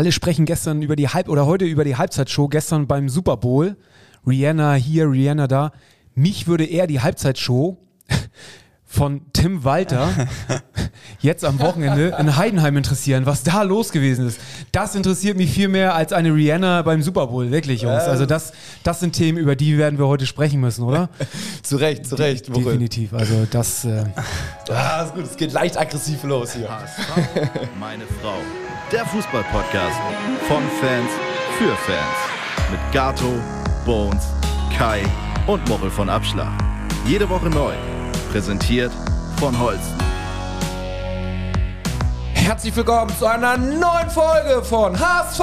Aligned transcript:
alle 0.00 0.12
sprechen 0.12 0.46
gestern 0.46 0.80
über 0.80 0.96
die 0.96 1.08
Halb 1.08 1.28
oder 1.28 1.44
heute 1.44 1.66
über 1.66 1.84
die 1.84 1.94
Halbzeitshow, 1.94 2.48
gestern 2.48 2.86
beim 2.86 3.10
Super 3.10 3.36
Bowl. 3.36 3.76
Rihanna 4.26 4.72
hier, 4.72 5.10
Rihanna 5.10 5.46
da. 5.46 5.72
Mich 6.14 6.46
würde 6.46 6.64
eher 6.64 6.86
die 6.86 7.02
Halbzeitshow 7.02 7.76
von 8.86 9.20
Tim 9.34 9.62
Walter 9.62 10.08
jetzt 11.20 11.44
am 11.44 11.60
Wochenende 11.60 12.16
in 12.18 12.34
Heidenheim 12.38 12.78
interessieren, 12.78 13.26
was 13.26 13.42
da 13.42 13.62
los 13.62 13.92
gewesen 13.92 14.26
ist. 14.26 14.40
Das 14.72 14.94
interessiert 14.94 15.36
mich 15.36 15.52
viel 15.52 15.68
mehr 15.68 15.94
als 15.94 16.14
eine 16.14 16.34
Rihanna 16.34 16.80
beim 16.80 17.02
Super 17.02 17.26
Bowl, 17.26 17.50
wirklich, 17.50 17.82
Jungs. 17.82 18.04
Also 18.04 18.24
das, 18.24 18.54
das 18.82 19.00
sind 19.00 19.12
Themen, 19.12 19.36
über 19.36 19.54
die 19.54 19.76
werden 19.76 19.98
wir 19.98 20.06
heute 20.06 20.24
sprechen 20.24 20.60
müssen, 20.60 20.82
oder? 20.82 21.10
zu 21.62 21.76
Recht, 21.76 22.06
zu 22.06 22.14
Recht. 22.14 22.48
De 22.48 22.54
definitiv, 22.54 23.12
also 23.12 23.46
das... 23.50 23.84
Äh 23.84 24.06
ah, 24.70 25.02
ist 25.02 25.14
gut, 25.14 25.24
es 25.24 25.36
geht 25.36 25.52
leicht 25.52 25.76
aggressiv 25.78 26.22
los 26.22 26.54
hier. 26.54 26.70
meine 27.78 28.04
Frau. 28.22 28.38
Der 28.92 29.06
Fußball-Podcast 29.06 30.00
von 30.48 30.62
Fans 30.80 31.10
für 31.58 31.76
Fans. 31.76 32.70
Mit 32.72 32.80
Gato, 32.92 33.40
Bones, 33.84 34.26
Kai 34.76 35.04
und 35.46 35.68
Mochel 35.68 35.90
von 35.90 36.08
Abschlag. 36.08 36.50
Jede 37.06 37.28
Woche 37.28 37.48
neu 37.50 37.72
Präsentiert 38.32 38.90
von 39.38 39.56
Holsten. 39.60 39.96
Herzlich 42.34 42.74
willkommen 42.74 43.16
zu 43.16 43.26
einer 43.26 43.56
neuen 43.56 44.10
Folge 44.10 44.64
von 44.64 44.98
HSV! 44.98 45.40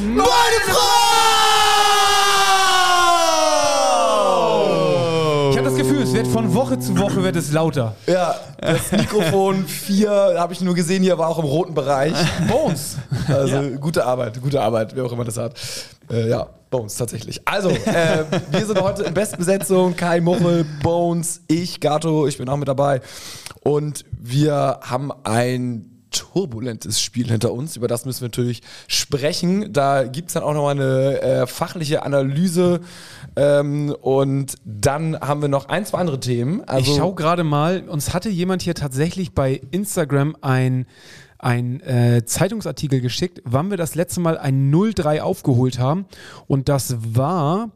Meine 0.00 0.60
Frau! 0.68 2.27
Wird 6.18 6.26
von 6.26 6.52
Woche 6.52 6.80
zu 6.80 6.98
Woche 6.98 7.22
wird 7.22 7.36
es 7.36 7.52
lauter. 7.52 7.94
Ja, 8.08 8.34
das 8.60 8.90
Mikrofon 8.90 9.64
4 9.68 10.34
habe 10.36 10.52
ich 10.52 10.60
nur 10.60 10.74
gesehen, 10.74 11.04
hier 11.04 11.16
war 11.16 11.28
auch 11.28 11.38
im 11.38 11.44
roten 11.44 11.74
Bereich. 11.74 12.12
Bones. 12.48 12.96
Also 13.28 13.54
ja. 13.54 13.76
gute 13.76 14.04
Arbeit, 14.04 14.42
gute 14.42 14.60
Arbeit, 14.60 14.96
wer 14.96 15.04
auch 15.04 15.12
immer 15.12 15.22
das 15.22 15.36
hat. 15.36 15.54
Äh, 16.10 16.28
ja, 16.28 16.48
Bones 16.70 16.96
tatsächlich. 16.96 17.40
Also, 17.44 17.70
äh, 17.70 18.24
wir 18.50 18.66
sind 18.66 18.80
heute 18.80 19.04
in 19.04 19.14
Bestbesetzung. 19.14 19.94
Kai 19.94 20.20
Muchel, 20.20 20.66
Bones, 20.82 21.40
ich, 21.46 21.78
Gato, 21.78 22.26
ich 22.26 22.36
bin 22.36 22.48
auch 22.48 22.56
mit 22.56 22.66
dabei. 22.66 23.00
Und 23.62 24.04
wir 24.10 24.80
haben 24.82 25.12
ein 25.22 25.87
turbulentes 26.10 27.00
Spiel 27.00 27.28
hinter 27.28 27.52
uns. 27.52 27.76
Über 27.76 27.88
das 27.88 28.04
müssen 28.04 28.22
wir 28.22 28.28
natürlich 28.28 28.62
sprechen. 28.86 29.72
Da 29.72 30.04
gibt 30.04 30.28
es 30.28 30.34
dann 30.34 30.42
auch 30.42 30.54
nochmal 30.54 30.74
eine 30.74 31.20
äh, 31.20 31.46
fachliche 31.46 32.02
Analyse. 32.02 32.80
Ähm, 33.36 33.94
und 34.00 34.56
dann 34.64 35.18
haben 35.20 35.42
wir 35.42 35.48
noch 35.48 35.68
ein, 35.68 35.84
zwei 35.86 35.98
andere 35.98 36.20
Themen. 36.20 36.62
Also 36.66 36.90
ich 36.90 36.96
schaue 36.96 37.14
gerade 37.14 37.44
mal, 37.44 37.84
uns 37.88 38.14
hatte 38.14 38.28
jemand 38.28 38.62
hier 38.62 38.74
tatsächlich 38.74 39.32
bei 39.32 39.60
Instagram 39.70 40.36
ein 40.40 40.86
ein 41.40 41.80
äh, 41.82 42.24
Zeitungsartikel 42.24 43.00
geschickt, 43.00 43.42
wann 43.44 43.70
wir 43.70 43.76
das 43.76 43.94
letzte 43.94 44.20
Mal 44.20 44.38
ein 44.38 44.74
0-3 44.74 45.20
aufgeholt 45.20 45.78
haben. 45.78 46.06
Und 46.48 46.68
das 46.68 46.96
war 47.14 47.70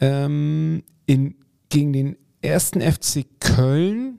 ähm, 0.00 0.84
in, 1.06 1.34
gegen 1.70 1.92
den 1.92 2.16
ersten 2.40 2.80
FC 2.80 3.26
Köln. 3.40 4.13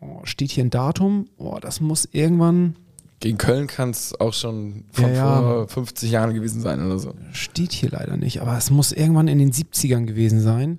Oh, 0.00 0.20
steht 0.24 0.50
hier 0.50 0.64
ein 0.64 0.70
Datum. 0.70 1.28
Oh, 1.38 1.58
das 1.60 1.80
muss 1.80 2.08
irgendwann. 2.12 2.76
Gegen 3.20 3.38
Köln 3.38 3.66
kann 3.66 3.90
es 3.90 4.18
auch 4.20 4.34
schon 4.34 4.84
von 4.92 5.14
ja, 5.14 5.40
vor 5.40 5.68
50 5.68 6.10
Jahren 6.10 6.34
gewesen 6.34 6.60
sein 6.60 6.84
oder 6.84 6.98
so. 6.98 7.14
Steht 7.32 7.72
hier 7.72 7.90
leider 7.90 8.16
nicht, 8.16 8.42
aber 8.42 8.56
es 8.58 8.70
muss 8.70 8.92
irgendwann 8.92 9.28
in 9.28 9.38
den 9.38 9.52
70ern 9.52 10.04
gewesen 10.04 10.40
sein. 10.40 10.78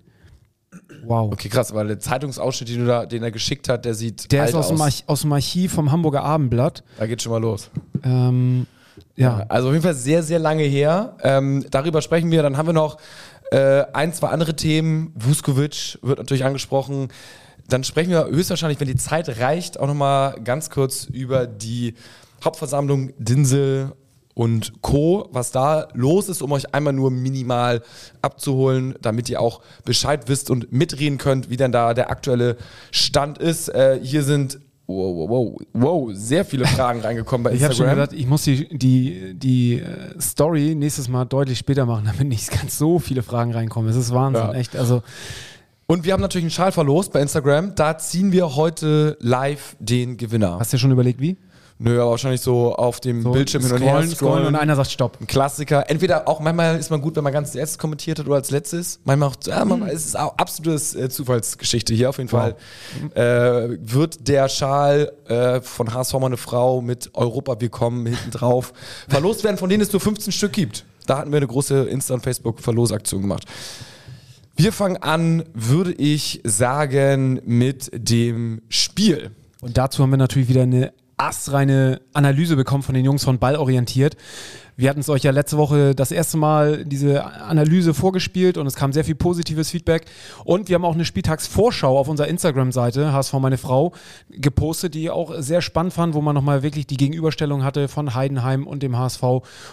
Wow. 1.03 1.31
Okay, 1.31 1.49
krass, 1.49 1.73
weil 1.73 1.87
der 1.87 1.99
Zeitungsausschnitt, 1.99 2.69
den, 2.69 2.85
da, 2.85 3.05
den 3.05 3.23
er 3.23 3.31
geschickt 3.31 3.69
hat, 3.69 3.85
der 3.85 3.93
sieht. 3.93 4.31
Der 4.31 4.45
ist 4.45 4.53
aus, 4.53 4.71
aus. 4.71 4.97
Dem 4.97 5.07
aus 5.07 5.21
dem 5.21 5.33
Archiv 5.33 5.73
vom 5.73 5.91
Hamburger 5.91 6.23
Abendblatt. 6.23 6.83
Da 6.99 7.07
geht 7.07 7.21
schon 7.21 7.31
mal 7.31 7.41
los. 7.41 7.71
Ähm, 8.03 8.67
ja. 9.15 9.45
Also 9.47 9.69
auf 9.69 9.73
jeden 9.73 9.83
Fall 9.83 9.95
sehr, 9.95 10.21
sehr 10.21 10.39
lange 10.39 10.63
her. 10.63 11.15
Ähm, 11.23 11.65
darüber 11.71 12.01
sprechen 12.01 12.29
wir. 12.29 12.43
Dann 12.43 12.57
haben 12.57 12.67
wir 12.67 12.73
noch 12.73 12.97
äh, 13.51 13.83
ein, 13.93 14.13
zwei 14.13 14.27
andere 14.27 14.55
Themen. 14.55 15.11
Vuskovic 15.15 15.97
wird 16.01 16.19
natürlich 16.19 16.45
angesprochen. 16.45 17.09
Dann 17.67 17.83
sprechen 17.83 18.11
wir 18.11 18.27
höchstwahrscheinlich, 18.27 18.79
wenn 18.79 18.87
die 18.87 18.95
Zeit 18.95 19.39
reicht, 19.39 19.79
auch 19.79 19.87
nochmal 19.87 20.39
ganz 20.43 20.69
kurz 20.69 21.05
über 21.05 21.47
die 21.47 21.95
Hauptversammlung 22.43 23.11
Dinsel 23.17 23.91
und 24.33 24.81
Co., 24.81 25.27
was 25.31 25.51
da 25.51 25.87
los 25.93 26.29
ist, 26.29 26.43
um 26.43 26.51
euch 26.51 26.73
einmal 26.73 26.93
nur 26.93 27.09
minimal 27.09 27.81
abzuholen, 28.21 28.93
damit 29.01 29.29
ihr 29.29 29.41
auch 29.41 29.61
Bescheid 29.83 30.27
wisst 30.27 30.51
und 30.51 30.71
mitreden 30.71 31.17
könnt, 31.17 31.49
wie 31.49 31.57
denn 31.57 31.71
da 31.71 31.95
der 31.95 32.11
aktuelle 32.11 32.57
Stand 32.91 33.39
ist. 33.39 33.69
Äh, 33.69 33.99
hier 34.01 34.23
sind 34.23 34.59
Wow, 34.89 35.17
wow, 35.17 35.29
wow, 35.29 35.61
wow, 35.73 36.09
sehr 36.13 36.45
viele 36.45 36.65
Fragen 36.65 37.01
reingekommen 37.01 37.43
bei 37.43 37.51
Instagram. 37.51 37.73
Ich 37.73 37.79
habe 37.81 37.89
schon 37.89 37.99
gedacht, 37.99 38.13
ich 38.17 38.25
muss 38.25 38.43
die, 38.43 38.69
die, 38.69 39.33
die 39.33 39.81
äh, 39.81 40.21
Story 40.21 40.75
nächstes 40.75 41.09
Mal 41.09 41.25
deutlich 41.25 41.57
später 41.57 41.85
machen, 41.85 42.05
damit 42.17 42.29
nicht 42.29 42.49
ganz 42.49 42.77
so 42.77 42.97
viele 42.97 43.21
Fragen 43.21 43.51
reinkommen. 43.51 43.89
Es 43.89 43.97
ist 43.97 44.13
Wahnsinn, 44.13 44.43
ja. 44.43 44.53
echt. 44.53 44.77
Also 44.77 45.03
und 45.87 46.03
wir 46.03 46.13
haben 46.13 46.21
natürlich 46.21 46.43
einen 46.43 46.51
Schal 46.51 46.71
verlost 46.71 47.13
bei 47.13 47.21
Instagram. 47.21 47.73
Da 47.75 47.97
ziehen 47.97 48.31
wir 48.31 48.55
heute 48.55 49.17
live 49.21 49.75
den 49.79 50.17
Gewinner. 50.17 50.59
Hast 50.59 50.73
du 50.73 50.77
dir 50.77 50.81
schon 50.81 50.91
überlegt, 50.91 51.21
wie? 51.21 51.37
Nö, 51.79 52.01
aber 52.01 52.11
wahrscheinlich 52.11 52.41
so 52.41 52.75
auf 52.75 52.99
dem 52.99 53.21
so 53.21 53.31
Bildschirm 53.31 53.61
hin 53.61 53.71
und 53.71 53.81
her 53.81 53.91
scrollen, 53.91 54.09
scrollen 54.09 54.45
und 54.47 54.55
einer 54.55 54.75
sagt 54.75 54.91
Stopp. 54.91 55.17
Ein 55.21 55.27
Klassiker. 55.27 55.89
Entweder 55.89 56.27
auch 56.27 56.39
manchmal 56.39 56.77
ist 56.77 56.89
man 56.89 57.01
gut, 57.01 57.15
wenn 57.15 57.23
man 57.23 57.31
ganz 57.31 57.53
erstes 57.53 57.77
kommentiert 57.77 58.17
hat 58.17 58.25
oder 58.25 58.37
als 58.37 58.49
letztes. 58.49 58.99
Manchmal 59.03 59.29
auch, 59.29 59.35
ja, 59.45 59.63
manchmal 59.63 59.91
ist 59.91 60.07
es 60.07 60.15
auch 60.15 60.35
absolutes 60.37 60.95
äh, 60.95 61.07
Zufallsgeschichte 61.07 61.93
hier 61.93 62.09
auf 62.09 62.17
jeden 62.17 62.31
wow. 62.31 62.53
Fall. 63.13 63.73
Äh, 63.73 63.77
wird 63.79 64.27
der 64.27 64.49
Schal 64.49 65.11
äh, 65.27 65.61
von 65.61 65.93
HSV 65.93 66.15
meine 66.19 66.37
Frau 66.37 66.81
mit 66.81 67.11
Europa 67.13 67.61
willkommen 67.61 68.07
hinten 68.07 68.31
drauf 68.31 68.73
verlost 69.07 69.43
werden, 69.43 69.57
von 69.57 69.69
denen 69.69 69.83
es 69.83 69.93
nur 69.93 70.01
15 70.01 70.33
Stück 70.33 70.53
gibt. 70.53 70.83
Da 71.05 71.19
hatten 71.19 71.31
wir 71.31 71.37
eine 71.37 71.47
große 71.47 71.83
Insta- 71.83 72.15
und 72.15 72.23
Facebook-Verlosaktion 72.23 73.21
gemacht. 73.21 73.45
Wir 74.59 74.73
fangen 74.73 74.97
an, 74.97 75.43
würde 75.53 75.93
ich 75.93 76.41
sagen, 76.43 77.39
mit 77.45 77.91
dem 77.93 78.63
Spiel. 78.69 79.29
Und 79.61 79.77
dazu 79.77 80.01
haben 80.01 80.09
wir 80.09 80.17
natürlich 80.17 80.49
wieder 80.49 80.63
eine 80.63 80.93
astreine 81.15 82.01
Analyse 82.13 82.55
bekommen 82.55 82.81
von 82.81 82.95
den 82.95 83.05
Jungs 83.05 83.23
von 83.23 83.37
Ballorientiert. 83.37 84.17
Wir 84.79 84.91
hatten 84.91 84.99
es 84.99 85.09
euch 85.09 85.23
ja 85.23 85.31
letzte 85.31 85.57
Woche 85.57 85.95
das 85.95 86.11
erste 86.11 86.37
Mal 86.37 86.85
diese 86.85 87.25
Analyse 87.25 87.95
vorgespielt 87.95 88.59
und 88.59 88.67
es 88.67 88.75
kam 88.75 88.93
sehr 88.93 89.03
viel 89.03 89.15
positives 89.15 89.71
Feedback. 89.71 90.05
Und 90.45 90.69
wir 90.69 90.75
haben 90.75 90.85
auch 90.85 90.93
eine 90.93 91.03
Spieltagsvorschau 91.03 91.97
auf 91.97 92.07
unserer 92.07 92.27
Instagram-Seite, 92.27 93.11
HSV 93.11 93.33
meine 93.33 93.57
Frau, 93.57 93.93
gepostet, 94.29 94.93
die 94.93 95.09
auch 95.09 95.33
sehr 95.39 95.63
spannend 95.63 95.93
fand, 95.93 96.13
wo 96.13 96.21
man 96.21 96.35
nochmal 96.35 96.61
wirklich 96.61 96.85
die 96.85 96.95
Gegenüberstellung 96.95 97.63
hatte 97.63 97.87
von 97.87 98.13
Heidenheim 98.13 98.67
und 98.67 98.83
dem 98.83 98.95
HSV. 98.95 99.23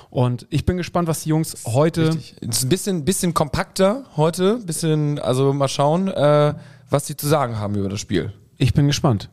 Und 0.08 0.46
ich 0.48 0.64
bin 0.64 0.78
gespannt, 0.78 1.06
was 1.06 1.22
die 1.22 1.28
Jungs 1.28 1.64
heute. 1.66 2.08
Richtig. 2.08 2.36
Es 2.40 2.56
ist 2.56 2.64
ein 2.64 2.68
bisschen, 2.70 3.04
bisschen 3.04 3.34
kompakter 3.34 4.04
heute, 4.16 4.56
bisschen, 4.64 5.18
also 5.18 5.52
mal 5.52 5.68
schauen, 5.68 6.08
äh, 6.08 6.54
was 6.88 7.06
sie 7.06 7.14
zu 7.14 7.28
sagen 7.28 7.58
haben 7.58 7.74
über 7.74 7.90
das 7.90 8.00
Spiel. 8.00 8.32
Ich 8.56 8.72
bin 8.72 8.86
gespannt. 8.86 9.28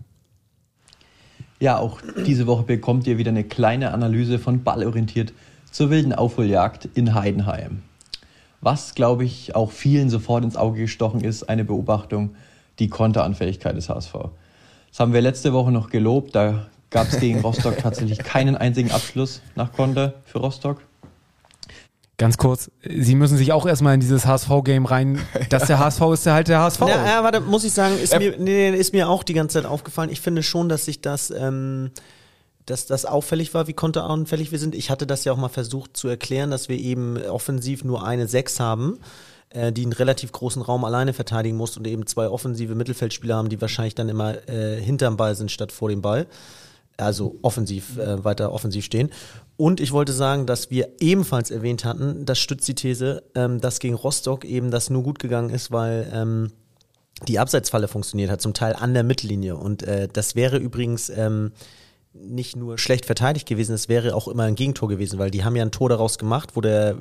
Ja, 1.62 1.78
auch 1.78 2.02
diese 2.26 2.46
Woche 2.46 2.64
bekommt 2.64 3.08
ihr 3.08 3.18
wieder 3.18 3.30
eine 3.30 3.46
kleine 3.46 3.94
Analyse 3.94 4.38
von 4.38 4.64
Ballorientiert 4.64 5.32
zur 5.72 5.90
wilden 5.90 6.14
Aufholjagd 6.14 6.90
in 6.94 7.16
Heidenheim. 7.16 7.82
Was, 8.62 8.94
glaube 8.94 9.26
ich, 9.26 9.56
auch 9.56 9.72
vielen 9.72 10.10
sofort 10.10 10.44
ins 10.44 10.56
Auge 10.56 10.82
gestochen 10.82 11.22
ist, 11.22 11.50
eine 11.50 11.66
Beobachtung, 11.66 12.36
die 12.80 12.90
Konteranfälligkeit 12.90 13.76
des 13.76 13.90
HSV. 13.90 14.14
Das 14.90 15.00
haben 15.00 15.14
wir 15.14 15.22
letzte 15.22 15.54
Woche 15.54 15.72
noch 15.72 15.90
gelobt, 15.90 16.36
da 16.36 16.68
gab 16.90 17.08
es 17.08 17.20
gegen 17.20 17.40
Rostock 17.44 17.78
tatsächlich 17.78 18.20
keinen 18.20 18.56
einzigen 18.56 18.92
Abschluss 18.92 19.42
nach 19.56 19.72
Konter 19.72 20.14
für 20.26 20.40
Rostock. 20.40 20.82
Ganz 22.18 22.38
kurz, 22.38 22.70
Sie 22.88 23.16
müssen 23.16 23.36
sich 23.36 23.52
auch 23.52 23.66
erstmal 23.66 23.96
in 23.96 24.00
dieses 24.00 24.28
HSV-Game 24.28 24.86
rein. 24.86 25.20
Dass 25.50 25.66
der 25.66 25.80
HSV 25.80 26.02
ist 26.14 26.26
der 26.28 26.34
halt 26.34 26.48
der 26.50 26.60
HSV. 26.60 26.82
Ja, 26.82 27.04
ja 27.04 27.24
warte, 27.24 27.40
muss 27.40 27.64
ich 27.64 27.72
sagen, 27.72 27.98
ist, 27.98 28.16
mir, 28.16 28.36
nee, 28.38 28.70
ist 28.70 28.94
mir 28.94 29.10
auch 29.10 29.24
die 29.24 29.34
ganze 29.34 29.60
Zeit 29.60 29.66
aufgefallen. 29.66 30.12
Ich 30.12 30.22
finde 30.22 30.44
schon, 30.44 30.70
dass 30.70 30.86
sich 30.86 31.02
das, 31.02 31.32
ähm, 31.32 31.90
dass 32.66 32.86
das 32.86 33.06
auffällig 33.06 33.54
war, 33.54 33.68
wie 33.68 33.74
konteranfällig 33.74 34.52
wir 34.52 34.60
sind. 34.60 34.76
Ich 34.76 34.90
hatte 34.90 35.08
das 35.08 35.24
ja 35.24 35.34
auch 35.34 35.38
mal 35.38 35.50
versucht 35.50 35.98
zu 35.98 36.08
erklären, 36.08 36.52
dass 36.52 36.70
wir 36.70 36.78
eben 36.78 37.18
offensiv 37.24 37.84
nur 37.84 38.06
eine 38.06 38.28
Sechs 38.28 38.60
haben, 38.60 39.00
äh, 39.50 39.72
die 39.72 39.84
einen 39.84 39.94
relativ 39.94 40.32
großen 40.32 40.62
Raum 40.62 40.86
alleine 40.86 41.14
verteidigen 41.14 41.58
muss 41.58 41.78
und 41.78 41.88
eben 41.88 42.06
zwei 42.06 42.30
offensive 42.30 42.76
Mittelfeldspieler 42.76 43.36
haben, 43.36 43.50
die 43.50 43.62
wahrscheinlich 43.62 43.96
dann 43.96 44.10
immer 44.10 44.48
äh, 44.50 44.80
hinterm 44.82 45.18
Ball 45.18 45.36
sind 45.36 45.52
statt 45.52 45.72
vor 45.72 45.90
dem 45.90 46.02
Ball 46.02 46.28
also 47.02 47.38
offensiv, 47.42 47.98
äh, 47.98 48.24
weiter 48.24 48.52
offensiv 48.52 48.86
stehen. 48.86 49.10
Und 49.58 49.80
ich 49.80 49.92
wollte 49.92 50.14
sagen, 50.14 50.46
dass 50.46 50.72
wir 50.72 50.90
ebenfalls 51.00 51.52
erwähnt 51.52 51.86
hatten, 51.86 52.26
das 52.26 52.40
stützt 52.40 52.68
die 52.68 52.76
These, 52.76 53.24
ähm, 53.36 53.60
dass 53.60 53.80
gegen 53.80 53.96
Rostock 53.96 54.46
eben 54.46 54.72
das 54.72 54.90
nur 54.90 55.04
gut 55.04 55.20
gegangen 55.20 55.50
ist, 55.50 55.72
weil 55.72 56.10
ähm, 56.14 56.52
die 57.28 57.40
Abseitsfalle 57.40 57.88
funktioniert 57.88 58.32
hat, 58.32 58.42
zum 58.42 58.54
Teil 58.54 58.74
an 58.74 58.94
der 58.94 59.04
Mittellinie. 59.04 59.56
Und 59.56 59.84
äh, 59.84 60.08
das 60.12 60.36
wäre 60.36 60.58
übrigens 60.58 61.10
ähm, 61.10 61.52
nicht 62.14 62.58
nur 62.58 62.78
schlecht 62.78 63.06
verteidigt 63.06 63.48
gewesen, 63.48 63.74
es 63.74 63.88
wäre 63.88 64.16
auch 64.16 64.28
immer 64.28 64.44
ein 64.44 64.56
Gegentor 64.56 64.90
gewesen, 64.90 65.18
weil 65.18 65.32
die 65.32 65.44
haben 65.46 65.56
ja 65.56 65.64
ein 65.64 65.72
Tor 65.72 65.88
daraus 65.90 66.18
gemacht, 66.18 66.56
wo 66.56 66.62
der 66.62 66.96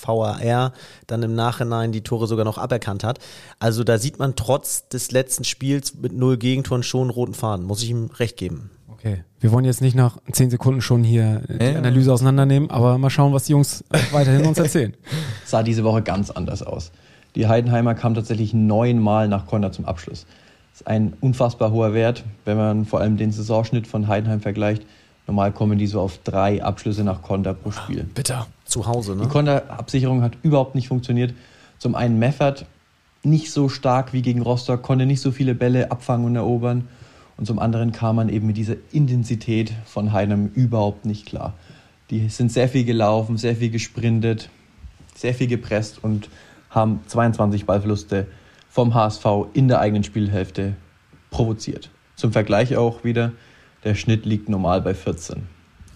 VAR 0.00 0.72
dann 1.08 1.22
im 1.22 1.34
Nachhinein 1.34 1.90
die 1.90 2.02
Tore 2.02 2.26
sogar 2.28 2.44
noch 2.44 2.58
aberkannt 2.58 3.02
hat. 3.02 3.18
Also 3.58 3.82
da 3.82 3.98
sieht 3.98 4.18
man 4.18 4.36
trotz 4.36 4.88
des 4.88 5.10
letzten 5.10 5.44
Spiels 5.44 5.94
mit 5.94 6.12
null 6.12 6.36
Gegentoren 6.36 6.82
schon 6.84 7.02
einen 7.02 7.10
roten 7.10 7.34
Faden, 7.34 7.66
muss 7.66 7.82
ich 7.82 7.90
ihm 7.90 8.10
recht 8.18 8.36
geben. 8.36 8.70
Okay, 8.88 9.24
wir 9.40 9.50
wollen 9.50 9.64
jetzt 9.64 9.80
nicht 9.80 9.96
nach 9.96 10.18
zehn 10.30 10.48
Sekunden 10.48 10.80
schon 10.80 11.02
hier 11.02 11.42
die 11.48 11.64
Ja. 11.64 11.76
Analyse 11.78 12.12
auseinandernehmen, 12.12 12.70
aber 12.70 12.98
mal 12.98 13.10
schauen, 13.10 13.32
was 13.32 13.44
die 13.44 13.52
Jungs 13.52 13.82
weiterhin 14.12 14.46
uns 14.46 14.58
erzählen. 14.58 14.96
sah 15.44 15.64
diese 15.64 15.82
Woche 15.82 16.02
ganz 16.02 16.30
anders 16.30 16.62
aus. 16.62 16.92
Die 17.34 17.48
Heidenheimer 17.48 17.96
kamen 17.96 18.14
tatsächlich 18.14 18.54
neunmal 18.54 19.26
nach 19.26 19.46
Konter 19.46 19.72
zum 19.72 19.86
Abschluss. 19.86 20.24
Ist 20.82 20.88
ein 20.88 21.12
unfassbar 21.20 21.70
hoher 21.70 21.94
Wert, 21.94 22.24
wenn 22.44 22.56
man 22.56 22.86
vor 22.86 23.00
allem 23.00 23.16
den 23.16 23.30
Saisonschnitt 23.30 23.86
von 23.86 24.08
Heidenheim 24.08 24.40
vergleicht. 24.40 24.82
Normal 25.28 25.52
kommen 25.52 25.78
die 25.78 25.86
so 25.86 26.00
auf 26.00 26.18
drei 26.18 26.60
Abschlüsse 26.60 27.04
nach 27.04 27.22
Konter 27.22 27.54
pro 27.54 27.70
Spiel. 27.70 28.02
Bitter. 28.02 28.48
Zu 28.64 28.86
Hause, 28.88 29.14
ne? 29.14 29.22
Die 29.22 29.28
Konterabsicherung 29.28 30.22
hat 30.22 30.32
überhaupt 30.42 30.74
nicht 30.74 30.88
funktioniert. 30.88 31.34
Zum 31.78 31.94
einen 31.94 32.18
Meffert 32.18 32.66
nicht 33.22 33.52
so 33.52 33.68
stark 33.68 34.12
wie 34.12 34.22
gegen 34.22 34.42
Rostock, 34.42 34.82
konnte 34.82 35.06
nicht 35.06 35.20
so 35.20 35.30
viele 35.30 35.54
Bälle 35.54 35.92
abfangen 35.92 36.26
und 36.26 36.34
erobern. 36.34 36.88
Und 37.36 37.46
zum 37.46 37.60
anderen 37.60 37.92
kam 37.92 38.16
man 38.16 38.28
eben 38.28 38.48
mit 38.48 38.56
dieser 38.56 38.74
Intensität 38.90 39.72
von 39.84 40.12
Heidenheim 40.12 40.50
überhaupt 40.52 41.06
nicht 41.06 41.26
klar. 41.26 41.54
Die 42.10 42.28
sind 42.28 42.50
sehr 42.50 42.68
viel 42.68 42.84
gelaufen, 42.84 43.36
sehr 43.36 43.54
viel 43.54 43.70
gesprintet, 43.70 44.50
sehr 45.14 45.32
viel 45.32 45.46
gepresst 45.46 46.02
und 46.02 46.28
haben 46.70 47.00
22 47.06 47.66
Ballverluste 47.66 48.26
vom 48.72 48.94
HSV 48.94 49.26
in 49.52 49.68
der 49.68 49.80
eigenen 49.80 50.02
Spielhälfte 50.02 50.72
provoziert. 51.30 51.90
Zum 52.16 52.32
Vergleich 52.32 52.74
auch 52.78 53.04
wieder, 53.04 53.32
der 53.84 53.94
Schnitt 53.94 54.24
liegt 54.24 54.48
normal 54.48 54.80
bei 54.80 54.94
14. 54.94 55.42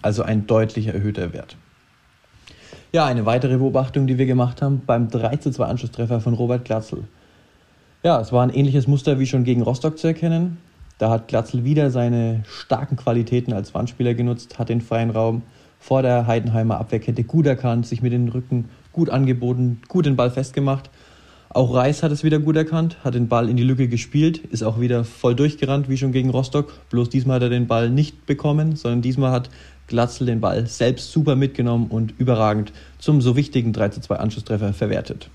Also 0.03 0.21
ein 0.21 0.45
deutlich 0.45 0.85
erhöhter 0.85 1.33
Wert. 1.33 1.57
Ja, 2.91 3.07
eine 3.07 3.25
weitere 3.25 3.57
Beobachtung, 3.57 4.05
die 4.05 4.19
wir 4.19 4.27
gemacht 4.27 4.61
haben, 4.61 4.83
beim 4.85 5.09
3 5.09 5.37
zu 5.37 5.49
2 5.49 5.65
Anschlusstreffer 5.65 6.21
von 6.21 6.35
Robert 6.35 6.65
Glatzel. 6.65 7.05
Ja, 8.03 8.21
es 8.21 8.31
war 8.31 8.43
ein 8.43 8.53
ähnliches 8.53 8.85
Muster 8.85 9.17
wie 9.17 9.25
schon 9.25 9.43
gegen 9.43 9.63
Rostock 9.63 9.97
zu 9.97 10.05
erkennen. 10.05 10.59
Da 10.99 11.09
hat 11.09 11.27
Glatzel 11.27 11.63
wieder 11.63 11.89
seine 11.89 12.43
starken 12.47 12.95
Qualitäten 12.95 13.53
als 13.53 13.73
Wandspieler 13.73 14.13
genutzt, 14.13 14.59
hat 14.59 14.69
den 14.69 14.81
freien 14.81 15.09
Raum 15.09 15.41
vor 15.79 16.03
der 16.03 16.27
Heidenheimer 16.27 16.77
Abwehrkette 16.77 17.23
gut 17.23 17.47
erkannt, 17.47 17.87
sich 17.87 18.03
mit 18.03 18.13
den 18.13 18.29
Rücken 18.29 18.69
gut 18.93 19.09
angeboten, 19.09 19.81
gut 19.87 20.05
den 20.05 20.15
Ball 20.15 20.29
festgemacht. 20.29 20.91
Auch 21.49 21.73
Reis 21.73 22.03
hat 22.03 22.11
es 22.11 22.23
wieder 22.23 22.39
gut 22.39 22.57
erkannt, 22.57 22.97
hat 23.03 23.15
den 23.15 23.27
Ball 23.27 23.49
in 23.49 23.57
die 23.57 23.63
Lücke 23.63 23.87
gespielt, 23.87 24.39
ist 24.39 24.63
auch 24.63 24.79
wieder 24.79 25.03
voll 25.03 25.35
durchgerannt, 25.35 25.89
wie 25.89 25.97
schon 25.97 26.11
gegen 26.11 26.29
Rostock. 26.29 26.73
Bloß 26.89 27.09
diesmal 27.09 27.37
hat 27.37 27.43
er 27.43 27.49
den 27.49 27.67
Ball 27.67 27.89
nicht 27.89 28.25
bekommen, 28.25 28.75
sondern 28.75 29.01
diesmal 29.01 29.31
hat 29.31 29.49
Glatzel 29.87 30.27
den 30.27 30.41
Ball 30.41 30.67
selbst 30.67 31.11
super 31.11 31.35
mitgenommen 31.35 31.87
und 31.87 32.13
überragend 32.17 32.73
zum 32.99 33.21
so 33.21 33.35
wichtigen 33.35 33.71
3 33.71 33.89
zu 33.89 34.01
2 34.01 34.17
Anschlusstreffer 34.17 34.73
verwertet. 34.73 35.29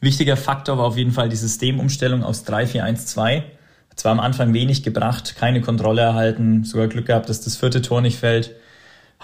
Wichtiger 0.00 0.36
Faktor 0.36 0.78
war 0.78 0.86
auf 0.86 0.96
jeden 0.96 1.12
Fall 1.12 1.28
die 1.28 1.36
Systemumstellung 1.36 2.24
aus 2.24 2.44
3-4-1-2. 2.44 3.36
Hat 3.36 3.44
zwar 3.94 4.10
am 4.10 4.18
Anfang 4.18 4.52
wenig 4.52 4.82
gebracht, 4.82 5.36
keine 5.36 5.60
Kontrolle 5.60 6.00
erhalten, 6.00 6.64
sogar 6.64 6.88
Glück 6.88 7.06
gehabt, 7.06 7.28
dass 7.28 7.40
das 7.40 7.56
vierte 7.56 7.82
Tor 7.82 8.00
nicht 8.00 8.18
fällt. 8.18 8.56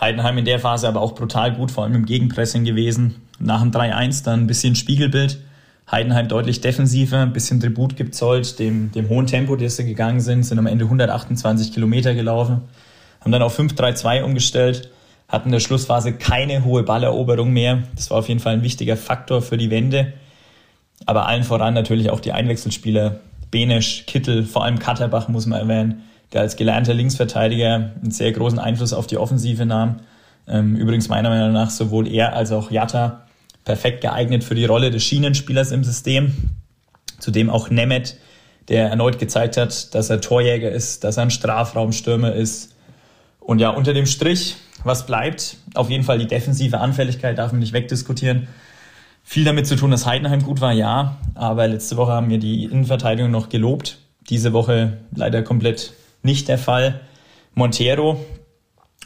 Heidenheim 0.01 0.39
in 0.39 0.45
der 0.45 0.61
Phase 0.61 0.87
aber 0.87 1.01
auch 1.01 1.17
brutal 1.17 1.57
gut, 1.57 1.73
vor 1.73 1.83
allem 1.83 1.97
im 1.97 2.07
Gegenpressing 2.07 2.63
gewesen. 2.63 3.17
Nach 3.39 3.63
dem 3.63 3.71
3-1 3.71 4.25
dann 4.25 4.41
ein 4.41 4.47
bisschen 4.47 4.75
Spiegelbild. 4.75 5.39
Heidenheim 5.91 6.29
deutlich 6.29 6.61
defensiver, 6.61 7.21
ein 7.21 7.33
bisschen 7.33 7.61
Tribut 7.61 7.97
gezollt, 7.97 8.59
dem, 8.59 8.93
dem 8.93 9.09
hohen 9.09 9.27
Tempo, 9.27 9.57
das 9.57 9.77
sie 9.77 9.87
gegangen 9.87 10.21
sind, 10.21 10.43
sind 10.43 10.59
am 10.59 10.67
Ende 10.67 10.85
128 10.85 11.73
Kilometer 11.73 12.15
gelaufen. 12.15 12.63
Haben 13.21 13.33
dann 13.33 13.43
auf 13.43 13.59
5-3-2 13.59 14.23
umgestellt, 14.23 14.91
hatten 15.29 15.49
in 15.49 15.53
der 15.53 15.61
Schlussphase 15.61 16.13
keine 16.13 16.65
hohe 16.65 16.83
Balleroberung 16.83 17.53
mehr. 17.53 17.85
Das 17.97 18.11
war 18.11 18.19
auf 18.19 18.29
jeden 18.29 18.41
Fall 18.41 18.55
ein 18.55 18.63
wichtiger 18.63 18.97
Faktor 18.97 19.41
für 19.41 19.57
die 19.57 19.71
Wende. 19.71 20.13
Aber 21.07 21.27
allen 21.27 21.45
voran 21.45 21.75
natürlich 21.75 22.11
auch 22.11 22.21
die 22.21 22.33
Einwechselspieler. 22.33 23.21
Benesch, 23.51 24.05
Kittel, 24.07 24.45
vor 24.45 24.65
allem 24.65 24.79
Katterbach 24.79 25.29
muss 25.29 25.47
man 25.47 25.59
erwähnen, 25.59 26.03
der 26.35 26.43
als 26.43 26.57
gelernter 26.57 26.93
Linksverteidiger 26.93 27.93
einen 28.03 28.11
sehr 28.11 28.31
großen 28.33 28.59
Einfluss 28.59 28.93
auf 28.93 29.07
die 29.07 29.17
Offensive 29.17 29.65
nahm. 29.65 30.01
Ähm, 30.47 30.77
übrigens 30.77 31.09
meiner 31.09 31.31
Meinung 31.31 31.53
nach 31.53 31.71
sowohl 31.71 32.07
er 32.09 32.35
als 32.35 32.53
auch 32.53 32.71
Jatta 32.71 33.23
perfekt 33.69 34.01
geeignet 34.01 34.45
für 34.45 34.55
die 34.55 34.65
Rolle 34.65 34.91
des 34.91 35.05
Schienenspielers 35.05 35.73
im 35.73 35.85
System. 35.85 36.33
Zudem 37.19 37.51
auch 37.51 37.69
Nemeth, 37.69 38.17
der 38.69 38.89
erneut 38.89 39.19
gezeigt 39.19 39.59
hat, 39.59 39.95
dass 39.95 40.09
er 40.09 40.23
Torjäger 40.23 40.71
ist, 40.71 41.05
dass 41.05 41.19
er 41.19 41.25
ein 41.25 41.31
Strafraumstürmer 41.31 42.33
ist. 42.33 42.75
Und 43.41 43.59
ja, 43.59 43.69
unter 43.69 43.93
dem 43.93 44.07
Strich, 44.07 44.57
was 44.85 45.05
bleibt? 45.05 45.59
Auf 45.75 45.91
jeden 45.91 46.03
Fall 46.03 46.19
die 46.19 46.27
defensive 46.27 46.79
Anfälligkeit 46.79 47.37
darf 47.37 47.53
man 47.53 47.61
nicht 47.61 47.75
wegdiskutieren. 47.75 48.49
Viel 49.23 49.45
damit 49.45 49.67
zu 49.67 49.77
tun, 49.77 49.91
dass 49.91 50.07
Heidenheim 50.07 50.43
gut 50.43 50.63
war, 50.63 50.73
ja. 50.73 51.19
Aber 51.35 51.69
letzte 51.69 51.99
Woche 51.99 52.13
haben 52.13 52.31
wir 52.31 52.39
die 52.39 52.65
Innenverteidigung 52.65 53.31
noch 53.31 53.51
gelobt. 53.51 53.99
Diese 54.31 54.55
Woche 54.55 54.97
leider 55.15 55.43
komplett 55.43 55.93
nicht 56.23 56.49
der 56.49 56.57
Fall. 56.57 57.03
Montero 57.55 58.25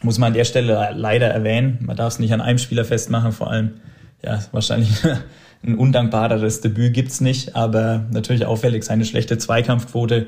muss 0.02 0.18
man 0.18 0.28
an 0.28 0.34
der 0.34 0.44
Stelle 0.44 0.92
leider 0.94 1.26
erwähnen. 1.26 1.78
Man 1.80 1.96
darf 1.96 2.12
es 2.12 2.18
nicht 2.20 2.32
an 2.32 2.40
einem 2.40 2.58
Spieler 2.58 2.84
festmachen, 2.84 3.32
vor 3.32 3.50
allem, 3.50 3.80
ja, 4.24 4.40
wahrscheinlich 4.52 4.90
ein 5.62 5.76
undankbareres 5.76 6.60
Debüt 6.60 6.94
gibt's 6.94 7.20
nicht, 7.20 7.56
aber 7.56 8.06
natürlich 8.10 8.46
auffällig 8.46 8.84
seine 8.84 9.04
schlechte 9.04 9.38
Zweikampfquote. 9.38 10.26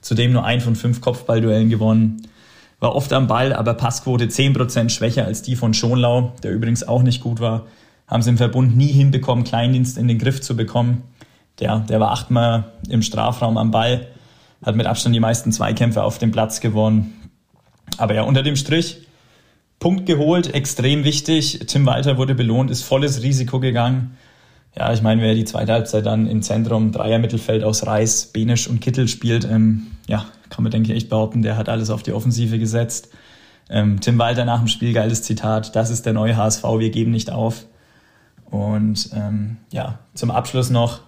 Zudem 0.00 0.32
nur 0.32 0.44
ein 0.44 0.60
von 0.60 0.76
fünf 0.76 1.00
Kopfballduellen 1.00 1.70
gewonnen. 1.70 2.28
War 2.78 2.94
oft 2.94 3.12
am 3.12 3.26
Ball, 3.26 3.54
aber 3.54 3.74
Passquote 3.74 4.26
10% 4.26 4.90
schwächer 4.90 5.24
als 5.24 5.40
die 5.40 5.56
von 5.56 5.72
Schonlau, 5.72 6.34
der 6.42 6.52
übrigens 6.52 6.86
auch 6.86 7.02
nicht 7.02 7.22
gut 7.22 7.40
war 7.40 7.66
haben 8.06 8.22
sie 8.22 8.30
im 8.30 8.38
Verbund 8.38 8.76
nie 8.76 8.92
hinbekommen, 8.92 9.44
Kleindienst 9.44 9.98
in 9.98 10.08
den 10.08 10.18
Griff 10.18 10.40
zu 10.40 10.56
bekommen. 10.56 11.02
Der, 11.60 11.80
der 11.80 12.00
war 12.00 12.10
achtmal 12.10 12.64
im 12.88 13.02
Strafraum 13.02 13.56
am 13.56 13.70
Ball, 13.70 14.08
hat 14.64 14.76
mit 14.76 14.86
Abstand 14.86 15.14
die 15.14 15.20
meisten 15.20 15.52
Zweikämpfe 15.52 16.02
auf 16.02 16.18
dem 16.18 16.32
Platz 16.32 16.60
gewonnen. 16.60 17.30
Aber 17.96 18.14
ja, 18.14 18.22
unter 18.22 18.42
dem 18.42 18.56
Strich, 18.56 19.06
Punkt 19.84 20.06
geholt, 20.06 20.54
extrem 20.54 21.04
wichtig. 21.04 21.60
Tim 21.66 21.84
Walter 21.84 22.16
wurde 22.16 22.34
belohnt, 22.34 22.70
ist 22.70 22.84
volles 22.84 23.22
Risiko 23.22 23.60
gegangen. 23.60 24.16
Ja, 24.74 24.90
ich 24.94 25.02
meine, 25.02 25.20
wer 25.20 25.34
die 25.34 25.44
zweite 25.44 25.74
Halbzeit 25.74 26.06
dann 26.06 26.26
im 26.26 26.40
Zentrum 26.40 26.90
Dreier 26.90 27.18
Mittelfeld 27.18 27.62
aus 27.62 27.86
Reis, 27.86 28.24
Benisch 28.32 28.66
und 28.66 28.80
Kittel 28.80 29.08
spielt, 29.08 29.44
ähm, 29.44 29.88
ja, 30.06 30.24
kann 30.48 30.62
man 30.62 30.72
denke 30.72 30.90
ich 30.90 30.96
echt 30.96 31.10
behaupten, 31.10 31.42
der 31.42 31.58
hat 31.58 31.68
alles 31.68 31.90
auf 31.90 32.02
die 32.02 32.14
Offensive 32.14 32.58
gesetzt. 32.58 33.10
Ähm, 33.68 34.00
Tim 34.00 34.18
Walter 34.18 34.46
nach 34.46 34.60
dem 34.60 34.68
Spiel, 34.68 34.94
geiles 34.94 35.20
Zitat, 35.20 35.76
das 35.76 35.90
ist 35.90 36.06
der 36.06 36.14
neue 36.14 36.34
HSV, 36.34 36.64
wir 36.78 36.88
geben 36.88 37.10
nicht 37.10 37.30
auf. 37.30 37.66
Und 38.46 39.10
ähm, 39.14 39.58
ja, 39.70 39.98
zum 40.14 40.30
Abschluss 40.30 40.70
noch 40.70 41.00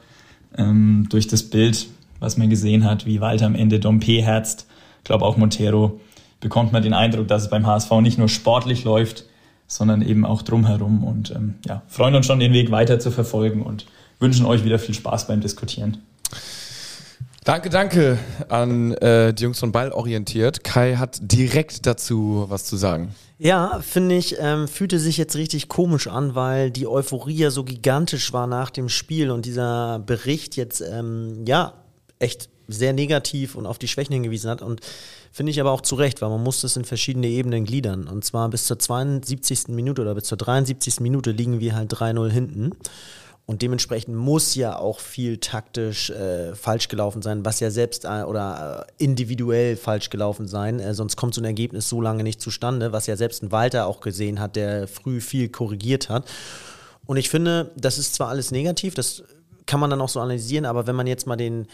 ähm, 0.58 1.06
durch 1.08 1.28
das 1.28 1.44
Bild, 1.44 1.86
was 2.20 2.36
man 2.36 2.50
gesehen 2.50 2.84
hat, 2.84 3.06
wie 3.06 3.22
Walter 3.22 3.46
am 3.46 3.54
Ende 3.54 3.80
Dompe 3.80 4.20
herzt, 4.20 4.66
glaube 5.02 5.24
auch 5.24 5.38
Montero, 5.38 5.98
bekommt 6.40 6.72
man 6.72 6.82
den 6.82 6.94
Eindruck, 6.94 7.28
dass 7.28 7.42
es 7.42 7.50
beim 7.50 7.66
HSV 7.66 7.90
nicht 8.00 8.18
nur 8.18 8.28
sportlich 8.28 8.84
läuft, 8.84 9.24
sondern 9.66 10.02
eben 10.02 10.24
auch 10.24 10.42
drumherum. 10.42 11.04
Und 11.04 11.30
ähm, 11.30 11.54
ja, 11.66 11.82
freuen 11.88 12.14
uns 12.14 12.26
schon, 12.26 12.40
den 12.40 12.52
Weg 12.52 12.70
weiter 12.70 12.98
zu 12.98 13.10
verfolgen 13.10 13.62
und 13.62 13.86
wünschen 14.18 14.46
euch 14.46 14.64
wieder 14.64 14.78
viel 14.78 14.94
Spaß 14.94 15.26
beim 15.26 15.40
Diskutieren. 15.40 15.98
Danke, 17.44 17.70
danke 17.70 18.18
an 18.48 18.92
äh, 18.94 19.32
die 19.32 19.44
Jungs 19.44 19.60
von 19.60 19.70
Ball 19.70 19.92
orientiert. 19.92 20.64
Kai 20.64 20.96
hat 20.96 21.18
direkt 21.20 21.86
dazu 21.86 22.46
was 22.48 22.64
zu 22.64 22.76
sagen. 22.76 23.14
Ja, 23.38 23.80
finde 23.82 24.16
ich, 24.16 24.36
ähm, 24.40 24.66
fühlte 24.66 24.98
sich 24.98 25.16
jetzt 25.16 25.36
richtig 25.36 25.68
komisch 25.68 26.08
an, 26.08 26.34
weil 26.34 26.72
die 26.72 26.88
Euphorie 26.88 27.36
ja 27.36 27.50
so 27.50 27.62
gigantisch 27.62 28.32
war 28.32 28.48
nach 28.48 28.70
dem 28.70 28.88
Spiel 28.88 29.30
und 29.30 29.46
dieser 29.46 30.00
Bericht 30.00 30.56
jetzt, 30.56 30.80
ähm, 30.80 31.44
ja, 31.46 31.74
echt 32.18 32.48
sehr 32.68 32.92
negativ 32.92 33.54
und 33.54 33.66
auf 33.66 33.78
die 33.78 33.88
Schwächen 33.88 34.12
hingewiesen 34.12 34.50
hat. 34.50 34.62
Und 34.62 34.80
finde 35.32 35.50
ich 35.50 35.60
aber 35.60 35.72
auch 35.72 35.80
zu 35.80 35.94
Recht, 35.94 36.22
weil 36.22 36.30
man 36.30 36.42
muss 36.42 36.60
das 36.60 36.76
in 36.76 36.84
verschiedene 36.84 37.28
Ebenen 37.28 37.64
gliedern. 37.64 38.08
Und 38.08 38.24
zwar 38.24 38.48
bis 38.48 38.66
zur 38.66 38.78
72. 38.78 39.68
Minute 39.68 40.02
oder 40.02 40.14
bis 40.14 40.24
zur 40.24 40.38
73. 40.38 41.00
Minute 41.00 41.30
liegen 41.30 41.60
wir 41.60 41.74
halt 41.74 41.92
3-0 41.92 42.30
hinten. 42.30 42.72
Und 43.46 43.62
dementsprechend 43.62 44.16
muss 44.16 44.56
ja 44.56 44.76
auch 44.76 44.98
viel 44.98 45.38
taktisch 45.38 46.10
äh, 46.10 46.56
falsch 46.56 46.88
gelaufen 46.88 47.22
sein, 47.22 47.44
was 47.44 47.60
ja 47.60 47.70
selbst 47.70 48.04
äh, 48.04 48.24
oder 48.24 48.86
äh, 48.88 49.04
individuell 49.04 49.76
falsch 49.76 50.10
gelaufen 50.10 50.48
sein. 50.48 50.80
Äh, 50.80 50.94
sonst 50.94 51.14
kommt 51.14 51.32
so 51.32 51.40
ein 51.40 51.44
Ergebnis 51.44 51.88
so 51.88 52.00
lange 52.00 52.24
nicht 52.24 52.40
zustande, 52.40 52.92
was 52.92 53.06
ja 53.06 53.16
selbst 53.16 53.44
ein 53.44 53.52
Walter 53.52 53.86
auch 53.86 54.00
gesehen 54.00 54.40
hat, 54.40 54.56
der 54.56 54.88
früh 54.88 55.20
viel 55.20 55.48
korrigiert 55.48 56.08
hat. 56.08 56.28
Und 57.06 57.18
ich 57.18 57.30
finde, 57.30 57.70
das 57.76 57.98
ist 57.98 58.14
zwar 58.14 58.28
alles 58.28 58.50
negativ, 58.50 58.94
das 58.94 59.22
kann 59.64 59.78
man 59.78 59.90
dann 59.90 60.00
auch 60.00 60.08
so 60.08 60.18
analysieren, 60.18 60.64
aber 60.64 60.88
wenn 60.88 60.96
man 60.96 61.06
jetzt 61.06 61.28
mal 61.28 61.36
den, 61.36 61.66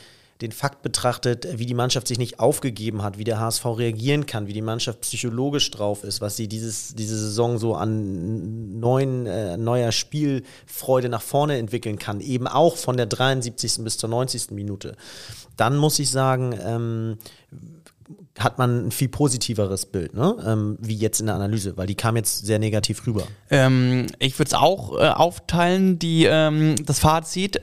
den 0.42 0.52
Fakt 0.52 0.82
betrachtet, 0.82 1.46
wie 1.58 1.66
die 1.66 1.74
Mannschaft 1.74 2.08
sich 2.08 2.18
nicht 2.18 2.40
aufgegeben 2.40 3.02
hat, 3.02 3.16
wie 3.16 3.24
der 3.24 3.38
HSV 3.38 3.64
reagieren 3.64 4.26
kann, 4.26 4.48
wie 4.48 4.52
die 4.52 4.62
Mannschaft 4.62 5.00
psychologisch 5.00 5.70
drauf 5.70 6.04
ist, 6.04 6.20
was 6.20 6.36
sie 6.36 6.48
dieses, 6.48 6.94
diese 6.94 7.16
Saison 7.16 7.58
so 7.58 7.74
an 7.74 8.80
neuen, 8.80 9.26
äh, 9.26 9.56
neuer 9.56 9.92
Spielfreude 9.92 11.08
nach 11.08 11.22
vorne 11.22 11.58
entwickeln 11.58 11.98
kann, 11.98 12.20
eben 12.20 12.48
auch 12.48 12.76
von 12.76 12.96
der 12.96 13.06
73. 13.06 13.84
bis 13.84 13.96
zur 13.96 14.10
90. 14.10 14.50
Minute, 14.50 14.96
dann 15.56 15.76
muss 15.76 15.98
ich 15.98 16.10
sagen, 16.10 16.58
ähm, 16.62 17.18
hat 18.38 18.58
man 18.58 18.86
ein 18.86 18.90
viel 18.90 19.08
positiveres 19.08 19.86
Bild, 19.86 20.14
ne? 20.14 20.36
ähm, 20.44 20.76
wie 20.80 20.96
jetzt 20.96 21.20
in 21.20 21.26
der 21.26 21.34
Analyse, 21.36 21.76
weil 21.76 21.86
die 21.86 21.94
kam 21.94 22.16
jetzt 22.16 22.44
sehr 22.44 22.58
negativ 22.58 23.06
rüber. 23.06 23.24
Ähm, 23.50 24.06
ich 24.18 24.38
würde 24.38 24.48
es 24.48 24.54
auch 24.54 24.98
äh, 24.98 25.08
aufteilen, 25.08 25.98
die, 25.98 26.24
ähm, 26.24 26.74
das 26.84 26.98
Fazit. 26.98 27.60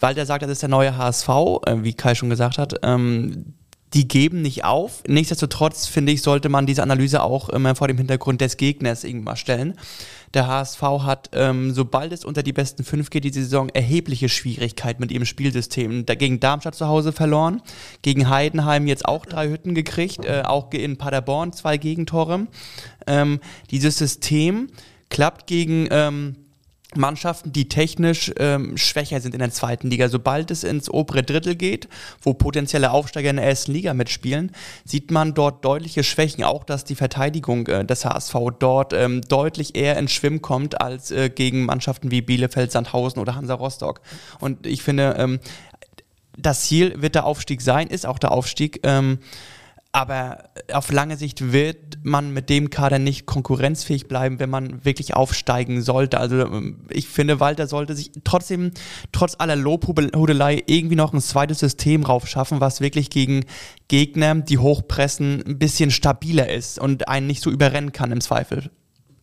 Weil 0.00 0.14
der 0.14 0.26
sagt, 0.26 0.42
das 0.42 0.50
ist 0.50 0.62
der 0.62 0.68
neue 0.68 0.96
HSV, 0.96 1.28
äh, 1.66 1.82
wie 1.82 1.94
Kai 1.94 2.14
schon 2.14 2.30
gesagt 2.30 2.58
hat. 2.58 2.74
Ähm, 2.82 3.54
die 3.94 4.06
geben 4.06 4.42
nicht 4.42 4.64
auf. 4.64 5.02
Nichtsdestotrotz, 5.06 5.86
finde 5.86 6.12
ich, 6.12 6.20
sollte 6.20 6.48
man 6.48 6.66
diese 6.66 6.82
Analyse 6.82 7.22
auch 7.22 7.48
immer 7.48 7.74
vor 7.74 7.88
dem 7.88 7.96
Hintergrund 7.96 8.40
des 8.40 8.58
Gegners 8.58 9.02
irgendwann 9.02 9.36
stellen. 9.36 9.74
Der 10.34 10.46
HSV 10.46 10.82
hat, 10.82 11.30
ähm, 11.32 11.72
sobald 11.72 12.12
es 12.12 12.24
unter 12.24 12.42
die 12.42 12.52
besten 12.52 12.84
fünf 12.84 13.08
geht, 13.08 13.24
diese 13.24 13.42
Saison 13.42 13.70
erhebliche 13.70 14.28
Schwierigkeiten 14.28 15.00
mit 15.00 15.10
ihrem 15.10 15.24
Spielsystem. 15.24 16.04
Gegen 16.04 16.38
Darmstadt 16.38 16.74
zu 16.74 16.86
Hause 16.86 17.12
verloren, 17.12 17.62
gegen 18.02 18.28
Heidenheim 18.28 18.86
jetzt 18.86 19.06
auch 19.06 19.24
drei 19.24 19.48
Hütten 19.48 19.74
gekriegt, 19.74 20.24
äh, 20.26 20.42
auch 20.44 20.70
in 20.72 20.98
Paderborn 20.98 21.54
zwei 21.54 21.78
Gegentore. 21.78 22.46
Ähm, 23.06 23.40
dieses 23.70 23.96
System 23.96 24.68
klappt 25.08 25.46
gegen... 25.46 25.88
Ähm, 25.90 26.36
Mannschaften, 26.96 27.52
die 27.52 27.68
technisch 27.68 28.32
ähm, 28.38 28.78
schwächer 28.78 29.20
sind 29.20 29.34
in 29.34 29.40
der 29.40 29.50
zweiten 29.50 29.90
Liga. 29.90 30.08
Sobald 30.08 30.50
es 30.50 30.64
ins 30.64 30.88
obere 30.88 31.22
Drittel 31.22 31.54
geht, 31.54 31.86
wo 32.22 32.32
potenzielle 32.32 32.92
Aufsteiger 32.92 33.28
in 33.28 33.36
der 33.36 33.44
ersten 33.44 33.72
Liga 33.72 33.92
mitspielen, 33.92 34.52
sieht 34.86 35.10
man 35.10 35.34
dort 35.34 35.64
deutliche 35.64 36.02
Schwächen. 36.02 36.44
Auch, 36.44 36.64
dass 36.64 36.84
die 36.84 36.94
Verteidigung 36.94 37.66
äh, 37.66 37.84
des 37.84 38.06
HSV 38.06 38.34
dort 38.58 38.94
ähm, 38.94 39.20
deutlich 39.20 39.76
eher 39.76 39.98
ins 39.98 40.12
Schwimmen 40.12 40.40
kommt 40.40 40.80
als 40.80 41.10
äh, 41.10 41.28
gegen 41.28 41.66
Mannschaften 41.66 42.10
wie 42.10 42.22
Bielefeld, 42.22 42.72
Sandhausen 42.72 43.20
oder 43.20 43.34
Hansa 43.34 43.54
Rostock. 43.54 44.00
Und 44.40 44.66
ich 44.66 44.82
finde, 44.82 45.14
ähm, 45.18 45.40
das 46.38 46.62
Ziel 46.62 47.02
wird 47.02 47.14
der 47.14 47.26
Aufstieg 47.26 47.60
sein, 47.60 47.88
ist 47.88 48.06
auch 48.06 48.18
der 48.18 48.30
Aufstieg. 48.30 48.80
Ähm, 48.84 49.18
aber 49.92 50.50
auf 50.72 50.92
lange 50.92 51.16
Sicht 51.16 51.52
wird 51.52 51.98
man 52.02 52.32
mit 52.32 52.50
dem 52.50 52.68
Kader 52.68 52.98
nicht 52.98 53.26
konkurrenzfähig 53.26 54.06
bleiben, 54.06 54.38
wenn 54.38 54.50
man 54.50 54.84
wirklich 54.84 55.14
aufsteigen 55.14 55.80
sollte. 55.82 56.20
Also 56.20 56.40
ähm, 56.40 56.86
ich 56.90 57.08
finde, 57.08 57.40
Walter 57.40 57.66
sollte 57.66 57.96
sich 57.96 58.12
trotzdem, 58.22 58.72
trotz 59.12 59.36
aller 59.38 59.56
Lobhudelei, 59.56 60.62
irgendwie 60.66 60.96
noch 60.96 61.14
ein 61.14 61.20
zweites 61.20 61.60
System 61.60 62.04
raufschaffen, 62.04 62.60
was 62.60 62.80
wirklich 62.80 63.08
gegen 63.08 63.44
Gegner, 63.88 64.34
die 64.34 64.58
hochpressen, 64.58 65.42
ein 65.46 65.58
bisschen 65.58 65.90
stabiler 65.90 66.50
ist 66.50 66.78
und 66.78 67.08
einen 67.08 67.26
nicht 67.26 67.42
so 67.42 67.50
überrennen 67.50 67.92
kann 67.92 68.12
im 68.12 68.20
Zweifel. 68.20 68.70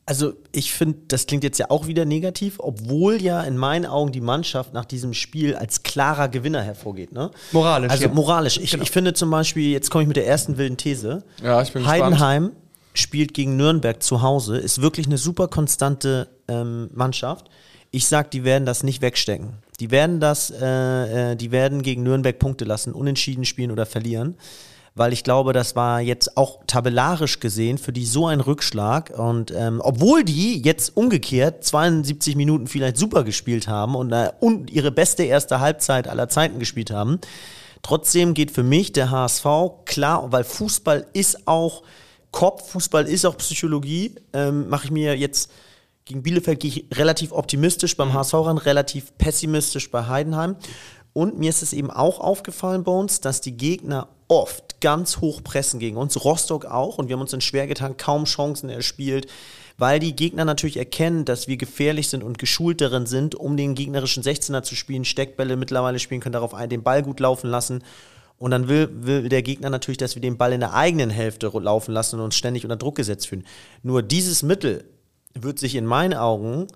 Also 0.08 0.34
ich 0.52 0.72
finde, 0.72 1.00
das 1.08 1.26
klingt 1.26 1.44
jetzt 1.44 1.58
ja 1.58 1.72
auch 1.72 1.88
wieder 1.88 2.06
negativ, 2.06 2.60
obwohl 2.60 3.20
ja 3.20 3.42
in 3.42 3.58
meinen 3.58 3.88
Augen 3.88 4.12
die 4.12 4.22
Mannschaft 4.22 4.72
nach 4.72 4.86
diesem 4.86 5.16
Spiel 5.16 5.56
als 5.56 5.82
klarer 5.82 6.30
Gewinner 6.30 6.62
hervorgeht. 6.62 7.12
Ne? 7.12 7.32
Moralisch. 7.52 7.92
Also 7.92 8.06
ja. 8.06 8.14
moralisch. 8.14 8.58
Ich, 8.58 8.72
genau. 8.72 8.84
ich 8.84 8.92
finde 8.92 9.14
zum 9.14 9.32
Beispiel, 9.32 9.72
jetzt 9.72 9.90
komme 9.90 10.04
ich 10.04 10.08
mit 10.08 10.18
der 10.18 10.28
ersten 10.28 10.58
wilden 10.58 10.78
These. 10.78 11.24
Ja, 11.42 11.60
ich 11.62 11.74
bin 11.74 11.88
Heidenheim 11.88 12.44
gespannt. 12.44 12.64
spielt 12.94 13.34
gegen 13.34 13.58
Nürnberg 13.58 14.04
zu 14.04 14.22
Hause, 14.22 14.58
ist 14.58 14.80
wirklich 14.80 15.08
eine 15.08 15.18
super 15.18 15.48
konstante 15.48 16.28
ähm, 16.48 16.92
Mannschaft. 16.94 17.50
Ich 17.90 18.06
sag, 18.08 18.30
die 18.30 18.44
werden 18.44 18.68
das 18.68 18.84
nicht 18.84 19.02
wegstecken. 19.02 19.54
Die 19.80 19.90
werden 19.90 20.20
das, 20.20 20.52
äh, 20.52 21.32
äh, 21.32 21.36
die 21.36 21.52
werden 21.52 21.82
gegen 21.82 22.04
Nürnberg 22.04 22.38
Punkte 22.38 22.66
lassen, 22.66 22.94
unentschieden 22.94 23.44
spielen 23.44 23.72
oder 23.72 23.88
verlieren 23.88 24.36
weil 24.96 25.12
ich 25.12 25.25
glaube, 25.25 25.52
das 25.52 25.75
war 25.75 26.00
jetzt 26.00 26.38
auch 26.38 26.62
tabellarisch 26.68 27.42
gesehen 27.42 27.78
für 27.78 27.92
die 27.92 28.06
so 28.06 28.28
ein 28.28 28.40
Rückschlag. 28.40 29.12
Und 29.18 29.52
ähm, 29.52 29.82
obwohl 29.84 30.24
die 30.24 30.62
jetzt 30.62 30.96
umgekehrt 30.96 31.66
72 31.66 32.38
Minuten 32.38 32.68
vielleicht 32.68 32.98
super 32.98 33.25
gespielt 33.25 33.68
haben 33.68 33.96
und, 33.96 34.14
äh, 34.14 34.32
und 34.40 34.72
ihre 34.72 34.92
beste 34.92 35.24
erste 35.24 35.60
Halbzeit 35.60 36.08
aller 36.08 36.30
Zeiten 36.30 36.60
gespielt 36.60 36.92
haben, 36.92 37.20
trotzdem 37.82 38.34
geht 38.34 38.52
für 38.52 38.64
mich 38.64 38.94
der 38.94 39.12
HSV 39.12 39.46
klar, 39.84 40.32
weil 40.32 40.46
Fußball 40.46 41.06
ist 41.12 41.46
auch 41.46 41.84
Kopf, 42.32 42.72
Fußball 42.72 43.06
ist 43.06 43.25
auch 43.25 43.38
Psychologie, 43.38 44.16
ähm, 44.32 44.70
mache 44.70 44.86
ich 44.86 44.92
mir 44.92 45.18
jetzt 45.18 45.52
gegen 46.06 46.22
Bielefeld 46.22 46.60
gehe 46.60 46.70
ich 46.70 46.86
relativ 46.98 47.32
optimistisch 47.32 47.98
beim 47.98 48.14
HSV 48.14 48.34
ran, 48.36 48.58
relativ 48.60 49.18
pessimistisch 49.18 49.90
bei 49.90 50.06
Heidenheim. 50.06 50.56
Und 51.16 51.40
mir 51.40 51.50
ist 51.50 51.64
es 51.64 51.72
eben 51.72 51.90
auch 51.90 52.20
aufgefallen 52.20 52.84
bei 52.84 52.92
uns, 52.92 53.22
dass 53.22 53.40
die 53.40 53.56
Gegner 53.56 54.10
oft 54.28 54.82
ganz 54.82 55.22
hoch 55.22 55.42
pressen 55.46 55.80
gegen 55.80 55.96
uns. 55.96 56.22
Rostock 56.26 56.66
auch. 56.66 56.98
Und 56.98 57.08
wir 57.08 57.14
haben 57.14 57.22
uns 57.22 57.32
dann 57.32 57.40
schwer 57.40 57.68
getan, 57.68 57.96
kaum 57.96 58.26
Chancen 58.26 58.70
erspielt, 58.70 59.32
weil 59.78 60.02
die 60.02 60.14
Gegner 60.14 60.44
natürlich 60.44 60.76
erkennen, 60.76 61.24
dass 61.24 61.48
wir 61.48 61.56
gefährlich 61.56 62.10
sind 62.10 62.22
und 62.22 62.38
geschult 62.38 62.82
darin 62.82 63.06
sind, 63.06 63.34
um 63.34 63.56
den 63.56 63.76
gegnerischen 63.76 64.24
16er 64.24 64.64
zu 64.64 64.76
spielen, 64.76 65.06
Steckbälle 65.06 65.56
mittlerweile 65.56 66.00
spielen 66.00 66.20
können, 66.20 66.34
darauf 66.34 66.54
ein, 66.54 66.70
den 66.70 66.84
Ball 66.84 67.02
gut 67.02 67.22
laufen 67.22 67.50
lassen. 67.50 67.82
Und 68.38 68.52
dann 68.52 68.68
will, 68.68 68.90
will 68.92 69.30
der 69.30 69.42
Gegner 69.42 69.70
natürlich, 69.70 69.98
dass 69.98 70.16
wir 70.16 70.22
den 70.22 70.36
Ball 70.36 70.52
in 70.52 70.60
der 70.60 70.74
eigenen 70.74 71.12
Hälfte 71.12 71.48
laufen 71.48 71.94
lassen 71.94 72.20
und 72.20 72.26
uns 72.26 72.36
ständig 72.36 72.66
unter 72.66 72.76
Druck 72.76 72.96
gesetzt 72.96 73.28
fühlen. 73.28 73.46
Nur 73.84 74.04
dieses 74.04 74.44
Mittel 74.44 74.84
wird 75.34 75.60
sich 75.60 75.76
in 75.76 75.86
meinen 75.86 76.14
Augen 76.14 76.68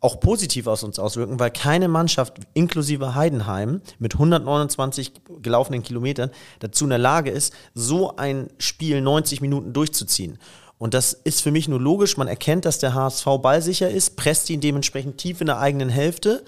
auch 0.00 0.20
positiv 0.20 0.66
aus 0.68 0.84
uns 0.84 0.98
auswirken, 0.98 1.40
weil 1.40 1.50
keine 1.50 1.88
Mannschaft 1.88 2.34
inklusive 2.54 3.14
Heidenheim 3.14 3.80
mit 3.98 4.14
129 4.14 5.12
gelaufenen 5.42 5.82
Kilometern 5.82 6.30
dazu 6.60 6.84
in 6.84 6.90
der 6.90 6.98
Lage 6.98 7.30
ist, 7.30 7.52
so 7.74 8.16
ein 8.16 8.48
Spiel 8.58 9.00
90 9.00 9.40
Minuten 9.40 9.72
durchzuziehen. 9.72 10.38
Und 10.78 10.94
das 10.94 11.12
ist 11.12 11.42
für 11.42 11.50
mich 11.50 11.66
nur 11.66 11.80
logisch. 11.80 12.16
Man 12.16 12.28
erkennt, 12.28 12.64
dass 12.64 12.78
der 12.78 12.94
HSV 12.94 13.24
ballsicher 13.42 13.90
ist, 13.90 14.14
presst 14.14 14.48
ihn 14.50 14.60
dementsprechend 14.60 15.18
tief 15.18 15.40
in 15.40 15.48
der 15.48 15.58
eigenen 15.58 15.88
Hälfte, 15.88 16.44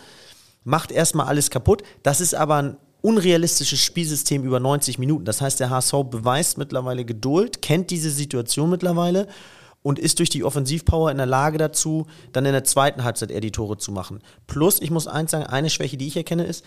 macht 0.62 0.92
erstmal 0.92 1.26
alles 1.26 1.50
kaputt. 1.50 1.82
Das 2.04 2.20
ist 2.20 2.36
aber 2.36 2.56
ein 2.56 2.76
unrealistisches 3.02 3.80
Spielsystem 3.80 4.44
über 4.44 4.60
90 4.60 5.00
Minuten. 5.00 5.24
Das 5.24 5.40
heißt, 5.40 5.58
der 5.58 5.70
HSV 5.70 5.94
beweist 6.08 6.58
mittlerweile 6.58 7.04
Geduld, 7.04 7.62
kennt 7.62 7.90
diese 7.90 8.10
Situation 8.10 8.70
mittlerweile 8.70 9.26
und 9.82 9.98
ist 9.98 10.18
durch 10.18 10.30
die 10.30 10.44
Offensivpower 10.44 11.10
in 11.10 11.16
der 11.16 11.26
Lage 11.26 11.58
dazu, 11.58 12.06
dann 12.32 12.46
in 12.46 12.52
der 12.52 12.64
zweiten 12.64 13.04
Halbzeit 13.04 13.30
eher 13.30 13.40
die 13.40 13.52
Tore 13.52 13.78
zu 13.78 13.92
machen. 13.92 14.20
Plus, 14.46 14.80
ich 14.80 14.90
muss 14.90 15.06
eins 15.06 15.30
sagen, 15.30 15.46
eine 15.46 15.70
Schwäche, 15.70 15.96
die 15.96 16.06
ich 16.06 16.16
erkenne, 16.16 16.44
ist, 16.44 16.64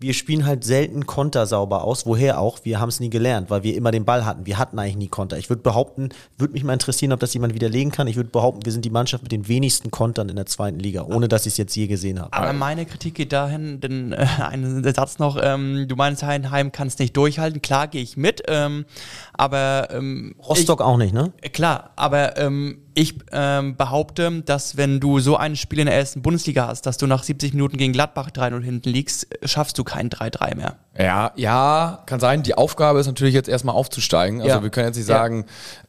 wir 0.00 0.14
spielen 0.14 0.46
halt 0.46 0.64
selten 0.64 1.06
Konter 1.06 1.46
sauber 1.46 1.84
aus. 1.84 2.06
Woher 2.06 2.40
auch? 2.40 2.60
Wir 2.64 2.80
haben 2.80 2.88
es 2.88 3.00
nie 3.00 3.10
gelernt, 3.10 3.50
weil 3.50 3.62
wir 3.62 3.76
immer 3.76 3.90
den 3.90 4.06
Ball 4.06 4.24
hatten. 4.24 4.46
Wir 4.46 4.56
hatten 4.56 4.78
eigentlich 4.78 4.96
nie 4.96 5.08
Konter. 5.08 5.36
Ich 5.36 5.50
würde 5.50 5.60
behaupten, 5.62 6.08
würde 6.38 6.54
mich 6.54 6.64
mal 6.64 6.72
interessieren, 6.72 7.12
ob 7.12 7.20
das 7.20 7.34
jemand 7.34 7.54
widerlegen 7.54 7.92
kann. 7.92 8.06
Ich 8.06 8.16
würde 8.16 8.30
behaupten, 8.30 8.64
wir 8.64 8.72
sind 8.72 8.86
die 8.86 8.90
Mannschaft 8.90 9.22
mit 9.22 9.30
den 9.30 9.46
wenigsten 9.46 9.90
Kontern 9.90 10.30
in 10.30 10.36
der 10.36 10.46
zweiten 10.46 10.78
Liga, 10.78 11.02
ohne 11.02 11.28
dass 11.28 11.44
ich 11.44 11.52
es 11.52 11.56
jetzt 11.58 11.76
je 11.76 11.86
gesehen 11.86 12.18
habe. 12.18 12.32
Aber 12.32 12.54
meine 12.54 12.86
Kritik 12.86 13.14
geht 13.14 13.32
dahin, 13.32 13.80
denn 13.80 14.12
äh, 14.12 14.26
ein 14.38 14.82
Satz 14.94 15.18
noch, 15.18 15.38
ähm, 15.40 15.84
du 15.86 15.96
meinst, 15.96 16.22
Heidenheim 16.22 16.72
kann 16.72 16.88
es 16.88 16.98
nicht 16.98 17.14
durchhalten. 17.14 17.60
Klar, 17.60 17.86
gehe 17.86 18.02
ich 18.02 18.16
mit. 18.16 18.42
Ähm, 18.48 18.86
aber 19.34 19.88
ähm, 19.90 20.34
Rostock 20.38 20.80
ich, 20.80 20.86
auch 20.86 20.96
nicht, 20.96 21.12
ne? 21.12 21.30
Klar, 21.52 21.90
aber 21.96 22.38
ähm, 22.38 22.78
ich 22.94 23.14
ähm, 23.32 23.76
behaupte, 23.76 24.42
dass 24.44 24.76
wenn 24.76 25.00
du 25.00 25.20
so 25.20 25.36
ein 25.36 25.56
Spiel 25.56 25.80
in 25.80 25.86
der 25.86 25.94
ersten 25.94 26.22
Bundesliga 26.22 26.66
hast, 26.66 26.86
dass 26.86 26.96
du 26.98 27.06
nach 27.06 27.22
70 27.22 27.54
Minuten 27.54 27.76
gegen 27.76 27.92
Gladbach 27.92 28.30
3-0 28.30 28.62
hinten 28.62 28.90
liegst, 28.90 29.28
schaffst 29.44 29.78
du 29.78 29.84
kein 29.84 30.10
3-3 30.10 30.56
mehr. 30.56 30.76
Ja, 30.98 31.32
ja, 31.36 32.02
kann 32.06 32.20
sein. 32.20 32.42
Die 32.42 32.54
Aufgabe 32.54 32.98
ist 33.00 33.06
natürlich 33.06 33.34
jetzt 33.34 33.48
erstmal 33.48 33.74
aufzusteigen. 33.74 34.40
Also 34.40 34.56
ja. 34.56 34.62
wir 34.62 34.70
können 34.70 34.88
jetzt 34.88 34.96
nicht 34.96 35.06
sagen, 35.06 35.46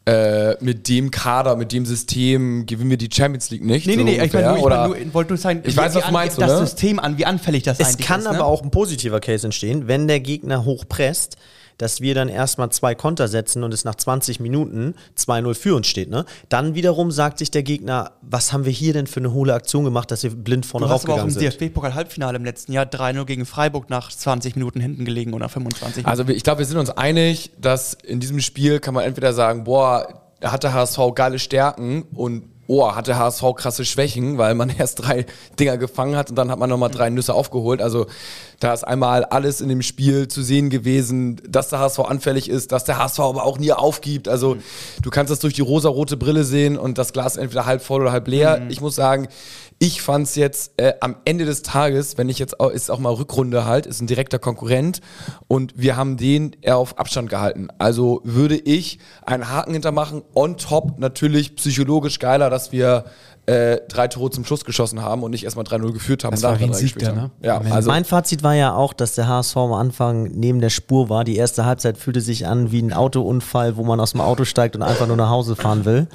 ja. 0.07 0.51
äh, 0.51 0.57
mit 0.61 0.87
dem 0.87 1.11
Kader, 1.11 1.55
mit 1.55 1.71
dem 1.71 1.85
System 1.85 2.65
gewinnen 2.65 2.91
wir 2.91 2.97
die 2.97 3.09
Champions 3.11 3.49
League 3.49 3.65
nicht. 3.65 3.87
Nee, 3.87 3.93
so 3.93 4.03
nee, 4.03 4.17
nee, 4.17 4.23
ich, 4.23 4.33
meine, 4.33 4.57
ich 4.57 4.63
mein, 4.63 5.13
wollte 5.13 5.31
nur 5.31 5.37
sagen, 5.37 5.61
ich 5.65 5.75
weiß, 5.75 5.95
was 5.95 6.05
du 6.05 6.11
meinst, 6.11 6.41
das 6.41 6.59
System 6.59 6.99
an, 6.99 7.17
wie 7.17 7.25
anfällig 7.25 7.63
das 7.63 7.79
es 7.79 7.87
eigentlich 7.87 7.99
ist. 7.99 8.01
Es 8.01 8.07
kann 8.07 8.27
aber 8.27 8.37
ne? 8.37 8.45
auch 8.45 8.61
ein 8.61 8.71
positiver 8.71 9.19
Case 9.19 9.45
entstehen, 9.45 9.87
wenn 9.87 10.07
der 10.07 10.19
Gegner 10.19 10.65
hochpresst 10.65 11.37
dass 11.77 12.01
wir 12.01 12.15
dann 12.15 12.29
erstmal 12.29 12.69
zwei 12.71 12.95
Konter 12.95 13.27
setzen 13.27 13.63
und 13.63 13.73
es 13.73 13.85
nach 13.85 13.95
20 13.95 14.39
Minuten 14.39 14.95
2-0 15.17 15.53
für 15.55 15.75
uns 15.75 15.87
steht. 15.87 16.09
Ne? 16.09 16.25
Dann 16.49 16.75
wiederum 16.75 17.11
sagt 17.11 17.39
sich 17.39 17.51
der 17.51 17.63
Gegner, 17.63 18.11
was 18.21 18.53
haben 18.53 18.65
wir 18.65 18.71
hier 18.71 18.93
denn 18.93 19.07
für 19.07 19.19
eine 19.19 19.33
hohle 19.33 19.53
Aktion 19.53 19.83
gemacht, 19.83 20.11
dass 20.11 20.23
wir 20.23 20.31
blind 20.31 20.65
vorne 20.65 20.87
du 20.87 20.91
raufgegangen 20.91 21.29
sind. 21.29 21.41
Du 21.41 21.47
hast 21.47 21.55
aber 21.55 21.55
auch 21.55 21.59
im 21.59 21.67
DFB-Pokal-Halbfinale 21.67 22.37
im 22.37 22.45
letzten 22.45 22.71
Jahr 22.73 22.85
3-0 22.85 23.25
gegen 23.25 23.45
Freiburg 23.45 23.89
nach 23.89 24.11
20 24.11 24.55
Minuten 24.55 24.79
hinten 24.79 25.05
gelegen 25.05 25.33
oder 25.33 25.49
25. 25.49 26.05
Also 26.05 26.27
ich 26.27 26.43
glaube, 26.43 26.59
wir 26.59 26.65
sind 26.65 26.77
uns 26.77 26.89
einig, 26.89 27.51
dass 27.59 27.93
in 27.93 28.19
diesem 28.19 28.39
Spiel 28.39 28.79
kann 28.79 28.93
man 28.93 29.03
entweder 29.03 29.33
sagen, 29.33 29.63
boah, 29.63 30.21
er 30.39 30.51
hatte 30.51 30.73
HSV 30.73 30.99
geile 31.15 31.39
Stärken 31.39 32.03
und 32.13 32.43
oh, 32.71 32.95
hatte 32.95 33.17
HSV 33.17 33.43
krasse 33.55 33.83
Schwächen, 33.83 34.37
weil 34.37 34.55
man 34.55 34.69
erst 34.77 35.05
drei 35.05 35.25
Dinger 35.59 35.77
gefangen 35.77 36.15
hat 36.15 36.29
und 36.29 36.37
dann 36.37 36.49
hat 36.49 36.57
man 36.57 36.69
nochmal 36.69 36.89
drei 36.89 37.09
Nüsse 37.09 37.33
aufgeholt. 37.33 37.81
Also 37.81 38.07
da 38.59 38.73
ist 38.73 38.83
einmal 38.83 39.25
alles 39.25 39.59
in 39.59 39.69
dem 39.69 39.81
Spiel 39.81 40.27
zu 40.27 40.41
sehen 40.41 40.69
gewesen, 40.69 41.41
dass 41.47 41.69
der 41.69 41.79
HSV 41.79 41.99
anfällig 41.99 42.49
ist, 42.49 42.71
dass 42.71 42.85
der 42.85 42.97
HSV 42.97 43.19
aber 43.19 43.43
auch 43.43 43.57
nie 43.57 43.73
aufgibt. 43.73 44.27
Also 44.27 44.57
du 45.01 45.09
kannst 45.09 45.31
das 45.31 45.39
durch 45.39 45.53
die 45.53 45.61
rosa-rote 45.61 46.15
Brille 46.15 46.43
sehen 46.43 46.77
und 46.77 46.97
das 46.97 47.11
Glas 47.11 47.35
entweder 47.37 47.65
halb 47.65 47.81
voll 47.81 48.01
oder 48.01 48.11
halb 48.11 48.27
leer. 48.27 48.61
Mhm. 48.61 48.69
Ich 48.69 48.79
muss 48.79 48.95
sagen, 48.95 49.27
ich 49.83 50.03
fand 50.03 50.27
es 50.27 50.35
jetzt 50.35 50.73
äh, 50.77 50.93
am 51.01 51.15
Ende 51.25 51.43
des 51.43 51.63
Tages, 51.63 52.19
wenn 52.19 52.29
ich 52.29 52.37
jetzt 52.37 52.59
auch, 52.59 52.69
ist 52.69 52.91
auch 52.91 52.99
mal 52.99 53.13
Rückrunde 53.13 53.65
halt, 53.65 53.87
ist 53.87 53.99
ein 53.99 54.05
direkter 54.05 54.37
Konkurrent 54.37 55.01
und 55.47 55.73
wir 55.75 55.97
haben 55.97 56.17
den 56.17 56.55
eher 56.61 56.77
auf 56.77 56.99
Abstand 56.99 57.31
gehalten. 57.31 57.69
Also 57.79 58.21
würde 58.23 58.57
ich 58.57 58.99
einen 59.23 59.49
Haken 59.49 59.73
hintermachen, 59.73 60.21
on 60.35 60.57
top 60.57 60.99
natürlich 60.99 61.55
psychologisch 61.55 62.19
geiler, 62.19 62.51
dass 62.51 62.71
wir 62.71 63.05
äh, 63.47 63.79
drei 63.87 64.07
Tore 64.07 64.29
zum 64.29 64.45
Schluss 64.45 64.65
geschossen 64.65 65.01
haben 65.01 65.23
und 65.23 65.31
nicht 65.31 65.45
erstmal 65.45 65.65
3-0 65.65 65.93
geführt 65.93 66.25
haben. 66.25 66.33
Das 66.33 66.43
war 66.43 66.53
ein 66.53 66.73
Sieg 66.73 66.99
da, 66.99 67.11
ne? 67.11 67.31
Ja, 67.41 67.59
also 67.59 67.89
mein 67.89 68.05
Fazit 68.05 68.43
war 68.43 68.53
ja 68.53 68.75
auch, 68.75 68.93
dass 68.93 69.15
der 69.15 69.27
HSV 69.27 69.57
am 69.57 69.73
Anfang 69.73 70.25
neben 70.25 70.61
der 70.61 70.69
Spur 70.69 71.09
war. 71.09 71.23
Die 71.23 71.37
erste 71.37 71.65
Halbzeit 71.65 71.97
fühlte 71.97 72.21
sich 72.21 72.45
an 72.45 72.71
wie 72.71 72.83
ein 72.83 72.93
Autounfall, 72.93 73.77
wo 73.77 73.83
man 73.83 73.99
aus 73.99 74.11
dem 74.11 74.21
Auto 74.21 74.45
steigt 74.45 74.75
und 74.75 74.83
einfach 74.83 75.07
nur 75.07 75.17
nach 75.17 75.29
Hause 75.29 75.55
fahren 75.55 75.85
will. 75.85 76.07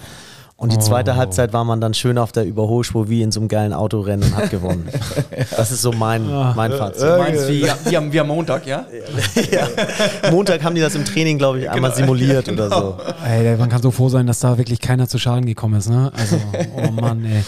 Und 0.58 0.72
die 0.72 0.78
zweite 0.78 1.12
Oh. 1.12 1.16
Halbzeit 1.16 1.52
war 1.52 1.64
man 1.64 1.82
dann 1.82 1.92
schön 1.92 2.16
auf 2.16 2.32
der 2.32 2.44
Überholspur 2.44 3.10
wie 3.10 3.20
in 3.20 3.30
so 3.30 3.40
einem 3.40 3.48
geilen 3.48 3.74
Autorennen 3.74 4.30
und 4.30 4.36
hat 4.36 4.50
gewonnen. 4.50 4.88
Das 5.56 5.70
ist 5.70 5.82
so 5.82 5.92
mein, 5.92 6.26
mein 6.54 6.72
Fazit. 6.72 7.02
Du 7.02 7.18
meinst 7.18 7.48
wie, 7.48 7.66
wie, 7.84 7.96
am, 7.96 8.12
wie 8.12 8.20
am 8.20 8.26
Montag, 8.28 8.66
ja? 8.66 8.86
ja. 9.52 10.30
Montag 10.30 10.62
haben 10.64 10.74
die 10.74 10.80
das 10.80 10.94
im 10.94 11.04
Training, 11.04 11.36
glaube 11.36 11.60
ich, 11.60 11.70
einmal 11.70 11.94
simuliert 11.94 12.48
oder 12.48 12.70
so. 12.70 12.96
Ey, 13.26 13.56
man 13.56 13.68
kann 13.68 13.82
so 13.82 13.90
froh 13.90 14.08
sein, 14.08 14.26
dass 14.26 14.40
da 14.40 14.56
wirklich 14.56 14.80
keiner 14.80 15.08
zu 15.08 15.18
Schaden 15.18 15.44
gekommen 15.44 15.74
ist, 15.78 15.90
ne? 15.90 16.10
Also, 16.16 16.36
oh 16.76 16.90
Mann, 17.00 17.24
ey. 17.24 17.42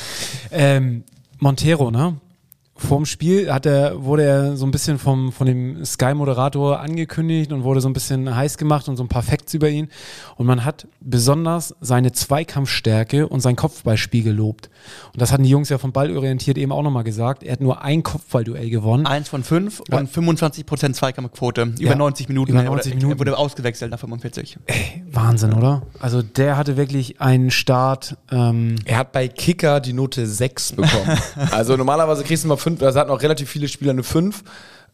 Ähm, 0.52 1.04
Montero, 1.38 1.90
ne? 1.90 2.14
Vorm 2.78 3.04
Spiel 3.06 3.52
hat 3.52 3.66
er, 3.66 4.04
wurde 4.04 4.22
er 4.22 4.56
so 4.56 4.64
ein 4.64 4.70
bisschen 4.70 4.98
vom, 4.98 5.32
von 5.32 5.46
dem 5.46 5.84
Sky-Moderator 5.84 6.78
angekündigt 6.80 7.52
und 7.52 7.64
wurde 7.64 7.80
so 7.80 7.88
ein 7.88 7.92
bisschen 7.92 8.34
heiß 8.34 8.56
gemacht 8.56 8.88
und 8.88 8.96
so 8.96 9.02
ein 9.02 9.08
paar 9.08 9.22
Facts 9.22 9.52
über 9.54 9.68
ihn. 9.68 9.88
Und 10.36 10.46
man 10.46 10.64
hat 10.64 10.86
besonders 11.00 11.74
seine 11.80 12.12
Zweikampfstärke 12.12 13.26
und 13.28 13.40
sein 13.40 13.56
Kopfballspiel 13.56 14.22
gelobt. 14.22 14.70
Und 15.12 15.20
das 15.20 15.32
hatten 15.32 15.42
die 15.42 15.50
Jungs 15.50 15.68
ja 15.70 15.78
vom 15.78 15.92
Ball 15.92 16.16
orientiert 16.16 16.56
eben 16.56 16.70
auch 16.72 16.82
nochmal 16.82 17.04
gesagt. 17.04 17.42
Er 17.42 17.52
hat 17.54 17.60
nur 17.60 17.82
ein 17.82 18.02
Kopfballduell 18.02 18.70
gewonnen. 18.70 19.06
Eins 19.06 19.28
von 19.28 19.42
fünf 19.42 19.82
Ja. 19.90 19.98
und 19.98 20.08
25% 20.08 20.92
Zweikampfquote. 20.94 21.62
Über 21.78 21.90
Ja. 21.90 21.94
90 21.96 22.28
Minuten. 22.28 22.52
Über 22.52 22.60
Er 22.60 22.66
90 22.66 22.92
wurde, 22.92 22.96
Minuten. 22.96 23.16
Er 23.16 23.18
wurde 23.18 23.38
ausgewechselt 23.38 23.90
nach 23.90 23.98
45. 23.98 24.58
Wahnsinn, 25.10 25.52
oder? 25.52 25.82
Also 25.98 26.22
der 26.22 26.56
hatte 26.56 26.76
wirklich 26.76 27.20
einen 27.20 27.50
Start. 27.50 28.16
Ähm, 28.30 28.76
Er 28.84 28.98
hat 28.98 29.12
bei 29.12 29.26
Kicker 29.28 29.80
die 29.80 29.92
Note 29.92 30.26
6 30.26 30.72
bekommen. 30.72 31.18
also 31.50 31.76
normalerweise 31.76 32.22
kriegst 32.22 32.44
du 32.44 32.48
mal 32.48 32.56
5, 32.56 32.67
da 32.76 32.94
hatten 32.94 33.10
auch 33.10 33.22
relativ 33.22 33.48
viele 33.48 33.68
Spieler 33.68 33.92
eine 33.92 34.02
5. 34.02 34.42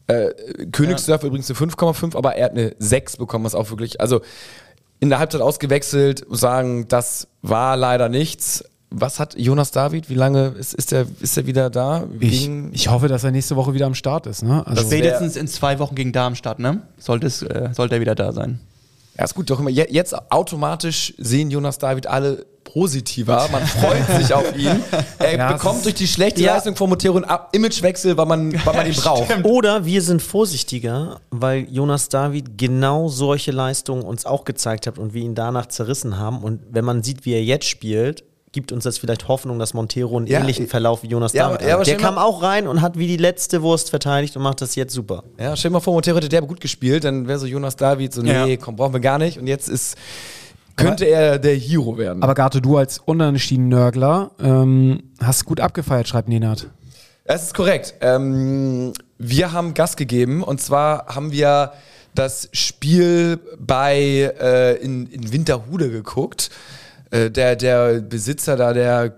Äh, 0.07 0.31
Königsdörf 0.71 1.23
übrigens 1.25 1.51
eine 1.51 1.59
5,5, 1.59 2.17
aber 2.17 2.37
er 2.37 2.45
hat 2.47 2.53
eine 2.53 2.75
6 2.79 3.17
bekommen, 3.17 3.45
was 3.45 3.55
auch 3.55 3.71
wirklich, 3.71 4.01
also 4.01 4.21
in 5.01 5.09
der 5.09 5.19
Halbzeit 5.19 5.41
ausgewechselt, 5.41 6.25
sagen, 6.31 6.87
das 6.89 7.27
war 7.43 7.77
leider 7.77 8.09
nichts. 8.09 8.65
Was 8.91 9.19
hat 9.19 9.35
Jonas 9.37 9.71
David? 9.73 10.09
Wie 10.09 10.15
lange 10.15 10.55
ist, 10.59 10.73
ist, 10.75 10.93
er, 10.93 11.07
ist 11.21 11.37
er 11.37 11.47
wieder 11.47 11.69
da? 11.69 12.05
ich, 12.21 12.49
ich 12.73 12.89
hoffe, 12.89 13.09
dass 13.09 13.25
er 13.25 13.33
nächste 13.33 13.57
Woche 13.57 13.75
wieder 13.75 13.87
am 13.87 13.95
Start 13.95 14.27
ist. 14.27 14.43
Ne? 14.45 14.65
Also, 14.67 14.83
Spätestens 14.85 15.37
in 15.37 15.49
zwei 15.49 15.79
Wochen 15.81 15.95
gegen 15.97 16.13
Darmstadt, 16.13 16.59
ne? 16.61 16.83
Sollte, 16.99 17.27
es, 17.27 17.43
äh, 17.43 17.71
sollte 17.73 17.97
er 17.97 18.01
wieder 18.01 18.15
da 18.15 18.33
sein. 18.33 18.61
Ja, 19.19 19.25
ist 19.25 19.35
gut, 19.35 19.51
doch 19.51 19.59
immer. 19.59 19.71
Je- 19.71 19.89
Jetzt 19.91 20.15
automatisch 20.31 21.15
sehen 21.19 21.51
Jonas 21.51 21.79
David 21.79 22.07
alle 22.07 22.47
positiver. 22.75 23.49
Man 23.53 23.65
freut 23.67 24.07
sich 24.21 24.35
auf 24.35 24.55
ihn. 24.57 24.83
Er 25.19 25.37
Ja, 25.39 25.53
bekommt 25.53 25.85
durch 25.85 25.95
die 25.95 26.09
schlechte 26.09 26.43
Ja. 26.43 26.55
Leistung 26.57 26.75
von 26.77 26.89
Montero 26.91 27.15
einen 27.17 27.25
Ab- 27.25 27.51
Imagewechsel, 27.53 28.17
weil 28.17 28.27
man, 28.27 28.53
weil 28.67 28.75
man 28.75 28.87
ihn 28.87 28.95
braucht. 28.97 29.33
Oder 29.45 29.85
wir 29.87 30.03
sind 30.03 30.21
vorsichtiger, 30.21 31.21
weil 31.31 31.67
Jonas 31.71 32.09
David 32.09 32.59
genau 32.59 33.09
solche 33.09 33.53
Leistungen 33.53 34.03
uns 34.03 34.27
auch 34.27 34.45
gezeigt 34.45 34.87
hat 34.89 34.99
und 34.99 35.15
wir 35.15 35.23
ihn 35.23 35.35
danach 35.37 35.67
zerrissen 35.67 36.19
haben. 36.19 36.43
Und 36.43 36.61
wenn 36.71 36.85
man 36.85 37.03
sieht, 37.03 37.25
wie 37.25 37.33
er 37.35 37.45
jetzt 37.45 37.67
spielt, 37.67 38.25
gibt 38.51 38.71
uns 38.73 38.85
das 38.85 38.99
vielleicht 38.99 39.29
Hoffnung, 39.29 39.59
dass 39.59 39.73
Montero 39.75 40.17
einen 40.17 40.27
Ja, 40.27 40.41
ähnlichen 40.41 40.67
Verlauf 40.69 41.03
wie 41.05 41.09
Jonas 41.09 41.33
ja, 41.33 41.49
David 41.49 41.63
ja, 41.67 41.73
hat. 41.73 41.79
Der 41.79 41.85
stell 41.85 41.97
mal- 41.97 42.03
kam 42.03 42.19
auch 42.19 42.43
rein 42.43 42.67
und 42.67 42.83
hat 42.83 42.99
wie 42.99 43.07
die 43.07 43.17
letzte 43.17 43.63
Wurst 43.63 43.91
verteidigt 43.91 44.37
und 44.37 44.43
macht 44.43 44.61
das 44.61 44.75
jetzt 44.75 44.93
super. 44.93 45.23
Ja, 45.41 45.57
stell 45.57 45.71
dir 45.71 45.75
mal 45.75 45.81
vor, 45.81 45.93
Montero 45.95 46.17
hätte 46.17 46.29
der 46.29 46.43
gut 46.43 46.61
gespielt, 46.61 47.05
dann 47.05 47.29
wäre 47.29 47.39
so 47.39 47.47
Jonas 47.47 47.77
David 47.77 48.13
so, 48.13 48.21
nee, 48.23 48.33
Ja. 48.33 48.57
komm, 48.57 48.75
brauchen 48.77 48.93
wir 48.93 49.01
gar 49.01 49.19
nicht. 49.19 49.39
Und 49.39 49.47
jetzt 49.47 49.69
ist, 49.69 49.97
könnte 50.77 51.05
er 51.07 51.39
der 51.39 51.55
Hero 51.55 51.97
werden. 51.99 52.23
aber 52.23 52.35
Gato, 52.35 52.61
du 52.61 52.77
als 52.77 52.99
Unentschieden-Nörgler 52.99 54.31
ähm, 54.41 55.03
hast 55.23 55.45
gut 55.45 55.61
abgefeiert, 55.61 56.09
schreibt 56.09 56.29
Nenad. 56.29 56.69
Das 57.27 57.45
ist 57.45 57.55
korrekt. 57.55 57.95
Ähm, 58.01 58.93
wir 59.19 59.53
haben 59.53 59.75
Gas 59.75 59.97
gegeben 59.97 60.43
und 60.43 60.61
zwar 60.61 61.07
haben 61.15 61.33
wir 61.33 61.73
das 62.15 62.49
Spiel 62.53 63.39
bei 63.59 64.33
äh, 64.41 64.77
in, 64.77 65.07
in 65.07 65.33
Winterhude 65.33 65.91
geguckt. 65.91 66.51
Äh, 67.11 67.31
der, 67.31 67.57
der 67.57 68.01
Besitzer 68.01 68.57
da 68.57 68.73
der, 68.73 69.15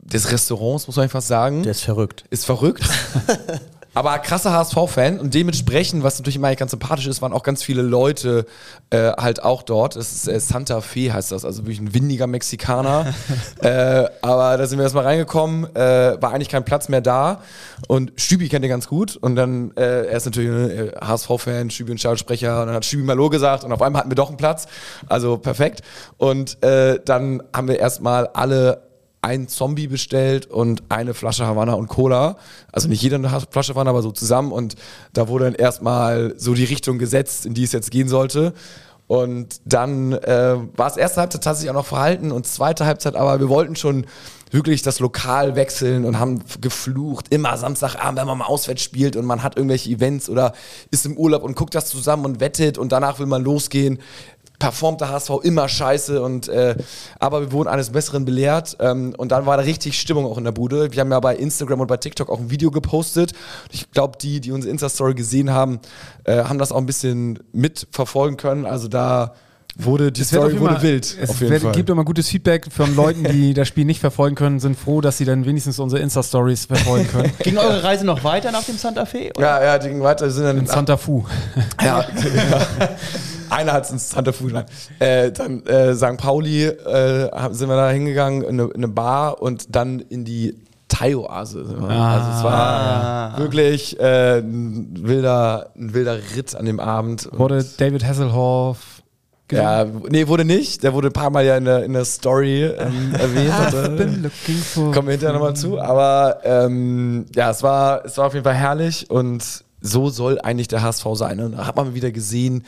des 0.00 0.30
Restaurants, 0.32 0.86
muss 0.86 0.96
man 0.96 1.04
einfach 1.04 1.22
sagen, 1.22 1.62
Der 1.62 1.72
ist 1.72 1.82
verrückt. 1.82 2.24
ist 2.30 2.46
verrückt. 2.46 2.82
Aber 3.94 4.18
krasser 4.18 4.52
HSV-Fan 4.52 5.20
und 5.20 5.34
dementsprechend, 5.34 6.02
was 6.02 6.18
natürlich 6.18 6.36
immer 6.36 6.48
eigentlich 6.48 6.58
ganz 6.58 6.70
sympathisch 6.70 7.06
ist, 7.06 7.20
waren 7.20 7.32
auch 7.32 7.42
ganz 7.42 7.62
viele 7.62 7.82
Leute 7.82 8.46
äh, 8.90 9.12
halt 9.12 9.42
auch 9.42 9.62
dort. 9.62 9.96
Das 9.96 10.12
ist 10.12 10.28
äh, 10.28 10.40
Santa 10.40 10.80
Fe 10.80 11.12
heißt 11.12 11.32
das, 11.32 11.44
also 11.44 11.62
wirklich 11.62 11.80
ein 11.80 11.92
windiger 11.92 12.26
Mexikaner. 12.26 13.12
äh, 13.60 14.04
aber 14.22 14.56
da 14.56 14.66
sind 14.66 14.78
wir 14.78 14.84
erstmal 14.84 15.04
reingekommen, 15.04 15.74
äh, 15.76 16.16
war 16.20 16.32
eigentlich 16.32 16.48
kein 16.48 16.64
Platz 16.64 16.88
mehr 16.88 17.02
da 17.02 17.42
und 17.86 18.12
Stübi 18.16 18.48
kennt 18.48 18.64
ihr 18.64 18.70
ganz 18.70 18.88
gut 18.88 19.16
und 19.16 19.36
dann, 19.36 19.72
äh, 19.76 20.06
er 20.06 20.16
ist 20.16 20.24
natürlich 20.24 20.50
äh, 20.50 20.92
HSV-Fan, 21.00 21.70
Stübi 21.70 21.92
und 21.92 21.98
Stadionsprecher 21.98 22.60
und 22.62 22.68
dann 22.68 22.76
hat 22.76 22.84
Stübi 22.86 23.02
Malo 23.02 23.28
gesagt 23.28 23.64
und 23.64 23.72
auf 23.72 23.82
einmal 23.82 24.00
hatten 24.00 24.10
wir 24.10 24.16
doch 24.16 24.28
einen 24.28 24.38
Platz, 24.38 24.66
also 25.06 25.36
perfekt. 25.36 25.82
Und 26.16 26.62
äh, 26.62 26.98
dann 27.04 27.42
haben 27.54 27.68
wir 27.68 27.78
erstmal 27.78 28.28
alle 28.28 28.91
ein 29.22 29.46
Zombie 29.46 29.86
bestellt 29.86 30.46
und 30.46 30.82
eine 30.88 31.14
Flasche 31.14 31.46
Havanna 31.46 31.74
und 31.74 31.86
Cola. 31.86 32.36
Also 32.72 32.88
nicht 32.88 33.02
jeder 33.02 33.16
eine 33.16 33.30
Flasche 33.50 33.72
Havanna, 33.72 33.90
aber 33.90 34.02
so 34.02 34.10
zusammen. 34.10 34.50
Und 34.50 34.74
da 35.12 35.28
wurde 35.28 35.44
dann 35.44 35.54
erstmal 35.54 36.34
so 36.36 36.54
die 36.54 36.64
Richtung 36.64 36.98
gesetzt, 36.98 37.46
in 37.46 37.54
die 37.54 37.62
es 37.62 37.72
jetzt 37.72 37.92
gehen 37.92 38.08
sollte. 38.08 38.52
Und 39.06 39.60
dann 39.64 40.12
äh, 40.12 40.56
war 40.76 40.88
es 40.88 40.96
erste 40.96 41.20
Halbzeit 41.20 41.44
tatsächlich 41.44 41.70
auch 41.70 41.74
noch 41.74 41.86
verhalten 41.86 42.32
und 42.32 42.46
zweite 42.46 42.86
Halbzeit, 42.86 43.14
aber 43.14 43.40
wir 43.40 43.48
wollten 43.48 43.76
schon 43.76 44.06
wirklich 44.50 44.82
das 44.82 45.00
Lokal 45.00 45.56
wechseln 45.56 46.04
und 46.04 46.18
haben 46.18 46.42
geflucht. 46.60 47.26
Immer 47.30 47.56
Samstagabend, 47.56 48.18
wenn 48.18 48.26
man 48.26 48.38
mal 48.38 48.44
auswärts 48.44 48.82
spielt 48.82 49.16
und 49.16 49.24
man 49.24 49.42
hat 49.42 49.56
irgendwelche 49.56 49.90
Events 49.90 50.28
oder 50.28 50.52
ist 50.90 51.06
im 51.06 51.16
Urlaub 51.16 51.42
und 51.42 51.56
guckt 51.56 51.74
das 51.74 51.86
zusammen 51.86 52.24
und 52.24 52.40
wettet 52.40 52.78
und 52.78 52.92
danach 52.92 53.18
will 53.18 53.26
man 53.26 53.42
losgehen 53.42 53.98
performt 54.62 55.00
der 55.00 55.08
HSV 55.08 55.30
immer 55.42 55.68
scheiße 55.68 56.22
und 56.22 56.48
äh, 56.48 56.76
aber 57.18 57.40
wir 57.40 57.50
wurden 57.50 57.68
eines 57.68 57.90
Besseren 57.90 58.24
belehrt 58.24 58.76
ähm, 58.78 59.12
und 59.16 59.32
dann 59.32 59.44
war 59.44 59.56
da 59.56 59.64
richtig 59.64 60.00
Stimmung 60.00 60.24
auch 60.24 60.38
in 60.38 60.44
der 60.44 60.52
Bude. 60.52 60.92
Wir 60.92 61.00
haben 61.00 61.10
ja 61.10 61.18
bei 61.18 61.34
Instagram 61.34 61.80
und 61.80 61.88
bei 61.88 61.96
TikTok 61.96 62.30
auch 62.30 62.38
ein 62.38 62.48
Video 62.48 62.70
gepostet. 62.70 63.32
Ich 63.72 63.90
glaube, 63.90 64.18
die, 64.20 64.40
die 64.40 64.52
unsere 64.52 64.70
Insta-Story 64.70 65.14
gesehen 65.14 65.50
haben, 65.50 65.80
äh, 66.22 66.44
haben 66.44 66.60
das 66.60 66.70
auch 66.70 66.76
ein 66.76 66.86
bisschen 66.86 67.40
mitverfolgen 67.52 68.36
können. 68.36 68.64
Also 68.64 68.86
da 68.86 69.34
wurde 69.76 70.12
die 70.12 70.20
Es 70.22 70.32
wird 70.32 70.42
Story 70.42 70.60
wurde 70.60 70.74
immer- 70.74 70.82
wild. 70.82 71.16
Es 71.20 71.30
auf 71.30 71.40
jeden 71.40 71.52
wird, 71.52 71.62
Fall. 71.62 71.72
gibt 71.72 71.88
immer 71.90 72.04
gutes 72.04 72.28
Feedback 72.28 72.66
von 72.70 72.94
Leuten, 72.94 73.24
die 73.24 73.54
das 73.54 73.68
Spiel 73.68 73.84
nicht 73.84 74.00
verfolgen 74.00 74.34
können, 74.36 74.60
sind 74.60 74.78
froh, 74.78 75.00
dass 75.00 75.18
sie 75.18 75.24
dann 75.24 75.46
wenigstens 75.46 75.78
unsere 75.78 76.02
Insta-Stories 76.02 76.66
verfolgen 76.66 77.08
können. 77.08 77.32
Ging 77.42 77.56
eure 77.58 77.82
Reise 77.82 78.04
noch 78.04 78.22
weiter 78.24 78.52
nach 78.52 78.64
dem 78.64 78.76
Santa 78.76 79.06
Fe? 79.06 79.30
oder? 79.36 79.46
ja, 79.46 79.64
ja, 79.64 79.78
die 79.78 79.88
gingen 79.88 80.02
weiter, 80.02 80.26
die 80.26 80.32
sind 80.32 80.44
dann 80.44 80.58
In 80.58 80.66
Santa 80.66 80.96
Fu. 80.96 81.24
Ja, 81.82 82.04
einer 83.50 83.72
hat 83.72 83.84
es 83.84 83.90
ins 83.90 84.10
Santa 84.10 84.32
Fu 84.32 84.46
genannt. 84.46 84.68
Äh, 84.98 85.32
dann 85.32 85.64
äh, 85.66 85.94
St. 85.94 86.16
Pauli 86.16 86.64
äh, 86.64 87.30
sind 87.52 87.68
wir 87.68 87.76
da 87.76 87.90
hingegangen, 87.90 88.42
in 88.42 88.60
eine, 88.60 88.64
in 88.70 88.76
eine 88.76 88.88
Bar 88.88 89.42
und 89.42 89.74
dann 89.74 90.00
in 90.00 90.24
die 90.24 90.54
Thai-Oase. 90.88 91.64
Ah. 91.88 92.14
also 92.16 92.30
es 92.38 92.44
war 92.44 93.38
wirklich 93.38 93.98
äh, 93.98 94.38
ein, 94.40 94.90
wilder, 95.00 95.70
ein 95.76 95.94
wilder 95.94 96.18
Ritt 96.36 96.54
an 96.54 96.66
dem 96.66 96.80
Abend. 96.80 97.28
Wurde 97.32 97.64
David 97.78 98.04
Hasselhoff 98.04 98.91
ja, 99.52 99.86
nee, 100.08 100.26
wurde 100.26 100.44
nicht. 100.44 100.82
Der 100.82 100.92
wurde 100.94 101.08
ein 101.08 101.12
paar 101.12 101.30
Mal 101.30 101.44
ja 101.44 101.56
in 101.56 101.64
der, 101.64 101.84
in 101.84 101.92
der 101.92 102.04
Story 102.04 102.64
ähm, 102.64 103.14
erwähnt. 103.18 103.52
I've 103.52 103.96
been 103.96 104.08
Und, 104.08 104.22
looking 104.22 104.56
for 104.56 104.92
kommen 104.92 105.08
wir 105.08 105.12
hinterher 105.12 105.34
nochmal 105.34 105.54
zu. 105.54 105.80
Aber 105.80 106.38
ähm, 106.44 107.26
ja, 107.34 107.50
es 107.50 107.62
war, 107.62 108.04
es 108.04 108.16
war 108.18 108.26
auf 108.26 108.34
jeden 108.34 108.44
Fall 108.44 108.54
herrlich 108.54 109.10
und 109.10 109.64
so 109.80 110.10
soll 110.10 110.40
eigentlich 110.40 110.68
der 110.68 110.82
HSV 110.82 111.06
sein. 111.14 111.40
Und 111.40 111.52
da 111.52 111.66
hat 111.66 111.76
man 111.76 111.94
wieder 111.94 112.12
gesehen, 112.12 112.64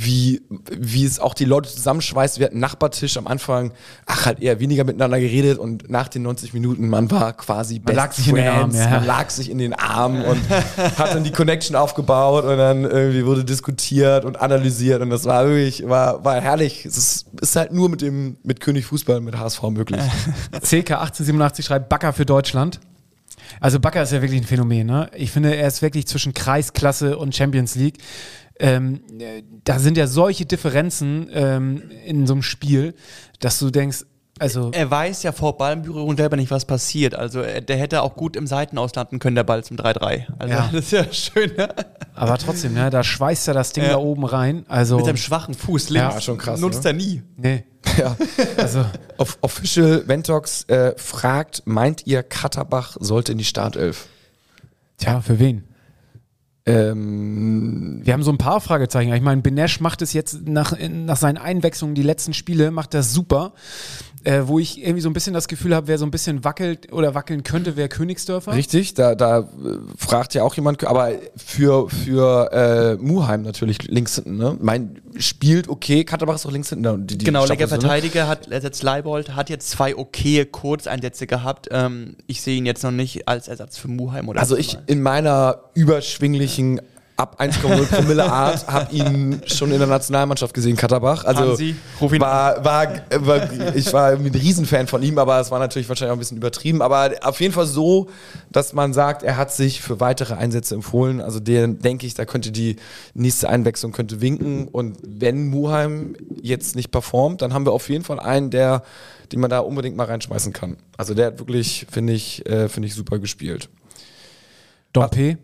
wie, 0.00 0.42
wie 0.70 1.04
es 1.04 1.18
auch 1.18 1.34
die 1.34 1.44
Leute 1.44 1.68
zusammenschweißt. 1.68 2.38
Wir 2.38 2.46
hatten 2.46 2.54
einen 2.54 2.60
Nachbartisch 2.60 3.16
am 3.16 3.26
Anfang, 3.26 3.72
ach, 4.06 4.26
halt 4.26 4.38
eher 4.38 4.60
weniger 4.60 4.84
miteinander 4.84 5.18
geredet 5.18 5.58
und 5.58 5.90
nach 5.90 6.06
den 6.06 6.22
90 6.22 6.54
Minuten, 6.54 6.88
man 6.88 7.10
war 7.10 7.32
quasi 7.32 7.80
best 7.80 7.96
lag 7.96 8.12
sich 8.12 8.28
in 8.28 8.36
den 8.36 8.46
Armen, 8.46 8.74
ja. 8.76 8.90
man 8.90 9.04
lag 9.04 9.30
sich 9.30 9.50
in 9.50 9.58
den 9.58 9.72
Armen 9.74 10.24
und 10.24 10.40
hat 10.96 11.14
dann 11.14 11.24
die 11.24 11.32
Connection 11.32 11.74
aufgebaut 11.74 12.44
und 12.44 12.56
dann 12.58 12.84
irgendwie 12.84 13.26
wurde 13.26 13.44
diskutiert 13.44 14.24
und 14.24 14.40
analysiert 14.40 15.02
und 15.02 15.10
das 15.10 15.24
war 15.24 15.48
wirklich, 15.48 15.88
war, 15.88 16.24
war 16.24 16.40
herrlich. 16.40 16.86
Es 16.86 16.96
ist, 16.96 17.26
ist 17.40 17.56
halt 17.56 17.72
nur 17.72 17.88
mit 17.88 18.00
dem, 18.00 18.36
mit 18.44 18.60
König 18.60 18.86
Fußball, 18.86 19.20
mit 19.20 19.36
HSV 19.36 19.62
möglich. 19.64 20.00
CK 20.52 20.92
1887 20.92 21.64
schreibt 21.64 21.88
Backer 21.88 22.12
für 22.12 22.24
Deutschland. 22.24 22.78
Also 23.60 23.80
Backer 23.80 24.02
ist 24.02 24.12
ja 24.12 24.22
wirklich 24.22 24.40
ein 24.40 24.46
Phänomen. 24.46 24.86
Ne? 24.86 25.10
Ich 25.14 25.30
finde, 25.30 25.56
er 25.56 25.66
ist 25.66 25.82
wirklich 25.82 26.06
zwischen 26.06 26.34
Kreisklasse 26.34 27.18
und 27.18 27.34
Champions 27.34 27.74
League. 27.74 27.98
Ähm, 28.60 29.00
äh, 29.20 29.42
da 29.64 29.78
sind 29.78 29.96
ja 29.96 30.06
solche 30.06 30.44
Differenzen 30.46 31.28
ähm, 31.32 31.82
in 32.04 32.26
so 32.26 32.34
einem 32.34 32.42
Spiel, 32.42 32.94
dass 33.40 33.58
du 33.58 33.70
denkst, 33.70 34.04
also 34.40 34.70
Er 34.72 34.88
weiß 34.88 35.24
ja 35.24 35.32
vor 35.32 35.58
Ballberührung 35.58 36.16
selber 36.16 36.36
nicht, 36.36 36.50
was 36.52 36.64
passiert. 36.64 37.14
Also 37.14 37.40
äh, 37.42 37.60
der 37.60 37.76
hätte 37.76 38.02
auch 38.02 38.14
gut 38.14 38.36
im 38.36 38.46
Seitenaus 38.46 38.94
landen 38.94 39.18
können, 39.18 39.34
der 39.34 39.42
Ball 39.44 39.64
zum 39.64 39.76
3-3. 39.76 40.26
Also 40.38 40.54
Ja. 40.54 40.68
das 40.72 40.84
ist 40.84 40.90
ja 40.92 41.12
schön, 41.12 41.56
ne? 41.56 41.68
aber 42.14 42.38
trotzdem, 42.38 42.74
ne, 42.74 42.88
da 42.90 43.02
schweißt 43.02 43.48
er 43.48 43.54
das 43.54 43.72
Ding 43.72 43.84
Ja. 43.84 43.90
da 43.90 43.96
oben 43.98 44.24
rein. 44.24 44.64
Also 44.68 44.96
Mit 44.96 45.06
seinem 45.06 45.16
schwachen 45.16 45.54
Fuß 45.54 45.90
links. 45.90 46.14
Ja, 46.14 46.20
schon 46.20 46.38
krass, 46.38 46.60
Nutzt 46.60 46.84
ne? 46.84 46.90
er 46.90 46.92
nie. 46.94 47.22
nee, 47.36 47.64
ja. 47.98 48.16
also 48.56 48.84
Off 49.16 49.38
Official 49.40 50.04
Ventox 50.06 50.64
äh, 50.68 50.94
fragt, 50.96 51.62
meint 51.64 52.06
ihr, 52.06 52.22
Katterbach 52.22 52.96
sollte 53.00 53.32
in 53.32 53.38
die 53.38 53.44
Startelf? 53.44 54.06
tja, 54.98 55.20
für 55.20 55.38
wen? 55.38 55.64
Ähm, 56.68 58.00
Wir 58.04 58.12
haben 58.12 58.22
so 58.22 58.30
ein 58.30 58.38
paar 58.38 58.60
Fragezeichen. 58.60 59.12
Ich 59.12 59.22
meine, 59.22 59.42
Benesch 59.42 59.80
macht 59.80 60.02
es 60.02 60.12
jetzt 60.12 60.46
nach, 60.46 60.74
nach 60.88 61.16
seinen 61.16 61.38
Einwechslungen, 61.38 61.94
die 61.94 62.02
letzten 62.02 62.34
Spiele, 62.34 62.70
macht 62.70 62.94
das 62.94 63.12
super. 63.12 63.52
Äh, 64.24 64.42
wo 64.46 64.58
ich 64.58 64.82
irgendwie 64.82 65.00
so 65.00 65.08
ein 65.08 65.12
bisschen 65.12 65.32
das 65.32 65.48
Gefühl 65.48 65.74
habe, 65.74 65.86
wer 65.86 65.96
so 65.96 66.04
ein 66.04 66.10
bisschen 66.10 66.44
wackelt 66.44 66.92
oder 66.92 67.14
wackeln 67.14 67.44
könnte, 67.44 67.76
wäre 67.76 67.88
Königsdörfer. 67.88 68.52
Richtig, 68.52 68.94
da, 68.94 69.14
da 69.14 69.40
äh, 69.40 69.44
fragt 69.96 70.34
ja 70.34 70.42
auch 70.42 70.54
jemand, 70.54 70.84
aber 70.84 71.12
für, 71.36 71.88
für 71.88 72.52
äh, 72.52 73.02
Muheim 73.02 73.42
natürlich 73.42 73.82
links 73.84 74.16
hinten, 74.16 74.36
ne? 74.36 74.56
Mein 74.60 75.00
spielt 75.18 75.68
okay, 75.68 76.04
Katterbach 76.04 76.34
ist 76.34 76.46
auch 76.46 76.52
links 76.52 76.68
hinten. 76.68 77.06
Die, 77.06 77.18
die 77.18 77.24
genau, 77.24 77.46
linker 77.46 77.68
so, 77.68 77.76
ne? 77.76 77.80
Verteidiger 77.80 78.28
hat 78.28 78.48
ersetzt 78.48 78.82
Leibold, 78.82 79.36
hat 79.36 79.50
jetzt 79.50 79.70
zwei 79.70 79.96
okaye 79.96 80.46
Kurzeinsätze 80.46 81.26
gehabt. 81.26 81.68
Ähm, 81.70 82.16
ich 82.26 82.42
sehe 82.42 82.56
ihn 82.56 82.66
jetzt 82.66 82.82
noch 82.82 82.90
nicht 82.90 83.28
als 83.28 83.48
Ersatz 83.48 83.78
für 83.78 83.88
Muheim 83.88 84.28
oder 84.28 84.40
Also 84.40 84.54
so 84.54 84.60
ich 84.60 84.74
mal. 84.74 84.82
in 84.86 85.02
meiner 85.02 85.60
überschwinglichen 85.74 86.80
ab 87.18 87.40
1,0 87.40 87.86
Promille 87.86 88.30
Art 88.30 88.66
habe 88.68 88.94
ihn 88.94 89.42
schon 89.44 89.72
in 89.72 89.78
der 89.78 89.88
Nationalmannschaft 89.88 90.54
gesehen, 90.54 90.76
Katterbach. 90.76 91.24
Also 91.24 91.50
Hansi, 91.50 91.74
ruf 92.00 92.12
ihn 92.12 92.20
war, 92.20 92.64
war, 92.64 92.86
war, 93.10 93.74
ich 93.74 93.92
war 93.92 94.10
ein 94.12 94.24
Riesenfan 94.24 94.86
von 94.86 95.02
ihm, 95.02 95.18
aber 95.18 95.40
es 95.40 95.50
war 95.50 95.58
natürlich 95.58 95.88
wahrscheinlich 95.88 96.12
auch 96.12 96.16
ein 96.16 96.20
bisschen 96.20 96.36
übertrieben. 96.36 96.80
Aber 96.80 97.10
auf 97.22 97.40
jeden 97.40 97.52
Fall 97.52 97.66
so, 97.66 98.08
dass 98.50 98.72
man 98.72 98.94
sagt, 98.94 99.24
er 99.24 99.36
hat 99.36 99.52
sich 99.52 99.82
für 99.82 99.98
weitere 99.98 100.34
Einsätze 100.34 100.76
empfohlen. 100.76 101.20
Also 101.20 101.40
den 101.40 101.80
denke 101.80 102.06
ich, 102.06 102.14
da 102.14 102.24
könnte 102.24 102.52
die 102.52 102.76
nächste 103.14 103.48
Einwechslung 103.48 103.90
könnte 103.90 104.20
winken. 104.20 104.68
Und 104.68 104.98
wenn 105.02 105.48
Muheim 105.48 106.14
jetzt 106.40 106.76
nicht 106.76 106.92
performt, 106.92 107.42
dann 107.42 107.52
haben 107.52 107.66
wir 107.66 107.72
auf 107.72 107.88
jeden 107.88 108.04
Fall 108.04 108.20
einen, 108.20 108.50
der, 108.50 108.84
den 109.32 109.40
man 109.40 109.50
da 109.50 109.58
unbedingt 109.58 109.96
mal 109.96 110.06
reinschmeißen 110.06 110.52
kann. 110.52 110.76
Also 110.96 111.14
der 111.14 111.26
hat 111.26 111.40
wirklich, 111.40 111.84
finde 111.90 112.12
ich, 112.12 112.46
äh, 112.46 112.68
finde 112.68 112.86
ich 112.86 112.94
super 112.94 113.18
gespielt. 113.18 113.68
Dompe. 114.92 115.38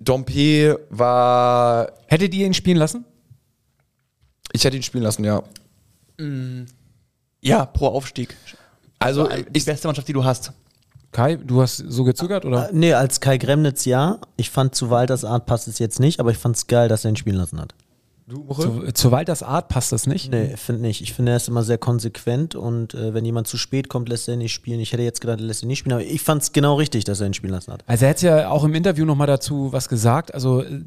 Dompe 0.00 0.78
war. 0.90 1.92
Hättet 2.06 2.34
ihr 2.34 2.46
ihn 2.46 2.54
spielen 2.54 2.76
lassen? 2.76 3.04
Ich 4.52 4.64
hätte 4.64 4.76
ihn 4.76 4.82
spielen 4.82 5.04
lassen, 5.04 5.24
ja. 5.24 5.42
Ja, 7.40 7.66
pro 7.66 7.88
Aufstieg. 7.88 8.34
Also, 8.98 9.28
die 9.28 9.44
ich, 9.52 9.64
beste 9.64 9.86
Mannschaft, 9.88 10.08
die 10.08 10.12
du 10.12 10.24
hast. 10.24 10.52
Kai, 11.12 11.36
du 11.36 11.62
hast 11.62 11.76
so 11.76 12.04
gezögert, 12.04 12.44
oder? 12.44 12.70
Äh, 12.70 12.72
Nee, 12.72 12.92
als 12.94 13.20
Kai 13.20 13.38
Gremnitz 13.38 13.84
ja. 13.84 14.18
Ich 14.36 14.50
fand 14.50 14.74
zu 14.74 14.90
Walters 14.90 15.24
Art 15.24 15.46
passt 15.46 15.68
es 15.68 15.78
jetzt 15.78 16.00
nicht, 16.00 16.20
aber 16.20 16.30
ich 16.30 16.38
fand 16.38 16.56
es 16.56 16.66
geil, 16.66 16.88
dass 16.88 17.04
er 17.04 17.10
ihn 17.10 17.16
spielen 17.16 17.36
lassen 17.36 17.60
hat. 17.60 17.74
Du? 18.26 18.46
Zu, 18.54 18.92
zu 18.92 19.12
Walters 19.12 19.42
Art 19.42 19.68
passt 19.68 19.92
das 19.92 20.06
nicht. 20.06 20.30
Nee, 20.30 20.52
ich 20.54 20.60
finde 20.60 20.82
nicht. 20.82 21.00
Ich 21.00 21.12
finde, 21.12 21.32
er 21.32 21.36
ist 21.36 21.48
immer 21.48 21.62
sehr 21.62 21.78
konsequent 21.78 22.54
und 22.54 22.94
äh, 22.94 23.14
wenn 23.14 23.24
jemand 23.24 23.46
zu 23.46 23.56
spät 23.56 23.88
kommt, 23.88 24.08
lässt 24.08 24.28
er 24.28 24.34
ihn 24.34 24.38
nicht 24.38 24.52
spielen. 24.52 24.80
Ich 24.80 24.92
hätte 24.92 25.02
jetzt 25.02 25.20
gedacht, 25.20 25.40
er 25.40 25.46
lässt 25.46 25.62
ihn 25.62 25.68
nicht 25.68 25.78
spielen, 25.78 25.94
aber 25.94 26.04
ich 26.04 26.20
fand 26.20 26.42
es 26.42 26.52
genau 26.52 26.74
richtig, 26.74 27.04
dass 27.04 27.20
er 27.20 27.26
ihn 27.26 27.34
spielen 27.34 27.52
lassen 27.52 27.72
hat. 27.72 27.84
Also 27.86 28.04
er 28.04 28.10
hat 28.10 28.22
ja 28.22 28.50
auch 28.50 28.64
im 28.64 28.74
Interview 28.74 29.04
nochmal 29.04 29.26
dazu 29.26 29.72
was 29.72 29.88
gesagt. 29.88 30.34
Also 30.34 30.62
äh, 30.62 30.82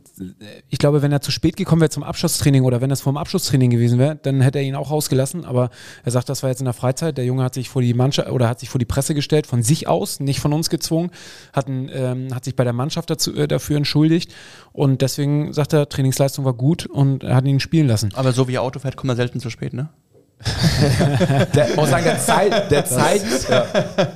ich 0.69 0.80
glaube, 0.80 1.02
wenn 1.02 1.12
er 1.12 1.21
zu 1.21 1.32
spät 1.32 1.56
gekommen 1.56 1.82
wäre 1.82 1.89
zum 1.89 2.04
Abschlusstraining 2.04 2.63
oder 2.63 2.82
wenn 2.82 2.89
das 2.89 3.02
vom 3.02 3.17
Abschlusstraining 3.17 3.69
gewesen 3.69 3.99
wäre, 3.99 4.15
dann 4.15 4.41
hätte 4.41 4.60
er 4.60 4.65
ihn 4.65 4.75
auch 4.75 4.91
rausgelassen. 4.91 5.45
Aber 5.45 5.69
er 6.04 6.12
sagt, 6.12 6.30
das 6.30 6.43
war 6.43 6.49
jetzt 6.49 6.60
in 6.60 6.65
der 6.65 6.73
Freizeit. 6.73 7.17
Der 7.17 7.25
Junge 7.25 7.43
hat 7.43 7.54
sich 7.54 7.69
vor 7.69 7.82
die 7.82 7.93
Mannschaft 7.93 8.30
oder 8.30 8.49
hat 8.49 8.60
sich 8.60 8.69
vor 8.69 8.80
die 8.80 8.86
Presse 8.86 9.13
gestellt, 9.13 9.47
von 9.47 9.63
sich 9.63 9.88
aus, 9.88 10.19
nicht 10.19 10.39
von 10.39 10.54
uns 10.54 10.69
gezwungen, 10.69 11.12
hat, 11.54 11.67
ein, 11.67 11.89
ähm, 11.93 12.34
hat 12.34 12.43
sich 12.43 12.56
bei 12.56 12.63
der 12.63 12.73
Mannschaft 12.73 13.10
dazu, 13.10 13.34
äh, 13.34 13.47
dafür 13.47 13.78
entschuldigt. 13.78 14.34
Und 14.73 15.02
deswegen 15.02 15.54
sagt 15.54 15.73
er, 15.73 15.88
Trainingsleistung 15.89 16.45
war 16.45 16.54
gut 16.54 16.86
und 16.86 17.23
hat 17.36 17.46
ihn 17.46 17.60
spielen 17.60 17.88
lassen. 17.88 18.12
Aber 18.15 18.32
so 18.32 18.48
wie 18.48 18.56
er 18.56 18.62
Auto 18.62 18.80
fährt, 18.80 18.96
kommt 18.96 19.12
er 19.12 19.15
selten 19.15 19.39
zu 19.39 19.50
spät, 19.50 19.74
ne? 19.74 19.89
Der, 21.54 21.70
ich 21.70 21.76
muss 21.76 21.89
sagen, 21.89 22.06
der, 22.06 22.18
Zeit, 22.18 22.72
der, 22.72 22.86
Zeit, 22.86 23.22
ja, 23.50 23.65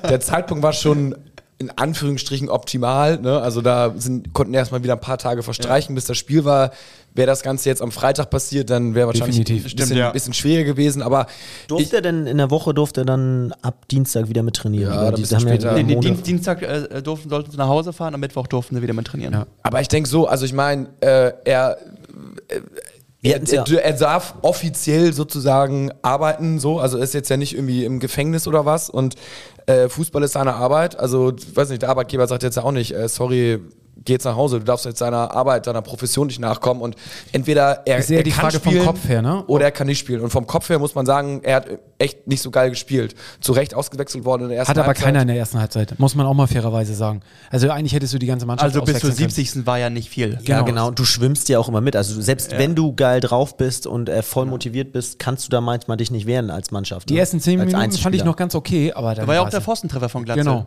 der 0.07 0.21
Zeitpunkt 0.21 0.63
war 0.63 0.71
schon 0.71 1.15
in 1.63 1.69
Anführungsstrichen 1.69 2.49
optimal. 2.49 3.19
Ne? 3.19 3.39
Also 3.39 3.61
da 3.61 3.93
sind, 3.95 4.33
konnten 4.33 4.53
erstmal 4.53 4.83
wieder 4.83 4.93
ein 4.93 4.99
paar 4.99 5.17
Tage 5.17 5.43
verstreichen, 5.43 5.95
bis 5.95 6.05
das 6.05 6.17
Spiel 6.17 6.45
war. 6.45 6.71
Wäre 7.15 7.27
das 7.27 7.43
Ganze 7.43 7.69
jetzt 7.69 7.81
am 7.81 7.91
Freitag 7.91 8.31
passiert, 8.31 8.71
dann 8.71 8.95
wäre 8.95 9.07
wahrscheinlich 9.07 9.37
Definitiv. 9.37 9.65
ein 9.65 9.69
Stimmt, 9.69 9.81
bisschen, 9.81 9.97
ja. 9.97 10.11
bisschen 10.11 10.33
schwieriger 10.33 10.71
gewesen. 10.71 11.03
Aber 11.03 11.27
Durfte 11.67 11.97
er 11.97 12.01
denn 12.01 12.25
in 12.25 12.37
der 12.37 12.49
Woche, 12.49 12.73
durfte 12.73 13.01
er 13.01 13.05
dann 13.05 13.53
ab 13.61 13.87
Dienstag 13.87 14.29
wieder 14.29 14.41
mit 14.41 14.55
trainieren? 14.55 14.91
Ja, 14.91 15.11
die 15.11 15.23
haben 15.23 15.31
ja 15.31 15.39
später. 15.39 15.73
Nee, 15.73 15.83
nee, 15.83 15.95
Dienst, 15.97 16.25
Dienstag 16.25 16.63
äh, 16.63 17.01
durften, 17.03 17.29
sollten 17.29 17.51
sie 17.51 17.57
nach 17.57 17.67
Hause 17.67 17.93
fahren, 17.93 18.15
am 18.15 18.19
Mittwoch 18.19 18.47
durften 18.47 18.75
sie 18.75 18.81
wieder 18.81 18.93
mit 18.93 19.05
trainieren. 19.05 19.33
Ja. 19.33 19.47
Aber 19.61 19.79
ich 19.79 19.87
denke 19.87 20.09
so, 20.09 20.27
also 20.27 20.43
ich 20.45 20.53
meine, 20.53 20.87
äh, 21.01 21.33
er, 21.45 21.77
äh, 22.47 22.61
er, 23.31 23.39
ja- 23.53 23.63
er 23.77 23.93
darf 23.93 24.35
offiziell 24.41 25.13
sozusagen 25.13 25.91
arbeiten, 26.01 26.59
so, 26.59 26.79
also 26.79 26.97
ist 26.97 27.13
jetzt 27.13 27.29
ja 27.29 27.37
nicht 27.37 27.55
irgendwie 27.55 27.85
im 27.85 27.99
Gefängnis 27.99 28.47
oder 28.47 28.65
was. 28.65 28.89
Und 28.89 29.15
äh, 29.65 29.87
Fußball 29.89 30.21
ist 30.23 30.33
seine 30.33 30.55
Arbeit, 30.55 30.99
also 30.99 31.31
weiß 31.53 31.69
nicht, 31.69 31.81
der 31.81 31.89
Arbeitgeber 31.89 32.27
sagt 32.27 32.43
jetzt 32.43 32.57
ja 32.57 32.63
auch 32.63 32.71
nicht, 32.71 32.93
äh, 32.93 33.07
sorry, 33.07 33.59
geh 34.05 34.13
jetzt 34.13 34.25
nach 34.25 34.35
Hause, 34.35 34.59
du 34.59 34.65
darfst 34.65 34.85
jetzt 34.85 35.01
deiner 35.01 35.31
Arbeit, 35.33 35.67
deiner 35.67 35.81
Profession 35.81 36.27
nicht 36.27 36.39
nachkommen 36.39 36.81
und 36.81 36.95
entweder 37.31 37.81
er, 37.85 37.97
Ist 37.97 38.11
er 38.11 38.23
die 38.23 38.31
kann 38.31 38.41
Frage 38.41 38.59
vom 38.59 38.71
spielen 38.71 38.85
Kopf 38.85 39.07
her, 39.07 39.21
ne? 39.21 39.43
oder 39.47 39.65
er 39.65 39.71
kann 39.71 39.87
nicht 39.87 39.99
spielen 39.99 40.21
und 40.21 40.29
vom 40.29 40.45
Kopf 40.47 40.69
her 40.69 40.79
muss 40.79 40.95
man 40.95 41.05
sagen, 41.05 41.41
er 41.43 41.55
hat 41.57 41.67
echt 41.97 42.27
nicht 42.27 42.41
so 42.41 42.51
geil 42.51 42.69
gespielt, 42.69 43.15
zu 43.39 43.53
Recht 43.53 43.73
ausgewechselt 43.75 44.25
worden 44.25 44.43
in 44.43 44.49
der 44.49 44.57
ersten 44.59 44.71
Hat 44.71 44.77
aber 44.77 44.87
Halbzeit. 44.87 45.05
keiner 45.05 45.21
in 45.21 45.27
der 45.27 45.37
ersten 45.37 45.59
Halbzeit, 45.59 45.97
muss 45.99 46.15
man 46.15 46.25
auch 46.25 46.33
mal 46.33 46.47
fairerweise 46.47 46.93
sagen. 46.95 47.21
Also 47.49 47.69
eigentlich 47.69 47.93
hättest 47.93 48.13
du 48.13 48.19
die 48.19 48.27
ganze 48.27 48.45
Mannschaft 48.45 48.65
Also 48.73 48.81
bis 48.81 48.99
zur 48.99 49.09
auswechseln 49.09 49.17
können. 49.29 49.29
70. 49.35 49.65
war 49.65 49.79
ja 49.79 49.89
nicht 49.89 50.09
viel. 50.09 50.33
Ja, 50.43 50.61
Genau. 50.61 50.65
genau. 50.65 50.91
Du 50.91 51.05
schwimmst 51.05 51.49
ja 51.49 51.59
auch 51.59 51.69
immer 51.69 51.81
mit. 51.81 51.95
Also 51.95 52.21
selbst 52.21 52.51
wenn 52.57 52.75
du 52.75 52.93
geil 52.93 53.19
drauf 53.21 53.57
bist 53.57 53.87
und 53.87 54.09
äh, 54.09 54.21
voll 54.21 54.45
motiviert 54.45 54.91
bist, 54.91 55.19
kannst 55.19 55.45
du 55.45 55.49
da 55.49 55.61
manchmal 55.61 55.97
dich 55.97 56.11
nicht 56.11 56.25
wehren 56.27 56.49
als 56.49 56.71
Mannschaft. 56.71 57.09
Die 57.09 57.13
ne? 57.13 57.19
ersten 57.21 57.39
zehn 57.39 57.59
Als 57.59 57.71
Minuten 57.71 57.97
fand 57.97 58.15
ich 58.15 58.23
noch 58.23 58.35
ganz 58.35 58.53
okay, 58.55 58.91
aber 58.93 59.15
dann 59.15 59.23
Da 59.23 59.27
war 59.27 59.35
ja 59.35 59.41
auch 59.41 59.49
der 59.49 59.61
Pfostentreffer 59.61 60.09
von 60.09 60.25
Glatze. 60.25 60.41
Genau. 60.41 60.65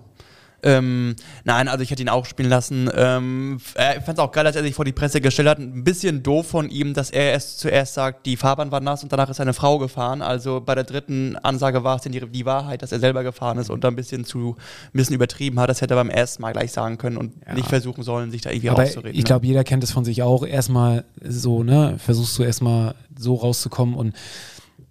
Ähm, 0.63 1.17
nein, 1.45 1.69
also 1.69 1.83
ich 1.83 1.91
hätte 1.91 2.03
ihn 2.03 2.09
auch 2.09 2.25
spielen 2.25 2.49
lassen. 2.49 2.91
Ähm, 2.95 3.59
äh, 3.77 3.99
ich 3.99 4.05
fand 4.05 4.19
es 4.19 4.25
auch 4.25 4.33
geil, 4.33 4.45
dass 4.45 4.57
er 4.57 4.63
sich 4.63 4.75
vor 4.75 4.85
die 4.85 4.93
Presse 4.93 5.21
gestellt 5.21 5.49
hat. 5.49 5.59
Ein 5.59 5.85
bisschen 5.85 6.23
doof 6.23 6.49
von 6.49 6.71
ihm, 6.71 6.95
dass 6.95 7.11
er 7.11 7.33
erst 7.33 7.61
zuerst 7.61 7.95
sagt, 7.95 8.27
die 8.27 8.37
Fahrbahn 8.37 8.71
war 8.71 8.81
nass 8.81 9.03
und 9.03 9.13
danach 9.13 9.29
ist 9.29 9.37
seine 9.37 9.53
Frau 9.53 9.79
gefahren. 9.79 10.23
Also 10.23 10.61
bei 10.61 10.75
der 10.75 10.85
dritten 10.85 11.37
Ansage 11.37 11.85
war 11.85 11.97
es 11.97 12.03
denn 12.03 12.13
die, 12.13 12.21
die 12.21 12.47
Wahrheit, 12.47 12.83
dass 12.83 12.93
er 12.93 13.01
selber 13.01 13.23
gefahren 13.23 13.59
ist 13.59 13.71
und 13.71 13.85
da 13.85 13.89
ein 13.89 13.97
bisschen 13.97 14.25
zu 14.25 14.57
ein 14.87 14.93
bisschen 14.93 15.15
übertrieben 15.15 15.61
hat. 15.61 15.69
Das 15.69 15.81
hätte 15.81 15.95
er 15.95 15.99
beim 15.99 16.11
ersten 16.11 16.43
Mal 16.43 16.53
gleich 16.53 16.73
sagen 16.73 16.99
können 16.99 17.17
und 17.17 17.35
nicht 17.55 17.69
versuchen 17.69 18.03
sollen, 18.03 18.31
sich 18.31 18.43
da 18.43 18.51
irgendwie 18.51 18.71
Aber 18.71 18.83
rauszureden. 18.83 19.19
ich 19.19 19.25
glaube, 19.25 19.47
jeder 19.47 19.65
kennt 19.65 19.85
es 19.85 19.93
von 19.93 20.05
sich 20.05 20.23
auch. 20.23 20.47
Erstmal 20.47 21.05
so, 21.23 21.63
ne, 21.63 21.97
versuchst 21.99 22.39
du 22.39 22.43
erstmal 22.43 22.95
so 23.19 23.35
rauszukommen 23.35 23.95
und 23.95 24.15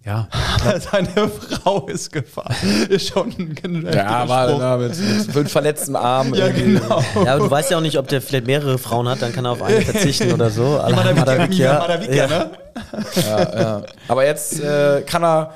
ja, 0.06 0.28
ne? 0.64 0.80
seine 0.92 1.28
Frau 1.28 1.86
ist 1.88 2.12
gefahren. 2.12 2.54
Ist 2.88 3.08
schon 3.08 3.34
ein 3.38 3.88
Ja, 3.92 4.28
war 4.28 4.56
na, 4.58 4.76
mit, 4.76 4.96
mit 4.96 5.32
fünf 5.32 5.50
verletzten 5.50 5.96
Armen. 5.96 6.34
Ja, 6.34 6.46
irgendwie. 6.46 6.74
genau. 6.74 7.02
Ja, 7.24 7.34
aber 7.34 7.44
du 7.44 7.50
weißt 7.50 7.72
ja 7.72 7.78
auch 7.78 7.82
nicht, 7.82 7.98
ob 7.98 8.08
der 8.08 8.22
vielleicht 8.22 8.46
mehrere 8.46 8.78
Frauen 8.78 9.08
hat, 9.08 9.20
dann 9.20 9.32
kann 9.32 9.44
er 9.44 9.52
auf 9.52 9.62
eine 9.62 9.82
verzichten 9.82 10.32
oder 10.32 10.50
so. 10.50 10.62
Madawikia, 10.90 11.80
Madawikia. 11.80 12.26
Ne? 12.28 12.50
Ja, 13.26 13.60
ja. 13.60 13.82
Aber 14.08 14.24
jetzt 14.24 14.60
äh, 14.60 15.02
kann 15.02 15.24
er 15.24 15.54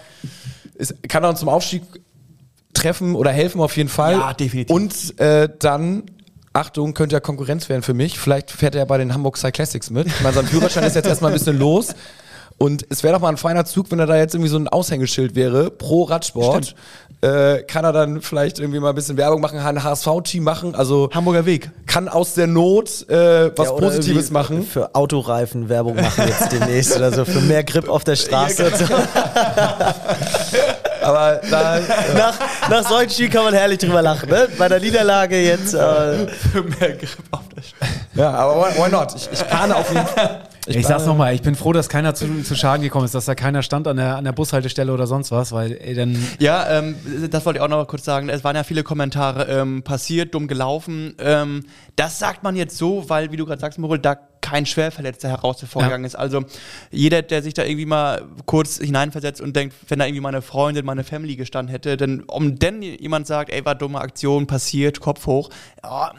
ist, 0.75 0.95
kann 1.09 1.23
er 1.23 1.31
uns 1.31 1.41
zum 1.41 1.49
Aufstieg 1.49 1.83
treffen 2.75 3.15
oder 3.15 3.31
helfen 3.31 3.61
auf 3.61 3.77
jeden 3.77 3.89
Fall. 3.89 4.15
Ja, 4.15 4.35
definitiv. 4.35 4.75
Und 4.75 5.21
äh, 5.21 5.49
dann 5.59 6.05
Achtung, 6.53 6.95
könnte 6.95 7.15
ja 7.15 7.21
Konkurrenz 7.21 7.69
werden 7.69 7.83
für 7.83 7.95
mich. 7.95 8.19
Vielleicht 8.19 8.51
fährt 8.51 8.75
er 8.75 8.81
ja 8.81 8.85
bei 8.85 8.99
den 8.99 9.15
Hamburg 9.15 9.37
Cyclassics 9.37 9.91
mit. 9.91 10.09
Ich 10.09 10.21
meine, 10.21 10.35
sein 10.35 10.47
Führerschein 10.47 10.83
ist 10.83 10.97
jetzt 10.97 11.07
erstmal 11.07 11.31
ein 11.31 11.39
bisschen 11.39 11.59
los. 11.59 11.95
Und 12.62 12.85
es 12.90 13.03
wäre 13.03 13.14
doch 13.14 13.23
mal 13.23 13.31
ein 13.31 13.38
feiner 13.38 13.64
Zug, 13.64 13.90
wenn 13.90 13.99
er 14.01 14.07
da 14.07 14.16
jetzt 14.16 14.35
irgendwie 14.35 14.51
so 14.51 14.59
ein 14.59 14.68
Aushängeschild 14.68 15.35
wäre, 15.35 15.70
pro 15.70 16.03
Radsport. 16.05 16.75
Äh, 17.23 17.62
kann 17.62 17.85
er 17.87 17.92
dann 17.92 18.20
vielleicht 18.20 18.59
irgendwie 18.59 18.81
mal 18.81 18.90
ein 18.90 18.94
bisschen 18.94 19.16
Werbung 19.16 19.40
machen, 19.40 19.59
ein 19.59 19.83
HSV-Team 19.83 20.42
machen. 20.44 20.75
Also 20.75 21.09
Hamburger 21.14 21.46
Weg. 21.46 21.70
kann 21.87 22.09
aus 22.09 22.35
der 22.35 22.46
Not 22.46 23.09
äh, 23.09 23.51
was 23.57 23.68
Ja, 23.68 23.73
Positives 23.75 24.31
machen. 24.31 24.62
Für 24.62 24.94
Autoreifen 24.94 25.70
Werbung 25.70 25.96
machen 25.96 26.25
jetzt 26.29 26.53
demnächst 26.53 26.94
oder 26.96 27.11
so, 27.12 27.25
für 27.25 27.40
mehr 27.40 27.64
Grip 27.64 27.88
auf 27.88 28.05
der 28.05 28.16
Straße. 28.16 28.70
so. 28.77 28.85
Aber 31.03 31.40
da, 31.51 31.81
nach, 32.14 32.38
nach 32.68 32.88
solchen 32.88 33.11
Spielen 33.11 33.31
kann 33.31 33.44
man 33.44 33.55
herrlich 33.55 33.79
drüber 33.79 34.03
lachen. 34.03 34.29
Ne? 34.29 34.49
Bei 34.59 34.68
der 34.68 34.81
Niederlage 34.81 35.40
jetzt. 35.42 35.73
Äh, 35.75 36.27
Für 36.29 36.62
mehr 36.62 36.92
Grip 36.92 37.18
auf 37.31 37.49
der 37.55 37.62
Straße. 37.62 37.92
ja, 38.16 38.31
aber 38.33 38.62
why, 38.62 38.83
why 38.83 38.90
not? 38.90 39.14
Ich, 39.16 39.29
ich 39.33 39.46
plane 39.46 39.77
auf 39.77 39.90
jeden 39.90 40.07
Fall. 40.07 40.42
Ich, 40.66 40.87
sag's 40.87 41.07
nochmal, 41.07 41.35
ich 41.35 41.42
bin 41.42 41.55
froh, 41.55 41.73
dass 41.73 41.88
keiner 41.88 42.14
zu, 42.14 42.42
zu 42.42 42.55
Schaden 42.55 42.83
gekommen 42.83 43.05
ist, 43.05 43.14
dass 43.14 43.25
da 43.25 43.35
keiner 43.35 43.62
stand 43.62 43.88
an 43.88 43.96
der, 43.96 44.16
an 44.16 44.25
der 44.25 44.33
Bushaltestelle 44.33 44.92
oder 44.92 45.07
sonst 45.07 45.31
was, 45.31 45.53
weil 45.53 45.73
ey, 45.81 45.94
dann 45.94 46.16
Ja, 46.38 46.79
ähm, 46.79 46.96
das 47.31 47.44
wollte 47.46 47.59
ich 47.59 47.62
auch 47.62 47.68
noch 47.68 47.87
kurz 47.87 48.05
sagen. 48.05 48.29
Es 48.29 48.44
waren 48.44 48.57
ja 48.57 48.62
viele 48.62 48.83
Kommentare 48.83 49.46
ähm, 49.46 49.83
passiert, 49.83 50.35
dumm 50.35 50.49
gelaufen. 50.49 51.14
Ähm, 51.18 51.64
das 51.96 52.18
sagt 52.18 52.42
man 52.42 52.57
jetzt 52.57 52.77
so, 52.77 53.09
weil, 53.09 53.33
wie 53.33 53.37
du 53.37 53.46
gerade 53.46 53.61
sagst, 53.61 53.79
Moritz, 53.79 54.03
da 54.03 54.16
kein 54.51 54.67
Schwerverletzter 54.67 55.29
herausgegangen 55.29 56.03
Ja. 56.03 56.07
ist. 56.07 56.15
Also 56.17 56.45
jeder, 56.91 57.23
der 57.23 57.43
sich 57.43 57.55
da 57.55 57.65
irgendwie 57.65 57.87
mal 57.87 58.23
kurz 58.47 58.79
hineinversetzt 58.79 59.41
und 59.41 59.55
denkt, 59.55 59.75
wenn 59.89 59.99
da 59.99 60.07
irgendwie 60.07 60.21
meine 60.21 60.43
Freundin, 60.43 60.85
meine 60.85 61.05
Family 61.05 61.37
gestanden 61.37 61.71
hätte, 61.71 61.97
denn 61.97 62.23
um 62.25 62.59
denn 62.59 62.83
jemand 62.83 63.27
sagt, 63.27 63.51
ey, 63.51 63.65
war 63.65 63.75
dumme 63.75 64.01
Aktion, 64.01 64.47
passiert, 64.47 65.01
Kopf 65.01 65.27
hoch, 65.27 65.51
ja, 65.85 66.13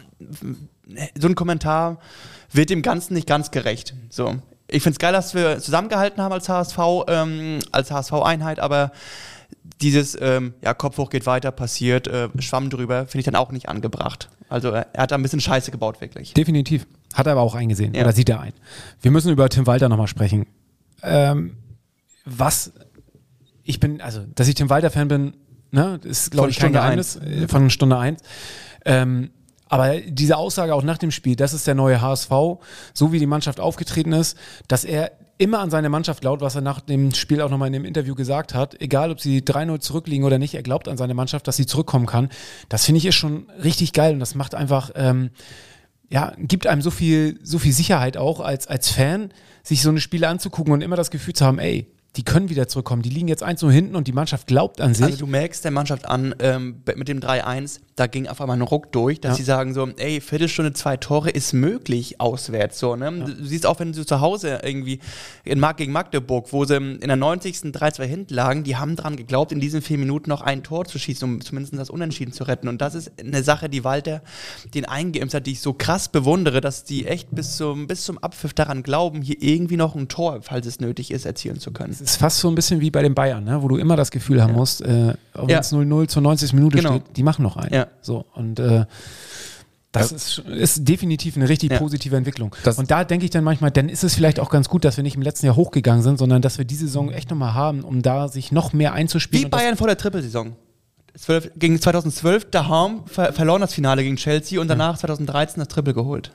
so 1.20 1.28
ein 1.28 1.36
Kommentar 1.36 2.00
wird 2.52 2.70
dem 2.70 2.82
Ganzen 2.82 3.13
nicht 3.13 3.28
ganz 3.28 3.52
gerecht. 3.52 3.94
So. 4.10 4.36
Ich 4.67 4.84
finde 4.84 4.96
es 4.96 5.00
geil, 5.00 5.13
dass 5.13 5.34
wir 5.34 5.60
zusammengehalten 5.60 6.22
haben 6.24 6.32
als 6.32 6.48
HSV, 6.48 6.78
ähm, 7.08 7.60
als 7.72 7.91
HSV-Einheit, 7.91 8.60
aber 8.60 8.91
dieses 9.82 10.17
ähm, 10.22 10.54
ja, 10.63 10.74
Kopf 10.74 10.98
hoch 10.98 11.10
geht 11.10 11.26
weiter, 11.26 11.52
passiert, 11.52 12.08
äh, 12.08 12.30
Schwamm 12.39 12.70
drüber, 12.70 13.06
finde 13.08 13.20
ich 13.20 13.26
dann 13.26 13.36
auch 13.36 13.52
nicht 13.52 13.67
angebracht. 13.67 14.30
Also 14.48 14.70
er 14.70 14.88
hat 14.98 15.12
da 15.12 15.15
ein 15.15 15.24
bisschen 15.24 15.41
Scheiße 15.41 15.72
gebaut, 15.72 16.02
wirklich. 16.02 16.34
definitiv. 16.34 16.86
Hat 17.13 17.26
er 17.26 17.34
aber 17.34 17.41
auch 17.41 17.56
eingesehen. 17.56 17.93
Ja. 17.93 18.02
Oder 18.02 18.13
sieht 18.13 18.30
er 18.30 18.39
ein. 18.39 18.54
Wir 19.02 19.12
müssen 19.12 19.32
über 19.32 19.47
Tim 19.50 19.67
Walter 19.67 19.89
nochmal 19.89 20.08
sprechen. 20.08 20.45
Ähm, 21.04 21.58
was, 22.26 22.71
ich 23.63 23.80
bin, 23.80 24.02
also, 24.02 24.21
dass 24.36 24.47
ich 24.47 24.56
Tim 24.56 24.69
Walter-Fan 24.69 25.08
bin, 25.08 25.34
Ne? 25.71 26.00
Ist, 26.04 26.32
glaube 26.32 26.50
ich, 26.50 26.58
kein 26.58 26.71
Stunde 26.71 26.80
Geheimnis. 26.80 27.15
äh, 27.15 27.47
Von 27.47 27.69
Stunde 27.69 27.97
eins. 27.97 28.21
Ähm, 28.86 29.32
aber 29.69 30.02
diese 30.02 30.36
Aussage 30.36 30.76
auch 30.76 30.84
nach 30.84 30.97
dem 30.97 31.12
Spiel, 31.12 31.38
das 31.38 31.54
ist 31.54 31.65
der 31.65 31.76
neue 31.76 32.02
HSV, 32.02 32.30
so 32.93 33.13
wie 33.13 33.19
die 33.19 33.26
Mannschaft 33.26 33.62
aufgetreten 33.62 34.12
ist, 34.12 34.38
dass 34.67 34.84
er 34.84 35.13
immer 35.38 35.60
an 35.60 35.71
seine 35.71 35.88
Mannschaft 35.89 36.21
glaubt, 36.21 36.41
was 36.41 36.56
er 36.56 36.62
nach 36.62 36.82
dem 36.82 37.13
Spiel 37.13 37.41
auch 37.41 37.50
nochmal 37.50 37.67
in 37.67 37.74
dem 37.74 37.86
Interview 37.86 38.13
gesagt 38.13 38.54
hat. 38.54 38.80
Egal, 38.82 39.12
ob 39.12 39.21
sie 39.21 39.39
3-0 39.39 39.80
zurückliegen 39.80 40.26
oder 40.26 40.39
nicht, 40.39 40.54
er 40.54 40.62
glaubt 40.62 40.89
an 40.89 40.97
seine 40.97 41.13
Mannschaft, 41.13 41.47
dass 41.47 41.56
sie 41.56 41.65
zurückkommen 41.65 42.06
kann. 42.06 42.30
Das 42.67 42.86
finde 42.86 42.97
ich 42.97 43.06
ist 43.06 43.15
schon 43.15 43.50
richtig 43.63 43.93
geil 43.93 44.13
und 44.13 44.19
das 44.19 44.36
macht 44.36 44.54
einfach, 44.56 44.91
ähm, 44.95 45.32
ja, 46.12 46.34
gibt 46.38 46.67
einem 46.67 46.82
so 46.82 46.91
viel, 46.91 47.39
so 47.41 47.58
viel 47.58 47.71
Sicherheit 47.71 48.17
auch 48.17 48.41
als, 48.41 48.67
als 48.67 48.89
Fan, 48.89 49.30
sich 49.63 49.82
so 49.82 49.89
eine 49.89 50.02
Spiele 50.02 50.28
anzugucken 50.28 50.74
und 50.74 50.82
immer 50.82 50.97
das 50.97 51.10
Gefühl 51.10 51.34
zu 51.34 51.45
haben, 51.45 51.58
ey, 51.58 51.88
die 52.17 52.24
können 52.24 52.50
wieder 52.50 52.67
zurückkommen. 52.67 53.02
Die 53.04 53.10
liegen 53.10 53.30
jetzt 53.30 53.41
1 53.41 53.62
0 53.62 53.71
hinten 53.71 53.95
und 53.95 54.06
die 54.08 54.12
Mannschaft 54.12 54.45
glaubt 54.47 54.82
an 54.82 54.93
sich. 54.93 55.06
Also 55.06 55.17
du 55.19 55.28
merkst 55.28 55.63
der 55.63 55.71
Mannschaft 55.71 56.06
an, 56.06 56.36
ähm, 56.39 56.82
mit 56.95 57.08
dem 57.08 57.21
3-1, 57.21 57.80
da 57.95 58.08
ging 58.08 58.28
auf 58.28 58.41
einmal 58.41 58.58
ein 58.58 58.62
Ruck 58.62 58.91
durch, 58.91 59.21
dass 59.21 59.32
Ja. 59.32 59.36
sie 59.38 59.43
sagen 59.43 59.74
so, 59.74 59.88
ey, 59.95 60.19
Viertelstunde, 60.19 60.74
zwei 60.74 60.97
Tore 60.97 61.30
ist 61.30 61.54
möglich 61.54 62.19
auswärts. 62.19 62.80
So, 62.80 62.97
ne? 62.97 63.12
Du 63.38 63.45
siehst 63.45 63.65
auch, 63.65 63.80
wenn 63.80 63.93
du 63.93 64.06
zu 64.06 64.19
Hause 64.19 64.60
irgendwie 64.62 65.00
in 65.45 65.60
Mark 65.60 65.78
gegen 65.78 65.93
Magdeburg, 65.93 66.52
wo 66.52 66.65
sie 66.65 66.76
in 66.76 67.00
der 67.00 67.15
90. 67.15 67.71
3-2 67.71 68.04
hinten 68.04 68.34
lagen, 68.34 68.63
die 68.63 68.76
haben 68.76 68.97
dran 68.97 69.15
geglaubt, 69.15 69.54
in 69.54 69.62
diesen 69.62 69.82
vier 69.82 69.97
Minuten 69.97 70.30
noch 70.30 70.41
ein 70.41 70.63
Tor 70.63 70.84
zu 70.86 71.00
schießen, 71.00 71.26
um 71.28 71.39
zumindest 71.41 71.78
das 71.78 71.89
Unentschieden 71.89 72.34
zu 72.34 72.43
retten. 72.43 72.67
Und 72.67 72.82
das 72.82 72.93
ist 72.93 73.12
eine 73.21 73.41
Sache, 73.43 73.69
die 73.69 73.86
Walter 73.86 74.21
den 74.74 74.84
eingeimpft 74.84 75.34
hat, 75.34 75.45
die 75.47 75.52
ich 75.52 75.62
so 75.62 75.71
krass 75.74 76.10
bewundere, 76.10 76.60
dass 76.60 76.84
die 76.84 77.06
echt 77.08 77.34
bis 77.34 77.56
zum, 77.56 77.88
bis 77.88 78.04
zum 78.04 78.17
Abpfiff 78.17 78.54
daran 78.54 78.84
glauben, 78.84 79.21
hier 79.21 79.41
irgendwie 79.41 79.78
noch 79.78 79.95
ein 79.95 80.10
Tor, 80.10 80.39
falls 80.41 80.65
es 80.67 80.82
nötig 80.82 81.12
ist, 81.12 81.26
erzielen 81.26 81.60
zu 81.60 81.71
können. 81.71 82.00
Ist 82.01 82.17
fast 82.17 82.39
so 82.39 82.47
ein 82.49 82.55
bisschen 82.55 82.81
wie 82.81 82.91
bei 82.91 83.01
den 83.01 83.13
Bayern, 83.15 83.43
ne? 83.43 83.61
wo 83.61 83.67
du 83.67 83.77
immer 83.77 83.95
das 83.95 84.11
Gefühl 84.11 84.41
haben 84.41 84.53
musst, 84.53 84.81
äh, 84.81 85.13
wenn 85.33 85.49
Ja. 85.49 85.59
es 85.59 85.71
0-0 85.71 86.07
zur 86.07 86.21
90. 86.21 86.53
Minute 86.53 86.77
Genau. 86.77 86.89
steht, 86.95 87.03
die 87.17 87.23
machen 87.23 87.43
noch 87.43 87.57
einen. 87.57 87.73
Ja. 87.73 87.87
So, 88.01 88.25
und 88.33 88.59
äh, 88.59 88.85
das 89.91 90.11
ist, 90.13 90.39
ist 90.39 90.87
definitiv 90.87 91.35
eine 91.35 91.49
richtig 91.49 91.71
Ja. 91.71 91.77
positive 91.77 92.15
Entwicklung. 92.15 92.55
Das- 92.63 92.77
und 92.77 92.89
da 92.89 93.03
denke 93.03 93.25
ich 93.25 93.29
dann 93.31 93.43
manchmal, 93.43 93.71
dann 93.71 93.89
ist 93.89 94.03
es 94.03 94.15
vielleicht 94.15 94.39
auch 94.39 94.49
ganz 94.49 94.69
gut, 94.69 94.85
dass 94.85 94.95
wir 94.97 95.03
nicht 95.03 95.15
im 95.15 95.21
letzten 95.21 95.45
Jahr 95.47 95.55
hochgegangen 95.57 96.01
sind, 96.01 96.17
sondern 96.17 96.41
dass 96.41 96.57
wir 96.57 96.65
diese 96.65 96.85
Saison 96.87 97.11
echt 97.11 97.29
nochmal 97.29 97.53
haben, 97.53 97.81
um 97.83 98.01
da 98.01 98.27
sich 98.29 98.51
noch 98.53 98.71
mehr 98.73 98.93
einzuspielen. 98.93 99.45
Wie 99.45 99.49
Bayern 99.49 99.75
vor 99.75 99.87
der 99.87 99.97
Trippelsaison. 99.97 100.55
12, 101.17 101.51
gegen 101.57 101.79
2012 101.81 102.49
daheim 102.51 103.01
ver 103.05 103.33
verloren 103.33 103.59
das 103.59 103.73
Finale 103.73 104.01
gegen 104.01 104.15
Chelsea 104.15 104.61
und 104.61 104.69
danach 104.69 104.97
2013 104.97 105.59
das 105.59 105.67
Triple 105.67 105.93
geholt. 105.93 106.31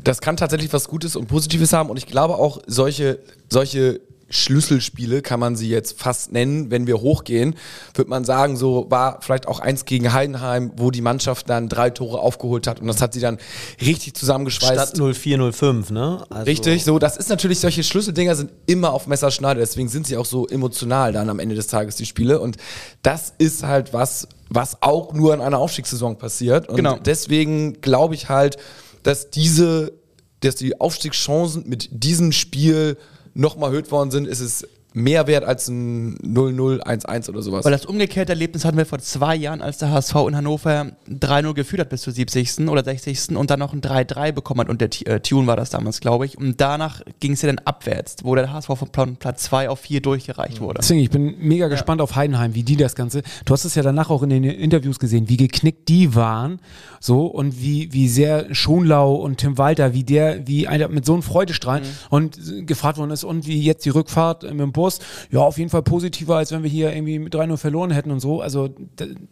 Das 0.00 0.20
kann 0.20 0.36
tatsächlich 0.36 0.72
was 0.72 0.86
Gutes 0.86 1.16
und 1.16 1.26
Positives 1.26 1.72
haben 1.72 1.90
und 1.90 1.96
ich 1.96 2.06
glaube 2.06 2.36
auch, 2.36 2.60
solche, 2.68 3.18
solche 3.50 4.00
Schlüsselspiele 4.30 5.22
kann 5.22 5.40
man 5.40 5.56
sie 5.56 5.68
jetzt 5.68 6.00
fast 6.00 6.32
nennen, 6.32 6.70
wenn 6.70 6.86
wir 6.86 7.00
hochgehen, 7.00 7.54
wird 7.94 8.08
man 8.08 8.24
sagen, 8.24 8.56
so 8.56 8.86
war 8.90 9.20
vielleicht 9.20 9.46
auch 9.48 9.60
eins 9.60 9.84
gegen 9.84 10.12
Heidenheim, 10.12 10.72
wo 10.76 10.90
die 10.90 11.00
Mannschaft 11.00 11.48
dann 11.50 11.68
drei 11.68 11.90
Tore 11.90 12.18
aufgeholt 12.18 12.66
hat 12.66 12.80
und 12.80 12.86
das 12.86 13.00
hat 13.00 13.12
sie 13.14 13.20
dann 13.20 13.38
richtig 13.80 14.14
zusammengeschweißt. 14.14 14.96
Statt 14.96 14.96
0405, 14.96 15.90
ne? 15.90 16.24
Also, 16.30 16.44
Richtig, 16.44 16.84
so, 16.84 16.98
das 16.98 17.16
ist 17.16 17.28
natürlich, 17.28 17.60
solche 17.60 17.82
Schlüsseldinger 17.82 18.34
sind 18.34 18.50
immer 18.66 18.92
auf 18.92 19.06
Messerschneide, 19.06 19.60
deswegen 19.60 19.88
sind 19.88 20.06
sie 20.06 20.16
auch 20.16 20.26
so 20.26 20.46
emotional 20.48 21.12
dann 21.12 21.28
am 21.30 21.38
Ende 21.38 21.54
des 21.54 21.66
Tages, 21.66 21.96
die 21.96 22.06
Spiele. 22.06 22.40
Und 22.40 22.56
das 23.02 23.34
ist 23.38 23.62
halt 23.62 23.92
was, 23.92 24.28
was 24.48 24.82
auch 24.82 25.12
nur 25.12 25.34
in 25.34 25.40
einer 25.40 25.58
Aufstiegssaison 25.58 26.16
passiert. 26.18 26.68
Und 26.68 26.76
Genau. 26.76 26.98
deswegen 26.98 27.80
glaube 27.80 28.14
ich 28.14 28.28
halt, 28.28 28.56
dass 29.02 29.30
diese, 29.30 29.92
dass 30.40 30.56
die 30.56 30.80
Aufstiegschancen 30.80 31.68
mit 31.68 31.88
diesem 31.92 32.32
Spiel 32.32 32.96
nochmal 33.34 33.70
erhöht 33.70 33.90
worden 33.90 34.10
sind, 34.10 34.26
ist 34.26 34.40
es 34.40 34.66
mehr 34.94 35.26
wert 35.26 35.44
als 35.44 35.68
ein 35.68 36.16
0-0, 36.18 36.80
1-1 36.80 37.28
oder 37.28 37.42
sowas. 37.42 37.64
Weil 37.64 37.72
das 37.72 37.84
umgekehrte 37.84 38.30
Erlebnis 38.32 38.64
hatten 38.64 38.76
wir 38.78 38.86
vor 38.86 39.00
zwei 39.00 39.34
Jahren, 39.34 39.60
als 39.60 39.78
der 39.78 39.90
HSV 39.90 40.14
in 40.28 40.36
Hannover 40.36 40.92
3-0 41.10 41.52
geführt 41.52 41.80
hat 41.80 41.88
bis 41.90 42.02
zur 42.02 42.12
70. 42.12 42.68
oder 42.68 42.84
60. 42.84 43.36
und 43.36 43.50
dann 43.50 43.58
noch 43.58 43.72
ein 43.72 43.80
3-3 43.80 44.30
bekommen 44.32 44.60
hat. 44.60 44.68
Und 44.68 44.80
der 44.80 44.90
T- 44.90 45.04
äh, 45.04 45.18
Tune 45.20 45.46
war 45.48 45.56
das 45.56 45.70
damals, 45.70 46.00
glaube 46.00 46.26
ich. 46.26 46.38
Und 46.38 46.60
danach 46.60 47.02
ging 47.18 47.32
es 47.32 47.42
ja 47.42 47.48
dann 47.48 47.58
abwärts, 47.64 48.16
wo 48.22 48.34
der 48.36 48.52
HSV 48.52 48.68
von 48.94 49.16
Platz 49.16 49.42
2 49.42 49.68
auf 49.68 49.80
4 49.80 50.00
durchgereicht 50.00 50.60
wurde. 50.60 50.78
Deswegen, 50.80 51.00
ich 51.00 51.10
bin 51.10 51.34
mega 51.40 51.66
gespannt 51.66 52.00
auf 52.00 52.14
Heidenheim, 52.14 52.54
wie 52.54 52.62
die 52.62 52.76
das 52.76 52.94
Ganze. 52.94 53.22
Du 53.44 53.52
hast 53.52 53.64
es 53.64 53.74
ja 53.74 53.82
danach 53.82 54.10
auch 54.10 54.22
in 54.22 54.30
den 54.30 54.44
Interviews 54.44 55.00
gesehen, 55.00 55.28
wie 55.28 55.36
geknickt 55.36 55.88
die 55.88 56.14
waren, 56.14 56.60
so 57.00 57.26
und 57.26 57.60
wie 57.60 57.92
wie 57.92 58.08
sehr 58.08 58.54
Schonlau 58.54 59.16
und 59.16 59.38
Tim 59.38 59.58
Walter, 59.58 59.92
wie 59.92 60.04
der, 60.04 60.46
wie 60.46 60.68
einer 60.68 60.86
mit 60.88 61.04
so 61.04 61.14
einem 61.14 61.22
Freudestrahl 61.22 61.82
und 62.10 62.38
äh, 62.38 62.62
gefragt 62.62 62.96
worden 62.98 63.10
ist 63.10 63.24
und 63.24 63.46
wie 63.48 63.60
jetzt 63.60 63.84
die 63.84 63.90
Rückfahrt 63.90 64.44
mit 64.44 64.60
dem 64.60 64.70
Bus. 64.72 64.83
Ja, 65.30 65.40
auf 65.40 65.58
jeden 65.58 65.70
Fall 65.70 65.82
positiver, 65.82 66.36
als 66.36 66.52
wenn 66.52 66.62
wir 66.62 66.70
hier 66.70 66.92
irgendwie 66.94 67.18
mit 67.18 67.34
3-0 67.34 67.56
verloren 67.56 67.90
hätten 67.90 68.10
und 68.10 68.20
so. 68.20 68.40
Also, 68.40 68.70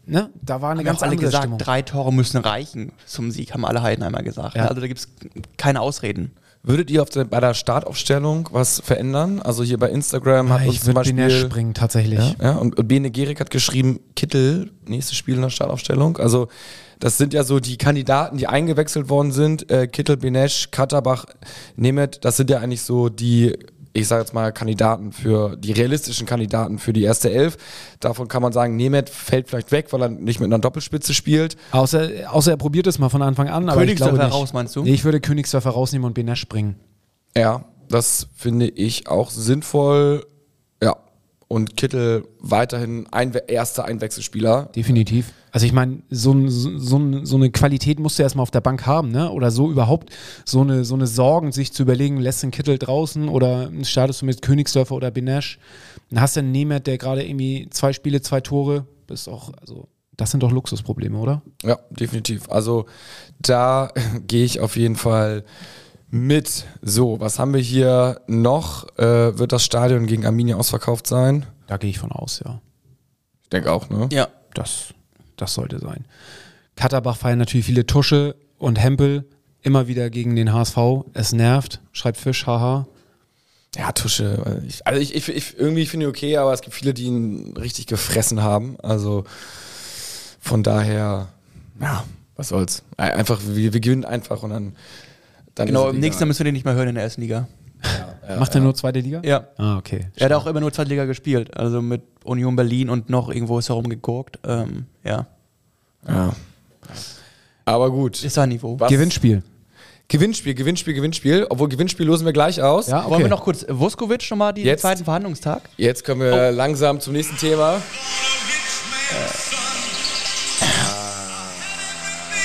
ne, 0.07 0.31
da 0.41 0.61
war 0.63 0.71
eine 0.71 0.81
Haben 0.81 0.87
ganz 0.87 0.99
auch 0.99 1.03
alle 1.03 1.13
andere 1.13 1.27
gesagt, 1.27 1.43
Stimmung. 1.45 1.59
drei 1.59 1.83
Tore 1.83 2.13
müssen 2.13 2.39
reichen 2.39 2.93
zum 3.07 3.31
Sieg, 3.31 3.53
haben 3.55 3.65
alle 3.65 3.83
Heidenheimer 3.83 4.23
gesagt. 4.23 4.57
Ja. 4.57 4.67
Also 4.67 4.81
da 4.81 4.87
gibt 4.87 5.01
es 5.01 5.09
keine 5.57 5.81
Ausreden. 5.81 6.33
Würdet 6.65 6.93
ihr 6.93 7.03
auf 7.03 7.11
der, 7.11 7.25
bei 7.25 7.41
der 7.41 7.55
Startaufstellung 7.55 8.49
was 8.53 8.81
verändern? 8.81 9.41
Also 9.43 9.65
hier 9.65 9.79
bei 9.79 9.91
Instagram 9.91 10.51
hat 10.51 10.61
Ja, 10.61 10.67
uns 10.67 10.75
ich 10.77 10.81
zum 10.81 10.87
würde 10.89 10.95
Beispiel... 11.01 11.15
Benesch 11.17 11.41
springen, 11.41 11.75
tatsächlich. 11.75 12.21
Ja, 12.21 12.35
ja 12.41 12.53
und, 12.53 12.79
und 12.79 12.87
Bene 12.87 13.11
Gerig 13.11 13.41
hat 13.41 13.51
geschrieben, 13.51 13.99
Kittel, 14.15 14.71
nächstes 14.87 15.17
Spiel 15.19 15.35
in 15.35 15.43
der 15.43 15.51
Startaufstellung. 15.51 16.19
Also 16.19 16.47
das 17.01 17.19
sind 17.19 17.35
ja 17.35 17.43
so 17.43 17.59
die 17.59 17.79
Kandidaten, 17.79 18.37
die 18.37 18.47
eingewechselt 18.47 19.09
worden 19.09 19.33
sind. 19.33 19.69
Äh, 19.73 19.89
Kittel, 19.89 20.17
Benesch, 20.17 20.71
Katterbach, 20.71 21.25
Nemeth, 21.75 22.25
das 22.25 22.37
sind 22.37 22.49
ja 22.49 22.61
eigentlich 22.61 22.83
so 22.83 23.09
die, 23.09 23.59
ich 23.93 24.09
sage 24.09 24.23
jetzt 24.23 24.33
mal, 24.33 24.53
Kandidaten 24.53 25.13
für, 25.13 25.57
die 25.57 25.73
realistischen 25.73 26.27
Kandidaten 26.27 26.79
für 26.79 26.93
die 26.93 27.03
erste 27.03 27.31
Elf. 27.31 27.57
Davon 28.01 28.29
kann 28.29 28.43
man 28.43 28.53
sagen, 28.53 28.77
Nemeth 28.77 29.11
fällt 29.11 29.49
vielleicht 29.49 29.71
weg, 29.73 29.93
weil 29.93 30.03
er 30.03 30.09
nicht 30.09 30.41
mit 30.41 30.47
einer 30.47 30.59
Doppelspitze 30.59 31.15
spielt. 31.15 31.57
Außer, 31.73 32.09
außer 32.31 32.53
er 32.53 32.57
probiert 32.57 32.87
es 32.87 32.99
mal 32.99 33.11
von 33.11 33.23
Anfang 33.23 33.49
an. 33.49 33.69
aber 33.69 33.85
ich 33.85 33.97
glaube 33.97 34.13
Königsdörfer 34.13 34.25
nicht. 34.25 34.35
raus, 34.35 34.53
meinst 34.53 34.77
du? 34.77 34.83
Nee, 34.83 34.95
ich 34.95 35.05
würde 35.05 35.21
Königsdörfer 35.21 35.71
rausnehmen 35.71 36.07
und 36.07 36.15
Benesch 36.15 36.41
springen. 36.41 36.77
Ja, 37.37 37.65
das 37.89 38.29
finde 38.35 38.69
ich 38.69 39.09
auch 39.09 39.31
sinnvoll. 39.31 40.27
Ja. 40.83 40.97
Und 41.49 41.77
Kittel 41.77 42.27
weiterhin 42.41 43.07
ein, 43.11 43.35
erster 43.47 43.85
Einwechselspieler. 43.85 44.71
Definitiv. 44.75 45.33
Also 45.55 45.67
ich 45.67 45.73
meine, 45.75 45.99
so, 46.11 46.49
so, 46.49 46.79
so, 46.79 46.97
ein- 46.99 47.27
so 47.27 47.37
eine 47.37 47.51
Qualität 47.51 48.01
musst 48.01 48.19
du 48.19 48.23
erstmal 48.23 48.43
auf 48.43 48.51
der 48.51 48.63
Bank 48.63 48.87
haben, 48.87 49.11
ne? 49.11 49.31
Oder 49.31 49.51
so 49.51 49.71
überhaupt 49.71 50.11
so 50.47 50.63
eine, 50.63 50.85
so 50.85 50.95
eine 50.95 51.07
Sorgen, 51.07 51.53
sich 51.53 51.73
zu 51.73 51.83
überlegen, 51.83 52.17
lässt 52.19 52.43
einen 52.43 52.53
Kittel 52.53 52.79
draußen 52.79 53.29
oder 53.29 53.71
startest 53.85 54.23
du 54.23 54.27
mit 54.27 54.41
Königsdörfer 54.41 54.95
oder 54.95 55.11
Benesch? 55.11 55.59
Dann 56.11 56.21
hast 56.23 56.37
du 56.37 56.41
einen 56.41 56.53
Nemeth, 56.53 56.87
der 56.87 56.97
gerade 56.99 57.23
irgendwie 57.25 57.69
zwei 57.71 57.93
Spiele, 57.93 58.23
zwei 58.23 58.41
Tore, 58.41 58.87
bist 59.07 59.29
auch, 59.29 59.53
also 59.61 59.89
das 60.17 60.31
sind 60.31 60.43
doch 60.43 60.51
Luxusprobleme, 60.53 61.19
oder? 61.19 61.43
Ja, 61.63 61.79
definitiv. 61.91 62.51
Also 62.51 62.87
da 63.39 63.91
gehe 64.27 64.45
ich 64.47 64.61
auf 64.61 64.77
jeden 64.77 64.97
Fall 64.97 65.45
mit. 66.11 66.65
So, 66.83 67.21
was 67.21 67.39
haben 67.39 67.53
wir 67.53 67.61
hier 67.61 68.21
noch? 68.27 68.87
Äh, 68.99 69.39
wird 69.39 69.53
das 69.53 69.65
Stadion 69.65 70.07
gegen 70.07 70.25
Arminia 70.25 70.57
ausverkauft 70.57 71.07
sein? 71.07 71.45
Da 71.67 71.77
gehe 71.77 71.91
ich 71.91 71.99
von 71.99 72.13
aus, 72.13 72.41
ja. 72.45 72.61
Ich 73.43 73.49
denke 73.51 73.71
auch, 73.73 73.89
ne? 73.91 74.09
Ja. 74.13 74.29
Das, 74.55 74.93
das 75.43 75.55
sollte 75.55 75.79
sein. 75.79 76.05
Katterbach 76.77 77.17
feiern 77.17 77.39
natürlich 77.39 77.67
viele 77.67 77.85
Tusche 77.87 78.35
und 78.59 78.79
Hempel 78.81 79.25
immer 79.61 79.87
wieder 79.89 80.09
gegen 80.11 80.35
den 80.37 80.53
HSV. 80.53 80.77
Es 81.13 81.33
nervt, 81.33 81.81
schreibt 81.93 82.17
Fisch, 82.19 82.47
haha. 82.47 82.87
Ja, 83.77 83.93
Tusche. 83.93 84.61
äh, 84.63 84.67
Ich, 84.67 84.87
also 84.87 85.01
ich, 85.01 85.15
ich, 85.15 85.29
ich 85.29 85.59
irgendwie 85.59 85.87
finde 85.87 86.07
ich 86.07 86.11
okay, 86.11 86.37
aber 86.37 86.53
es 86.53 86.61
gibt 86.63 86.75
viele, 86.75 86.93
die 86.95 87.05
ihn 87.05 87.55
richtig 87.57 87.87
gefressen 87.87 88.43
haben. 88.43 88.77
Also 88.83 89.25
von 90.41 90.63
daher, 90.63 91.29
ja, 91.81 92.05
was 92.37 92.49
soll's. 92.49 92.83
Ein- 92.97 93.13
Einfach, 93.13 93.41
wir, 93.47 93.73
wir 93.73 93.81
gewinnen 93.81 94.05
einfach 94.05 94.43
und 94.43 94.51
dann. 94.51 94.77
dann 95.55 95.67
Genau, 95.69 95.89
im 95.91 96.01
nächsten 96.01 96.23
Jahr 96.23 96.27
müssen 96.27 96.41
wir 96.41 96.45
den 96.45 96.55
nicht 96.55 96.65
mehr 96.65 96.75
hören 96.75 96.89
in 96.89 96.95
der 96.97 97.05
ersten 97.05 97.21
Liga. 97.23 97.49
Ja, 98.29 98.37
Macht 98.39 98.55
er 98.55 98.61
nur 98.61 98.75
zweite 98.75 99.01
Liga? 99.01 99.21
Ja. 99.25 99.49
Ah, 99.57 99.77
okay. 99.77 100.07
Er 100.17 100.27
hat 100.27 100.33
auch 100.33 100.47
immer 100.47 100.61
nur 100.61 100.73
zweite 100.73 100.91
Liga 100.91 101.05
gespielt. 101.05 101.57
Also 101.57 101.83
mit 101.83 102.03
Union 102.25 102.55
Berlin 102.57 102.89
und 102.89 103.11
noch 103.11 103.29
irgendwo 103.29 103.59
ist 103.59 103.69
er 103.69 103.75
rumgeguckt. 103.75 104.39
Ähm, 104.47 104.87
ja. 105.05 105.27
Ja. 106.07 106.33
Aber 107.65 107.91
gut. 107.91 108.23
Ist 108.23 108.35
sein 108.35 108.49
Niveau. 108.51 108.79
Was- 108.79 108.91
Gewinnspiel. 108.91 109.43
Gewinnspiel, 110.09 110.55
Gewinnspiel, 110.55 110.95
Gewinnspiel. 110.95 111.47
Obwohl 111.49 111.69
Gewinnspiel 111.69 112.07
losen 112.07 112.25
wir 112.27 112.33
gleich 112.33 112.61
aus. 112.63 112.89
Ja, 112.89 113.01
okay. 113.01 113.11
Wollen 113.11 113.23
wir 113.23 113.29
noch 113.29 113.43
kurz 113.43 113.65
Vuskovic 113.69 114.23
schon 114.23 114.39
mal 114.39 114.53
den 114.53 114.65
Jetzt? 114.65 114.83
zweiten 114.83 115.05
Verhandlungstag? 115.05 115.63
Jetzt 115.77 116.05
kommen 116.05 116.21
wir 116.21 116.53
langsam 116.53 117.01
zum 117.01 117.15
nächsten 117.15 117.37
Thema. 117.37 117.81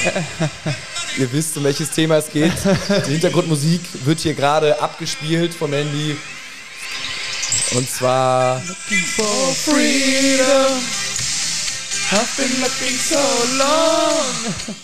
Ihr 1.18 1.32
wisst, 1.34 1.58
um 1.58 1.64
welches 1.64 1.90
Thema 1.90 2.18
es 2.18 2.30
geht. 2.30 2.54
Die 3.08 3.12
Hintergrundmusik 3.12 3.82
wird 4.06 4.20
hier 4.20 4.36
gerade 4.36 4.80
abgespielt 4.80 5.52
vom 5.52 5.74
Handy. 5.74 6.16
Und 7.76 7.90
zwar 7.90 8.62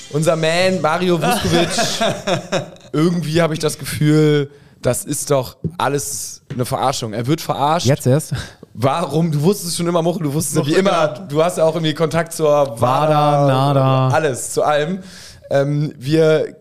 unser 0.09 0.35
Man 0.35 0.81
Mario 0.81 1.21
Vuskovic. 1.21 1.69
Irgendwie 2.93 3.41
habe 3.41 3.53
ich 3.53 3.59
das 3.59 3.77
Gefühl, 3.77 4.49
das 4.81 5.05
ist 5.05 5.29
doch 5.29 5.57
alles 5.77 6.41
eine 6.51 6.65
Verarschung. 6.65 7.13
Er 7.13 7.27
wird 7.27 7.41
verarscht. 7.41 7.85
Jetzt 7.85 8.07
erst? 8.07 8.33
Warum? 8.73 9.31
Du 9.31 9.41
wusstest 9.43 9.69
es 9.69 9.77
schon 9.77 9.87
immer, 9.87 10.01
Muchel, 10.01 10.23
du 10.23 10.33
wusstest 10.33 10.57
es 10.57 10.65
wie 10.65 10.73
immer. 10.79 11.09
Du 11.29 11.43
hast 11.43 11.59
ja 11.59 11.63
auch 11.63 11.75
irgendwie 11.75 11.93
Kontakt 11.93 12.33
zur 12.33 12.49
Wada, 12.49 12.77
Wada, 12.81 13.47
Nada. 13.47 14.07
Alles, 14.09 14.51
zu 14.51 14.63
allem. 14.63 14.99
Ähm, 15.53 15.93
wir 15.99 16.55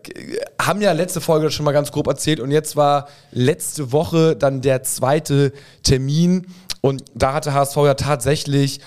haben 0.61 0.79
ja 0.79 0.91
letzte 0.91 1.19
Folge 1.19 1.49
schon 1.49 1.65
mal 1.65 1.71
ganz 1.71 1.91
grob 1.91 2.05
erzählt 2.05 2.39
und 2.39 2.51
jetzt 2.51 2.75
war 2.75 3.07
letzte 3.31 3.91
Woche 3.91 4.35
dann 4.35 4.61
der 4.61 4.83
zweite 4.83 5.51
Termin 5.81 6.45
und 6.81 7.03
da 7.15 7.33
hatte 7.33 7.55
HSV 7.55 7.75
ja 7.77 7.95
tatsächlich 7.95 8.81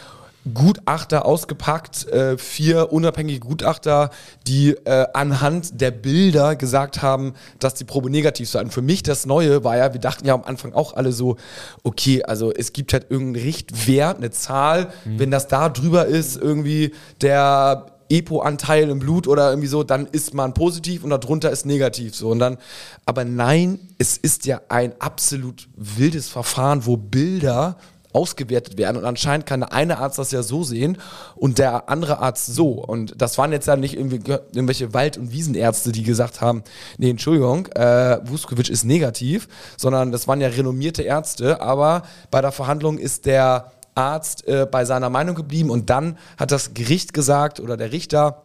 Gutachter 0.54 1.26
ausgepackt, 1.26 2.06
äh, 2.06 2.38
vier 2.38 2.92
unabhängige 2.92 3.40
Gutachter, 3.40 4.10
die 4.46 4.76
äh, 4.84 5.06
anhand 5.12 5.80
der 5.80 5.90
Bilder 5.90 6.54
gesagt 6.54 7.02
haben, 7.02 7.34
dass 7.58 7.74
die 7.74 7.82
Probe 7.82 8.08
negativ 8.08 8.48
sei. 8.48 8.60
Und 8.60 8.72
für 8.72 8.82
mich 8.82 9.02
das 9.02 9.26
Neue 9.26 9.64
war 9.64 9.76
ja, 9.76 9.92
wir 9.92 10.00
dachten 10.00 10.24
ja 10.24 10.34
am 10.34 10.44
Anfang 10.44 10.72
auch 10.72 10.94
alle 10.94 11.10
so, 11.10 11.36
okay, 11.82 12.22
also 12.22 12.52
es 12.52 12.72
gibt 12.72 12.92
halt 12.92 13.10
irgendeinen 13.10 13.44
Richtwert, 13.44 14.18
eine 14.18 14.30
Zahl, 14.30 14.92
wenn 15.04 15.32
das 15.32 15.48
da 15.48 15.68
drüber 15.68 16.06
ist, 16.06 16.36
irgendwie 16.36 16.94
der 17.22 17.86
EPO-Anteil 18.08 18.88
im 18.88 18.98
Blut 18.98 19.26
oder 19.28 19.50
irgendwie 19.50 19.68
so, 19.68 19.82
dann 19.82 20.06
ist 20.06 20.34
man 20.34 20.54
positiv 20.54 21.04
und 21.04 21.10
darunter 21.10 21.50
ist 21.50 21.66
negativ 21.66 22.14
so. 22.14 22.28
Und 22.28 22.38
dann, 22.38 22.58
aber 23.04 23.24
nein, 23.24 23.78
es 23.98 24.16
ist 24.16 24.46
ja 24.46 24.60
ein 24.68 24.94
absolut 25.00 25.68
wildes 25.76 26.28
Verfahren, 26.28 26.86
wo 26.86 26.96
Bilder 26.96 27.76
ausgewertet 28.16 28.78
werden 28.78 28.96
und 28.96 29.04
anscheinend 29.04 29.44
kann 29.44 29.60
der 29.60 29.72
eine 29.74 29.98
Arzt 29.98 30.18
das 30.18 30.30
ja 30.32 30.42
so 30.42 30.64
sehen 30.64 30.96
und 31.34 31.58
der 31.58 31.90
andere 31.90 32.18
Arzt 32.18 32.46
so. 32.46 32.70
Und 32.70 33.20
das 33.20 33.36
waren 33.36 33.52
jetzt 33.52 33.68
ja 33.68 33.76
nicht 33.76 33.94
irgendwelche 33.94 34.94
Wald- 34.94 35.18
und 35.18 35.32
Wiesenärzte, 35.32 35.92
die 35.92 36.02
gesagt 36.02 36.40
haben, 36.40 36.64
nee, 36.96 37.10
Entschuldigung, 37.10 37.66
äh, 37.74 38.18
Vuskovic 38.24 38.70
ist 38.70 38.84
negativ, 38.84 39.48
sondern 39.76 40.12
das 40.12 40.26
waren 40.26 40.40
ja 40.40 40.48
renommierte 40.48 41.02
Ärzte, 41.02 41.60
aber 41.60 42.04
bei 42.30 42.40
der 42.40 42.52
Verhandlung 42.52 42.96
ist 42.96 43.26
der 43.26 43.70
Arzt 43.96 44.46
äh, 44.46 44.66
bei 44.70 44.84
seiner 44.84 45.10
Meinung 45.10 45.34
geblieben 45.34 45.70
und 45.70 45.90
dann 45.90 46.18
hat 46.36 46.52
das 46.52 46.74
Gericht 46.74 47.12
gesagt 47.14 47.60
oder 47.60 47.76
der 47.76 47.92
Richter, 47.92 48.44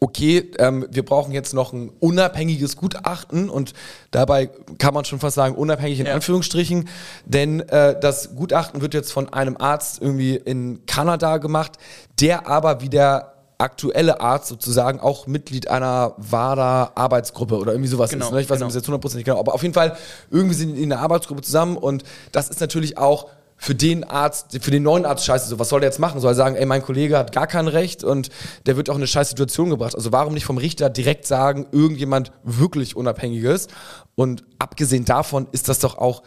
okay, 0.00 0.50
ähm, 0.58 0.86
wir 0.90 1.04
brauchen 1.04 1.32
jetzt 1.32 1.54
noch 1.54 1.72
ein 1.72 1.90
unabhängiges 2.00 2.76
Gutachten 2.76 3.48
und 3.48 3.72
dabei 4.10 4.50
kann 4.78 4.94
man 4.94 5.04
schon 5.04 5.20
fast 5.20 5.36
sagen, 5.36 5.54
unabhängig 5.54 6.00
in 6.00 6.08
Anführungsstrichen, 6.08 6.88
denn 7.24 7.60
äh, 7.60 7.98
das 8.00 8.34
Gutachten 8.34 8.80
wird 8.80 8.94
jetzt 8.94 9.12
von 9.12 9.32
einem 9.32 9.56
Arzt 9.56 10.02
irgendwie 10.02 10.36
in 10.36 10.84
Kanada 10.86 11.38
gemacht, 11.38 11.72
der 12.20 12.48
aber 12.48 12.80
wie 12.80 12.88
der 12.88 13.32
aktuelle 13.58 14.20
Arzt 14.20 14.48
sozusagen 14.48 14.98
auch 14.98 15.28
Mitglied 15.28 15.68
einer 15.68 16.14
WADA-Arbeitsgruppe 16.18 17.56
oder 17.56 17.72
irgendwie 17.72 17.88
sowas 17.88 18.10
Genau, 18.10 18.26
ist. 18.26 18.32
Ne? 18.32 18.40
Ich 18.40 18.50
weiß 18.50 18.58
genau. 18.58 18.66
nicht, 18.66 18.76
ob 18.76 18.82
es 18.82 18.88
jetzt 18.88 19.12
100% 19.12 19.16
nicht 19.16 19.24
genau, 19.24 19.38
aber 19.38 19.54
auf 19.54 19.62
jeden 19.62 19.74
Fall 19.74 19.96
irgendwie 20.32 20.54
sind 20.54 20.74
die 20.74 20.82
in 20.82 20.92
einer 20.92 21.00
Arbeitsgruppe 21.00 21.42
zusammen 21.42 21.76
und 21.76 22.02
das 22.32 22.48
ist 22.48 22.60
natürlich 22.60 22.98
auch 22.98 23.28
für 23.62 23.76
den 23.76 24.02
Arzt, 24.02 24.58
für 24.60 24.72
den 24.72 24.82
neuen 24.82 25.06
Arzt 25.06 25.24
scheiße. 25.24 25.48
So, 25.48 25.56
was 25.60 25.68
soll 25.68 25.78
der 25.78 25.88
jetzt 25.88 26.00
machen? 26.00 26.20
Soll 26.20 26.32
er 26.32 26.34
sagen, 26.34 26.56
ey, 26.56 26.66
mein 26.66 26.82
Kollege 26.82 27.16
hat 27.16 27.30
gar 27.30 27.46
kein 27.46 27.68
Recht 27.68 28.02
und 28.02 28.28
der 28.66 28.76
wird 28.76 28.90
auch 28.90 28.96
in 28.96 29.02
eine 29.02 29.06
scheiß 29.06 29.28
Situation 29.28 29.70
gebracht. 29.70 29.94
Also 29.94 30.10
warum 30.10 30.34
nicht 30.34 30.46
vom 30.46 30.58
Richter 30.58 30.90
direkt 30.90 31.28
sagen, 31.28 31.68
irgendjemand 31.70 32.32
wirklich 32.42 32.96
Unabhängiges? 32.96 33.68
Und 34.16 34.42
abgesehen 34.58 35.04
davon 35.04 35.46
ist 35.52 35.68
das 35.68 35.78
doch 35.78 35.96
auch 35.96 36.24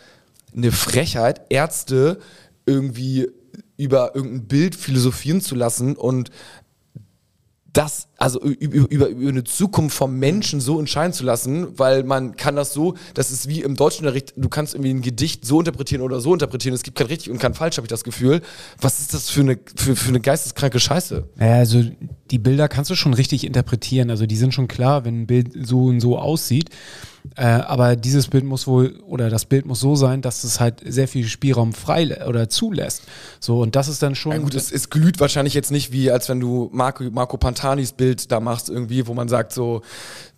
eine 0.56 0.72
Frechheit, 0.72 1.42
Ärzte 1.50 2.20
irgendwie 2.66 3.28
über 3.76 4.16
irgendein 4.16 4.48
Bild 4.48 4.74
philosophieren 4.74 5.42
zu 5.42 5.56
lassen 5.56 5.98
und 5.98 6.30
das, 7.76 8.08
also 8.18 8.40
über, 8.40 8.90
über, 8.90 9.08
über 9.08 9.30
eine 9.30 9.44
Zukunft 9.44 9.98
vom 9.98 10.18
Menschen 10.18 10.62
so 10.62 10.80
entscheiden 10.80 11.12
zu 11.12 11.26
lassen, 11.26 11.78
weil 11.78 12.04
man 12.04 12.38
kann 12.38 12.56
das 12.56 12.74
so, 12.74 12.96
das 13.14 13.32
ist 13.32 13.50
wie 13.50 13.62
im 13.62 13.76
Deutschunterricht, 13.76 14.34
du 14.38 14.48
kannst 14.48 14.76
irgendwie 14.76 14.92
ein 14.92 15.02
Gedicht 15.02 15.46
so 15.46 15.60
interpretieren 15.60 16.02
oder 16.02 16.22
so 16.22 16.34
interpretieren, 16.34 16.74
es 16.74 16.84
gibt 16.84 16.98
kein 16.98 17.08
richtig 17.08 17.32
und 17.32 17.40
kein 17.40 17.54
falsch, 17.54 17.78
habe 17.78 17.86
ich 17.86 17.90
das 17.90 18.06
Gefühl. 18.06 18.42
Was 18.80 19.00
ist 19.00 19.14
das 19.14 19.30
für 19.30 19.42
eine, 19.42 19.60
für, 19.76 19.96
für 19.96 20.10
eine 20.10 20.22
geisteskranke 20.22 20.80
Scheiße? 20.80 21.28
Naja, 21.36 21.58
also 21.58 21.84
die 22.32 22.40
Bilder 22.40 22.68
kannst 22.68 22.90
du 22.90 22.96
schon 22.96 23.14
richtig 23.14 23.46
interpretieren. 23.46 24.10
Also 24.10 24.26
die 24.26 24.36
sind 24.36 24.54
schon 24.54 24.68
klar, 24.68 25.06
wenn 25.06 25.22
ein 25.22 25.28
Bild 25.28 25.52
so 25.66 25.86
und 25.86 26.00
so 26.00 26.18
aussieht. 26.18 26.70
Äh, 27.36 27.46
aber 27.46 27.96
dieses 27.96 28.28
Bild 28.28 28.44
muss 28.44 28.68
wohl, 28.68 29.00
oder 29.08 29.30
das 29.30 29.46
Bild 29.46 29.66
muss 29.66 29.80
so 29.80 29.96
sein, 29.96 30.22
dass 30.22 30.44
es 30.44 30.60
halt 30.60 30.82
sehr 30.86 31.08
viel 31.08 31.28
Spielraum 31.28 31.74
frei 31.74 32.26
oder 32.28 32.50
zulässt. 32.50 33.04
So, 33.40 33.62
und 33.62 33.76
das 33.76 33.88
ist 33.88 34.04
dann 34.04 34.16
schon. 34.16 34.32
Ja 34.32 34.38
gut, 34.38 34.56
es, 34.56 34.72
es 34.72 34.90
glüht 34.90 35.20
wahrscheinlich 35.20 35.54
jetzt 35.54 35.72
nicht 35.72 35.92
wie, 35.92 36.12
als 36.12 36.30
wenn 36.30 36.40
du 36.40 36.70
Marco, 36.72 37.04
Marco 37.06 37.38
Pantanis 37.38 37.94
Bild 37.94 38.32
da 38.32 38.40
machst 38.40 38.70
irgendwie, 38.70 39.08
wo 39.08 39.14
man 39.14 39.28
sagt 39.28 39.54
so, 39.54 39.82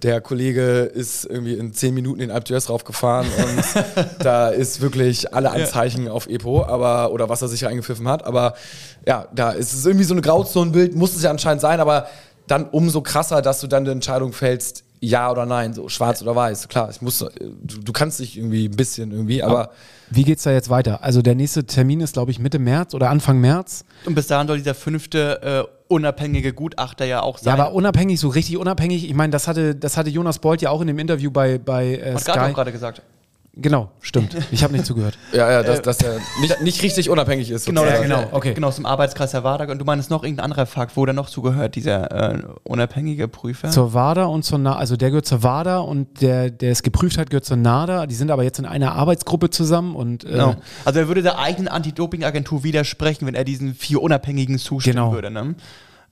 der 0.02 0.22
Kollege 0.22 0.84
ist 0.84 1.26
irgendwie 1.26 1.54
in 1.54 1.74
zehn 1.74 1.94
Minuten 1.94 2.22
in 2.22 2.32
Alp 2.32 2.46
d'Huez 2.46 2.70
raufgefahren 2.70 3.28
und 3.28 3.86
da 4.24 4.50
ist 4.50 4.82
wirklich 4.82 5.34
alle 5.34 5.52
Anzeichen 5.52 6.08
auf 6.08 6.28
Epo, 6.28 6.64
aber, 6.64 7.12
oder 7.12 7.30
was 7.30 7.42
er 7.42 7.48
sich 7.48 7.66
eingepfiffen 7.66 8.08
hat, 8.08 8.24
aber 8.26 8.54
ja, 9.08 9.28
da 9.34 9.52
ist 9.52 9.74
es 9.74 9.86
irgendwie 9.86 10.04
so 10.06 10.14
eine 10.14 10.22
Grauzonenbild, 10.22 10.96
muss 10.96 11.16
es 11.16 11.24
ja 11.24 11.32
anscheinend 11.32 11.62
sein, 11.62 11.77
aber 11.80 12.08
dann 12.48 12.66
umso 12.70 13.02
krasser, 13.02 13.42
dass 13.42 13.60
du 13.60 13.68
dann 13.68 13.86
die 13.86 13.92
Entscheidung 13.92 14.32
fällst, 14.34 14.84
ja 15.00 15.30
oder 15.32 15.46
nein, 15.46 15.74
so 15.74 15.90
schwarz 15.90 16.22
oder 16.24 16.36
weiß. 16.36 16.70
Klar, 16.70 16.90
ich 16.90 17.02
muss, 17.02 17.20
du, 17.20 17.82
du 17.82 17.94
kannst 17.94 18.20
dich 18.20 18.38
irgendwie 18.38 18.68
ein 18.68 18.76
bisschen 18.76 19.12
irgendwie, 19.12 19.44
aber 19.44 19.70
Wie 20.10 20.24
geht's 20.24 20.42
da 20.44 20.52
jetzt 20.52 20.70
weiter? 20.70 21.04
Also 21.04 21.22
der 21.22 21.36
nächste 21.36 21.66
Termin 21.66 22.00
ist, 22.02 22.14
glaube 22.14 22.32
ich, 22.32 22.40
Mitte 22.40 22.58
März 22.58 22.94
oder 22.96 23.10
Anfang 23.12 23.40
März. 23.40 23.86
Und 24.06 24.16
bis 24.16 24.26
dahin 24.28 24.48
soll 24.48 24.58
dieser 24.58 24.74
fünfte 24.74 25.68
äh, 25.70 25.94
unabhängige 25.94 26.52
Gutachter 26.54 27.06
ja 27.06 27.22
auch 27.22 27.38
Ja, 27.38 27.44
sein. 27.44 27.60
aber 27.60 27.74
unabhängig, 27.74 28.20
so 28.20 28.30
richtig 28.30 28.58
unabhängig. 28.58 29.08
Ich 29.08 29.14
meine, 29.14 29.32
das 29.32 29.48
hatte, 29.48 29.76
das 29.76 29.98
hatte 29.98 30.10
Jonas 30.10 30.40
Bolt 30.40 30.62
ja 30.64 30.72
auch 30.72 30.82
in 30.82 30.88
dem 30.88 30.98
Interview 31.00 31.30
bei, 31.30 31.60
bei 31.60 31.96
äh, 31.98 32.14
Hat 32.14 32.22
Sky. 32.22 32.54
gerade 32.54 32.72
gesagt. 32.72 33.02
Genau, 33.60 33.90
stimmt. 34.02 34.36
Ich 34.52 34.64
habe 34.64 34.74
nicht 34.74 34.86
zugehört. 34.86 35.18
ja, 35.34 35.52
ja, 35.52 35.64
dass, 35.64 35.82
dass 35.82 35.98
er 36.02 36.20
nicht, 36.42 36.62
nicht 36.62 36.84
richtig 36.84 37.10
unabhängig 37.10 37.50
ist. 37.50 37.66
Genau, 37.66 37.82
sozusagen. 37.82 38.10
das- 38.10 38.20
genau, 38.24 38.36
okay. 38.38 38.54
Genau, 38.54 38.68
aus 38.68 38.76
dem 38.76 38.86
Arbeitskreis 38.86 39.32
der 39.32 39.44
WADA. 39.44 39.72
Und 39.72 39.80
du 39.80 39.86
meinst 39.86 40.10
noch 40.10 40.24
irgendein 40.24 40.46
anderer 40.46 40.66
Fakt, 40.66 40.96
wo 40.96 41.06
der 41.06 41.14
noch 41.16 41.28
zugehört, 41.30 41.76
dieser 41.76 42.36
äh, 42.36 42.44
unabhängige 42.64 43.28
Prüfer? 43.28 43.70
Zur 43.70 43.94
WADA 43.94 44.26
und 44.26 44.44
zur 44.44 44.60
NADA, 44.60 44.78
also 44.78 44.96
der 44.96 45.10
gehört 45.10 45.26
zur 45.26 45.42
WADA 45.44 45.80
und 45.80 46.22
der, 46.22 46.50
der 46.52 46.72
es 46.72 46.84
geprüft 46.84 47.18
hat, 47.18 47.30
gehört 47.30 47.46
zur 47.46 47.58
NADA. 47.58 48.06
Die 48.06 48.16
sind 48.16 48.30
aber 48.32 48.44
jetzt 48.44 48.60
in 48.60 48.66
einer 48.66 48.94
Arbeitsgruppe 48.94 49.50
zusammen 49.50 49.96
und 49.96 50.24
äh, 50.24 50.30
Genau. 50.30 50.56
Also 50.86 51.00
er 51.00 51.08
würde 51.08 51.22
der 51.24 51.40
eigenen 51.40 51.68
Anti-Doping-Agentur 51.68 52.64
widersprechen, 52.64 53.26
wenn 53.26 53.36
er 53.36 53.44
diesen 53.44 53.74
vier 53.74 54.02
Unabhängigen 54.02 54.60
zustimmen 54.60 54.96
Genau. 54.98 55.12
würde. 55.14 55.32
Ne? 55.32 55.56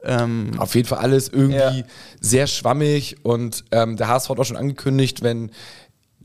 Ähm, 0.03 0.51
Auf 0.57 0.75
jeden 0.75 0.87
Fall 0.87 0.99
alles 0.99 1.29
irgendwie 1.29 1.57
Ja. 1.57 1.73
sehr 2.21 2.45
schwammig 2.47 3.17
und 3.23 3.63
ähm, 3.71 3.97
der 3.97 4.07
HSV 4.07 4.29
hat 4.29 4.39
auch 4.39 4.43
schon 4.45 4.57
angekündigt, 4.57 5.23
wenn 5.23 5.49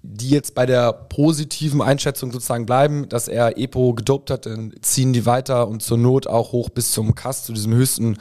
die 0.03 0.31
jetzt 0.31 0.55
bei 0.55 0.67
der 0.67 0.93
positiven 0.93 1.83
Einschätzung 1.83 2.33
sozusagen 2.33 2.67
bleiben, 2.67 3.09
dass 3.09 3.29
er 3.29 3.59
Epo 3.59 3.95
gedopt 3.95 4.31
hat, 4.31 4.47
dann 4.47 4.73
ziehen 4.81 5.13
die 5.13 5.27
weiter 5.27 5.69
und 5.69 5.83
zur 5.83 5.99
Not 5.99 6.27
auch 6.27 6.53
hoch 6.53 6.71
bis 6.71 6.93
zum 6.93 7.15
KAS, 7.15 7.45
zu 7.45 7.53
diesem 7.53 7.75
höchsten 7.75 8.17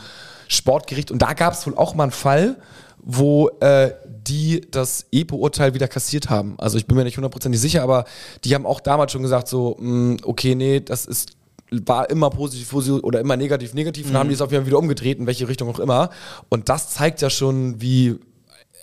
Sportgericht. 0.47 1.11
Und 1.11 1.21
da 1.21 1.33
gab 1.33 1.53
es 1.53 1.65
wohl 1.65 1.75
auch 1.77 1.95
mal 1.95 2.03
einen 2.03 2.11
Fall, 2.11 2.57
wo 3.01 3.49
äh, 3.61 3.91
die 4.27 4.61
das 4.69 5.05
EPO-Urteil 5.11 5.73
wieder 5.73 5.87
kassiert 5.87 6.29
haben. 6.29 6.55
Also 6.57 6.77
ich 6.77 6.85
bin 6.85 6.97
mir 6.97 7.05
nicht 7.05 7.17
hundertprozentig 7.17 7.61
sicher, 7.61 7.81
aber 7.81 8.03
die 8.43 8.53
haben 8.55 8.65
auch 8.65 8.81
damals 8.81 9.13
schon 9.13 9.21
gesagt, 9.21 9.47
so, 9.47 9.77
mh, 9.79 10.17
okay, 10.23 10.55
nee, 10.55 10.81
das 10.81 11.05
ist 11.05 11.37
war 11.71 12.09
immer 12.09 12.31
positiv 12.31 12.71
positiv 12.71 13.03
oder 13.03 13.19
immer 13.19 13.37
negativ 13.37 13.75
negativ 13.75 14.07
und 14.07 14.13
dann 14.13 14.21
haben 14.21 14.29
die 14.29 14.33
es 14.33 14.41
auf 14.41 14.51
jeden 14.51 14.63
Fall 14.63 14.67
wieder 14.67 14.79
umgedreht, 14.79 15.19
in 15.19 15.27
welche 15.27 15.47
Richtung 15.47 15.69
auch 15.69 15.79
immer. 15.79 16.09
Und 16.49 16.67
das 16.67 16.89
zeigt 16.89 17.21
ja 17.21 17.29
schon, 17.29 17.79
wie 17.79 18.19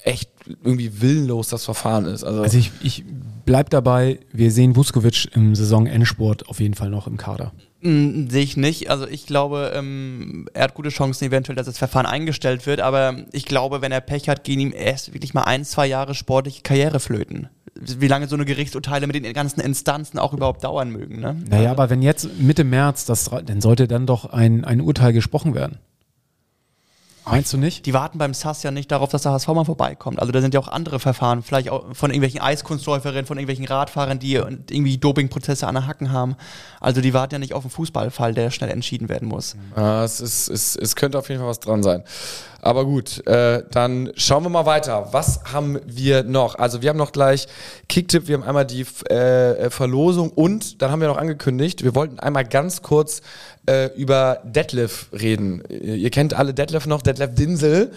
echt 0.07 0.31
irgendwie 0.65 1.01
willenlos 1.01 1.49
das 1.49 1.65
Verfahren 1.65 2.07
ist. 2.07 2.25
Also, 2.25 2.43
Also 2.43 2.57
ich, 2.57 2.71
ich 2.83 3.05
bleib 3.45 3.71
dabei, 3.71 4.21
wir 4.33 4.51
sehen 4.51 4.77
Vuskovic 4.77 5.29
im 5.35 5.55
Saisonendsport 5.55 6.49
auf 6.49 6.61
jeden 6.61 6.75
Fall 6.75 6.91
noch 6.91 7.07
im 7.07 7.17
Kader. 7.17 7.53
mh, 7.81 8.31
Sehe 8.31 8.43
ich 8.43 8.57
nicht. 8.57 8.89
Also 8.91 9.07
ich 9.09 9.27
glaube, 9.27 9.73
ähm, 9.75 10.49
er 10.55 10.65
hat 10.65 10.75
gute 10.75 10.91
Chancen 10.91 11.25
eventuell, 11.25 11.57
dass 11.57 11.67
das 11.67 11.79
Verfahren 11.79 12.07
eingestellt 12.07 12.67
wird, 12.67 12.81
aber 12.81 13.17
ich 13.33 13.45
glaube, 13.47 13.83
wenn 13.83 13.93
er 13.93 14.01
Pech 14.01 14.29
hat, 14.29 14.45
gehen 14.45 14.61
ihm 14.61 14.73
erst 14.73 15.13
wirklich 15.13 15.35
mal 15.35 15.43
ein, 15.43 15.65
zwei 15.65 15.87
Jahre 15.87 16.15
sportliche 16.15 16.63
Karriere 16.63 17.01
flöten. 17.01 17.49
Wie 17.79 18.09
lange 18.09 18.27
so 18.27 18.37
eine 18.37 18.47
Gerichtsurteile 18.47 19.07
mit 19.07 19.17
den 19.17 19.31
ganzen 19.35 19.61
Instanzen 19.61 20.19
auch 20.19 20.33
überhaupt 20.33 20.65
dauern 20.65 20.91
mögen. 20.91 21.21
Ne? 21.21 21.37
Naja, 21.51 21.71
aber 21.73 21.91
wenn 21.91 22.01
jetzt 22.01 22.39
Mitte 22.41 22.65
März, 22.65 23.05
das, 23.05 23.29
dann 23.45 23.61
sollte 23.61 23.87
dann 23.87 24.07
doch 24.07 24.25
ein, 24.25 24.65
ein 24.65 24.81
Urteil 24.81 25.13
gesprochen 25.13 25.55
werden. 25.55 25.79
Meinst 27.29 27.53
du 27.53 27.59
nicht? 27.59 27.87
Die 27.87 27.93
warten 27.93 28.19
beim 28.19 28.35
SAS 28.35 28.63
ja 28.63 28.71
nicht 28.71 28.91
darauf, 28.93 29.11
dass 29.11 29.23
der 29.23 29.33
HSV 29.33 29.49
mal 29.49 29.65
vorbeikommt. 29.65 30.21
Also 30.21 30.33
da 30.33 30.41
sind 30.41 30.55
ja 30.55 30.61
auch 30.61 30.69
andere 30.69 31.01
Verfahren, 31.01 31.43
vielleicht 31.43 31.71
auch 31.71 31.85
von 31.93 32.11
irgendwelchen 32.11 32.41
Eiskunstläuferinnen, 32.41 33.27
von 33.27 33.37
irgendwelchen 33.37 33.67
Radfahrern, 33.67 34.21
die 34.21 34.35
irgendwie 34.35 34.97
Dopingprozesse 34.97 35.67
an 35.67 35.75
der 35.75 35.87
Hacken 35.89 36.13
haben. 36.13 36.37
Also 36.81 37.01
die 37.01 37.13
warten 37.15 37.35
ja 37.35 37.39
nicht 37.41 37.53
auf 37.53 37.65
einen 37.65 37.71
Fußballfall, 37.71 38.33
der 38.33 38.53
schnell 38.53 38.71
entschieden 38.71 39.09
werden 39.09 39.27
muss. 39.27 39.57
äh, 39.77 40.05
es, 40.05 40.21
ist, 40.21 40.49
es, 40.49 40.77
es 40.77 40.95
könnte 40.95 41.19
auf 41.19 41.29
jeden 41.29 41.41
Fall 41.41 41.49
was 41.49 41.59
dran 41.59 41.83
sein. 41.83 42.05
Aber 42.63 42.85
gut, 42.85 43.27
äh, 43.27 43.63
dann 43.71 44.13
schauen 44.17 44.43
wir 44.45 44.51
mal 44.51 44.67
weiter. 44.67 45.09
Was 45.13 45.41
haben 45.53 45.79
wir 45.87 46.23
noch? 46.23 46.59
Also 46.59 46.83
wir 46.83 46.91
haben 46.91 46.97
noch 46.97 47.13
gleich 47.13 47.47
Kicktipp, 47.89 48.29
wir 48.29 48.37
haben 48.37 48.45
einmal 48.45 48.65
die 48.65 48.87
äh, 49.11 49.71
Verlosung 49.71 50.31
und 50.31 50.83
dann 50.83 50.91
haben 50.91 51.01
wir 51.01 51.09
noch 51.09 51.19
angekündigt, 51.19 51.85
wir 51.85 51.95
wollten 51.95 52.19
einmal 52.19 52.45
ganz 52.45 52.83
kurz 52.83 53.23
äh, 53.67 53.87
über 53.97 54.41
Detlef 54.45 55.09
reden. 55.13 55.63
Ihr 55.69 55.97
ihr 55.97 56.11
kennt 56.11 56.35
alle 56.35 56.55
Detlef 56.55 56.87
noch, 56.87 57.03
Detlef 57.03 57.35
Dinsel 57.35 57.93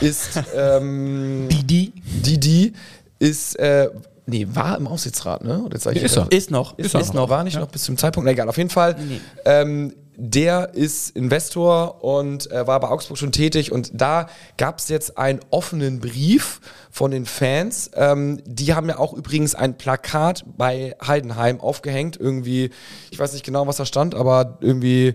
ist 0.00 0.40
ähm, 0.54 1.48
Die, 1.50 1.92
Didi 1.96 2.72
ist 3.18 3.58
äh, 3.58 3.88
nee, 4.26 4.46
war 4.50 4.76
im 4.76 4.86
Aufsichtsrat, 4.86 5.44
ne? 5.44 5.62
Oder 5.62 5.74
jetzt 5.74 5.84
sag 5.84 5.96
ich 5.96 6.02
Ist 6.02 6.16
er. 6.16 6.30
Ist 6.30 6.50
noch. 6.50 6.78
Ist, 6.78 6.94
ist 6.94 7.14
noch. 7.14 7.28
War 7.28 7.44
nicht 7.44 7.58
noch 7.58 7.68
bis 7.68 7.84
zum 7.84 7.96
Zeitpunkt. 7.96 8.26
Na, 8.26 8.32
egal, 8.32 8.48
auf 8.48 8.56
jeden 8.56 8.70
Fall. 8.70 8.96
Ähm, 9.44 9.94
der 10.16 10.74
ist 10.74 11.10
Investor 11.16 12.02
und 12.04 12.50
äh, 12.50 12.66
war 12.66 12.78
bei 12.80 12.88
Augsburg 12.88 13.18
schon 13.18 13.32
tätig 13.32 13.72
und 13.72 13.90
da 13.94 14.28
gab 14.56 14.78
es 14.78 14.88
jetzt 14.88 15.18
einen 15.18 15.40
offenen 15.50 16.00
Brief 16.00 16.60
von 16.90 17.10
den 17.10 17.26
Fans. 17.26 17.90
Ähm, 17.94 18.40
die 18.46 18.74
haben 18.74 18.88
ja 18.88 18.98
auch 18.98 19.12
übrigens 19.12 19.54
ein 19.54 19.76
Plakat 19.76 20.44
bei 20.56 20.96
Heidenheim 21.04 21.60
aufgehängt. 21.60 22.16
Irgendwie, 22.18 22.70
ich 23.10 23.18
weiß 23.18 23.32
nicht 23.32 23.44
genau, 23.44 23.66
was 23.66 23.76
da 23.76 23.86
stand, 23.86 24.14
aber 24.14 24.58
irgendwie 24.60 25.14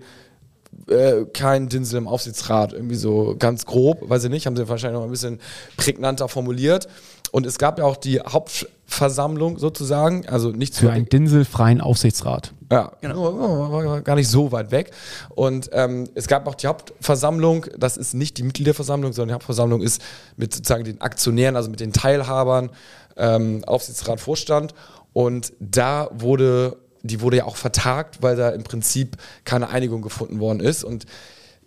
äh, 0.88 1.26
kein 1.34 1.70
Dinsel 1.70 1.97
im 1.97 2.08
Aufsichtsrat, 2.08 2.74
irgendwie 2.74 2.95
so 2.95 3.36
ganz 3.38 3.66
grob, 3.66 4.10
weiß 4.10 4.26
ich 4.26 4.30
nicht, 4.30 4.45
haben 4.45 4.56
sie 4.56 4.68
wahrscheinlich 4.68 5.00
noch 5.00 5.06
ein 5.06 5.12
bisschen 5.12 5.39
prägnanter 5.78 6.28
formuliert. 6.28 6.88
Und 7.32 7.45
es 7.45 7.57
gab 7.57 7.77
ja 7.80 7.86
auch 7.86 7.97
die 7.97 8.19
Hauptversammlung 8.19 9.59
sozusagen, 9.59 10.27
also 10.27 10.51
nicht 10.51 10.75
Für 10.75 10.91
einen 10.91 11.05
dinselfreien 11.07 11.82
Aufsichtsrat. 11.82 12.53
ja, 12.71 12.91
genau. 13.01 13.71
war 13.71 14.01
gar 14.01 14.15
nicht 14.15 14.30
so 14.30 14.51
weit 14.51 14.71
weg. 14.71 14.91
Und 15.30 15.69
ähm, 15.73 16.09
es 16.15 16.27
gab 16.27 16.47
auch 16.47 16.55
die 16.55 16.67
Hauptversammlung, 16.67 17.65
das 17.77 17.97
ist 17.97 18.13
nicht 18.13 18.38
die 18.38 18.43
Mitgliederversammlung, 18.43 19.13
sondern 19.13 19.30
die 19.30 19.34
Hauptversammlung 19.36 19.82
ist 19.82 20.01
mit 20.38 20.53
sozusagen 20.53 20.84
den 20.84 21.01
Aktionären, 21.01 21.55
also 21.55 21.69
mit 21.69 21.80
den 21.80 21.93
Teilhabern, 21.93 22.71
ähm, 23.17 23.63
Aufsichtsrat, 23.65 24.19
Vorstand. 24.19 24.73
Und 25.13 25.53
da 25.59 26.09
wurde, 26.13 26.77
die 27.03 27.21
wurde 27.21 27.38
ja 27.38 27.45
auch 27.45 27.57
vertagt, 27.57 28.21
weil 28.21 28.36
da 28.36 28.49
im 28.49 28.63
Prinzip 28.63 29.17
keine 29.43 29.69
Einigung 29.69 30.01
gefunden 30.01 30.39
worden 30.39 30.59
ist. 30.59 30.84
Und 30.84 31.05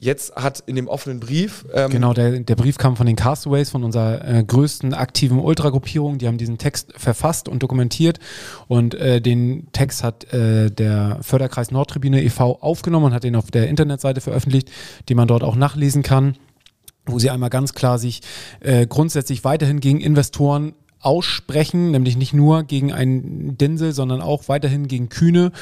jetzt 0.03 0.34
hat 0.34 0.64
in 0.66 0.74
dem 0.74 0.88
offenen 0.88 1.20
Brief 1.20 1.64
ähm, 1.72 1.90
Genau, 1.90 2.12
der, 2.12 2.40
der 2.40 2.57
Brief 2.57 2.76
kam 2.76 2.96
von 2.96 3.07
den 3.07 3.14
Castaways, 3.14 3.70
von 3.70 3.84
unserer 3.84 4.26
äh, 4.26 4.44
größten 4.44 4.94
aktiven 4.94 5.38
Ultragruppierung. 5.38 6.18
Die 6.18 6.26
haben 6.26 6.38
diesen 6.38 6.59
Text 6.59 6.92
verfasst 6.96 7.48
und 7.48 7.62
dokumentiert. 7.62 8.18
Und 8.66 8.94
äh, 8.94 9.20
den 9.20 9.68
Text 9.70 10.03
hat 10.03 10.32
äh, 10.32 10.72
der 10.72 11.18
Förderkreis 11.22 11.70
Nordtribüne 11.70 12.20
e.V. 12.20 12.59
aufgenommen 12.61 13.07
und 13.07 13.14
hat 13.14 13.22
den 13.22 13.36
auf 13.36 13.53
der 13.53 13.68
Internetseite 13.68 14.20
veröffentlicht, 14.20 14.72
die 15.09 15.14
man 15.14 15.28
dort 15.28 15.44
auch 15.44 15.55
nachlesen 15.55 16.03
kann, 16.03 16.36
wo 17.07 17.20
sie 17.20 17.30
einmal 17.30 17.50
ganz 17.50 17.72
klar 17.72 18.00
sich 18.00 18.22
äh, 18.59 18.88
grundsätzlich 18.88 19.44
weiterhin 19.44 19.78
gegen 19.78 20.00
Investoren 20.00 20.74
aussprechen, 20.98 21.92
nämlich 21.92 22.16
nicht 22.16 22.34
nur 22.34 22.64
gegen 22.64 22.92
einen 22.92 23.57
Dinsel, 23.57 23.92
sondern 23.92 24.20
auch 24.20 24.48
weiterhin 24.48 24.88
gegen 24.88 25.09
Kühne. 25.09 25.53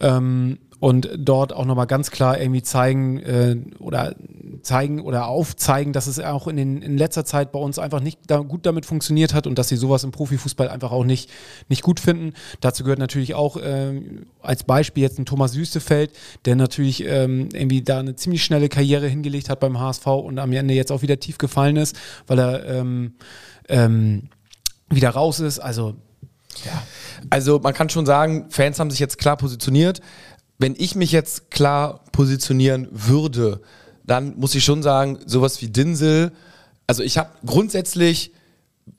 Ähm, 0.00 0.58
und 0.84 1.08
dort 1.16 1.54
auch 1.54 1.64
nochmal 1.64 1.86
ganz 1.86 2.10
klar 2.10 2.38
irgendwie 2.38 2.62
zeigen 2.62 3.18
äh, 3.20 3.56
oder 3.78 4.14
zeigen 4.60 5.00
oder 5.00 5.28
aufzeigen, 5.28 5.94
dass 5.94 6.06
es 6.06 6.20
auch 6.20 6.46
in, 6.46 6.58
den, 6.58 6.82
in 6.82 6.98
letzter 6.98 7.24
Zeit 7.24 7.52
bei 7.52 7.58
uns 7.58 7.78
einfach 7.78 8.00
nicht 8.00 8.18
da 8.26 8.40
gut 8.40 8.66
damit 8.66 8.84
funktioniert 8.84 9.32
hat 9.32 9.46
und 9.46 9.58
dass 9.58 9.68
sie 9.68 9.76
sowas 9.76 10.04
im 10.04 10.10
Profifußball 10.10 10.68
einfach 10.68 10.92
auch 10.92 11.04
nicht, 11.04 11.30
nicht 11.70 11.80
gut 11.80 12.00
finden. 12.00 12.34
Dazu 12.60 12.84
gehört 12.84 12.98
natürlich 12.98 13.34
auch 13.34 13.56
ähm, 13.62 14.26
als 14.42 14.64
Beispiel 14.64 15.04
jetzt 15.04 15.18
ein 15.18 15.24
Thomas 15.24 15.56
Wüstefeld, 15.56 16.12
der 16.44 16.54
natürlich 16.54 17.02
ähm, 17.06 17.48
irgendwie 17.54 17.80
da 17.80 18.00
eine 18.00 18.14
ziemlich 18.16 18.44
schnelle 18.44 18.68
Karriere 18.68 19.08
hingelegt 19.08 19.48
hat 19.48 19.60
beim 19.60 19.80
HSV 19.80 20.06
und 20.06 20.38
am 20.38 20.52
Ende 20.52 20.74
jetzt 20.74 20.92
auch 20.92 21.00
wieder 21.00 21.18
tief 21.18 21.38
gefallen 21.38 21.76
ist, 21.76 21.96
weil 22.26 22.38
er 22.38 22.66
ähm, 22.66 23.14
ähm, 23.70 24.28
wieder 24.90 25.08
raus 25.08 25.40
ist. 25.40 25.60
Also 25.60 25.94
Also 27.30 27.58
man 27.58 27.74
kann 27.74 27.88
schon 27.88 28.06
sagen, 28.06 28.46
Fans 28.50 28.78
haben 28.78 28.90
sich 28.90 29.00
jetzt 29.00 29.18
klar 29.18 29.36
positioniert. 29.36 30.00
Wenn 30.64 30.76
ich 30.78 30.94
mich 30.94 31.12
jetzt 31.12 31.50
klar 31.50 32.00
positionieren 32.10 32.88
würde, 32.90 33.60
dann 34.02 34.38
muss 34.38 34.54
ich 34.54 34.64
schon 34.64 34.82
sagen, 34.82 35.18
sowas 35.26 35.60
wie 35.60 35.68
Dinsel, 35.68 36.32
also 36.86 37.02
ich 37.02 37.18
habe 37.18 37.28
grundsätzlich 37.44 38.32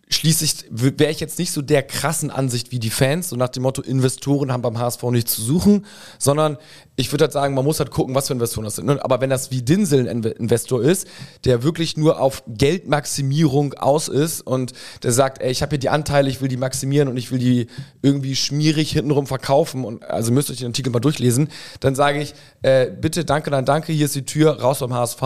schließlich 0.08 0.66
wäre 0.70 1.10
ich 1.12 1.20
jetzt 1.20 1.40
nicht 1.40 1.52
so 1.52 1.64
der 1.64 1.82
krassen 1.82 2.30
Ansicht 2.30 2.72
wie 2.72 2.78
die 2.78 2.92
Fans, 2.92 3.30
so 3.30 3.36
nach 3.36 3.50
dem 3.50 3.64
Motto, 3.64 3.82
Investoren 3.82 4.52
haben 4.52 4.62
beim 4.62 4.78
HSV 4.78 5.02
nichts 5.06 5.34
zu 5.34 5.42
suchen, 5.42 5.86
sondern 6.20 6.58
ich 6.96 7.12
würde 7.12 7.24
halt 7.24 7.34
sagen, 7.34 7.56
man 7.56 7.66
muss 7.66 7.80
halt 7.80 7.90
gucken, 7.90 8.14
was 8.14 8.28
für 8.28 8.34
Investoren 8.34 8.66
das 8.66 8.76
sind. 8.76 8.86
ne? 8.86 9.04
Aber 9.04 9.20
wenn 9.20 9.32
das 9.32 9.50
wie 9.50 9.64
Dinsel 9.64 10.08
ein 10.08 10.22
Inve- 10.22 10.36
Investor 10.38 10.84
ist, 10.84 11.08
der 11.44 11.64
wirklich 11.64 11.98
nur 11.98 12.22
auf 12.22 12.44
Geldmaximierung 12.48 13.74
aus 13.74 14.08
ist 14.08 14.42
und 14.42 14.74
der 15.02 15.12
sagt, 15.12 15.42
ey, 15.42 15.50
ich 15.52 15.64
habe 15.64 15.72
hier 15.72 15.80
die 15.80 15.90
Anteile, 15.90 16.30
ich 16.30 16.40
will 16.40 16.50
die 16.50 16.58
maximieren 16.58 17.08
und 17.08 17.18
ich 17.18 17.32
will 17.32 17.40
die 17.40 17.68
irgendwie 18.04 18.36
schmierig 18.36 18.92
hintenrum 18.92 19.26
verkaufen 19.26 19.84
und 19.84 20.04
also 20.04 20.32
müsst 20.32 20.52
euch 20.52 20.58
den 20.58 20.68
Artikel 20.68 20.92
mal 20.92 21.00
durchlesen, 21.00 21.50
dann 21.80 21.96
sage 21.96 22.22
ich, 22.22 22.36
äh, 22.62 22.92
bitte, 22.92 23.26
danke, 23.26 23.50
nein, 23.50 23.66
danke, 23.66 23.92
hier 23.92 24.06
ist 24.06 24.16
die 24.16 24.26
Tür, 24.26 24.62
raus 24.62 24.80
beim 24.80 24.94
HSV. 24.94 25.22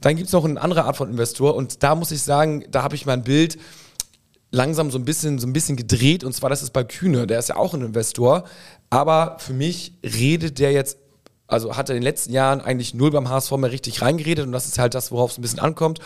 Dann 0.00 0.14
gibt 0.14 0.28
es 0.28 0.32
noch 0.32 0.44
eine 0.44 0.60
andere 0.60 0.84
Art 0.84 0.96
von 0.96 1.10
Investor 1.10 1.56
und 1.56 1.82
da 1.82 1.96
muss 1.96 2.12
ich 2.12 2.22
sagen, 2.22 2.64
da 2.70 2.84
habe 2.84 2.94
ich 2.94 3.04
mein 3.04 3.24
Bild 3.24 3.58
langsam 4.52 4.90
so 4.90 4.98
ein 4.98 5.04
bisschen 5.04 5.40
so 5.40 5.46
ein 5.46 5.52
bisschen 5.52 5.76
gedreht 5.76 6.22
und 6.22 6.32
zwar 6.32 6.50
das 6.50 6.62
ist 6.62 6.72
bei 6.72 6.84
Kühne, 6.84 7.26
der 7.26 7.40
ist 7.40 7.48
ja 7.48 7.56
auch 7.56 7.74
ein 7.74 7.82
Investor, 7.82 8.44
aber 8.90 9.36
für 9.40 9.52
mich 9.52 9.94
redet 10.04 10.60
der 10.60 10.72
jetzt 10.72 10.98
also 11.52 11.76
hat 11.76 11.90
er 11.90 11.96
in 11.96 12.00
den 12.00 12.04
letzten 12.04 12.32
Jahren 12.32 12.60
eigentlich 12.60 12.94
null 12.94 13.10
beim 13.10 13.28
HSV 13.28 13.52
mehr 13.58 13.72
richtig 13.72 14.00
reingeredet 14.00 14.46
und 14.46 14.52
das 14.52 14.66
ist 14.66 14.78
halt 14.78 14.94
das, 14.94 15.12
worauf 15.12 15.32
es 15.32 15.38
ein 15.38 15.42
bisschen 15.42 15.58
ankommt. 15.58 15.98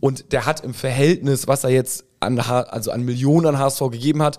Und 0.00 0.32
der 0.32 0.46
hat 0.46 0.60
im 0.60 0.72
Verhältnis, 0.72 1.48
was 1.48 1.64
er 1.64 1.70
jetzt 1.70 2.04
an, 2.20 2.38
also 2.38 2.92
an 2.92 3.02
Millionen 3.02 3.46
an 3.46 3.58
HSV 3.58 3.90
gegeben 3.90 4.22
hat, 4.22 4.38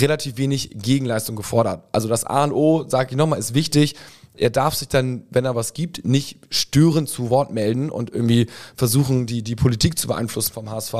relativ 0.00 0.36
wenig 0.36 0.70
Gegenleistung 0.74 1.36
gefordert. 1.36 1.84
Also 1.92 2.08
das 2.08 2.24
A 2.24 2.44
und 2.44 2.52
O, 2.52 2.88
sage 2.88 3.10
ich 3.10 3.16
nochmal, 3.16 3.38
ist 3.38 3.54
wichtig. 3.54 3.94
Er 4.36 4.50
darf 4.50 4.74
sich 4.74 4.88
dann, 4.88 5.24
wenn 5.30 5.44
er 5.44 5.54
was 5.54 5.74
gibt, 5.74 6.04
nicht 6.04 6.38
störend 6.50 7.08
zu 7.08 7.30
Wort 7.30 7.52
melden 7.52 7.90
und 7.90 8.12
irgendwie 8.12 8.48
versuchen, 8.74 9.26
die, 9.26 9.42
die 9.42 9.54
Politik 9.54 9.96
zu 9.96 10.08
beeinflussen 10.08 10.52
vom 10.52 10.70
HSV. 10.70 10.94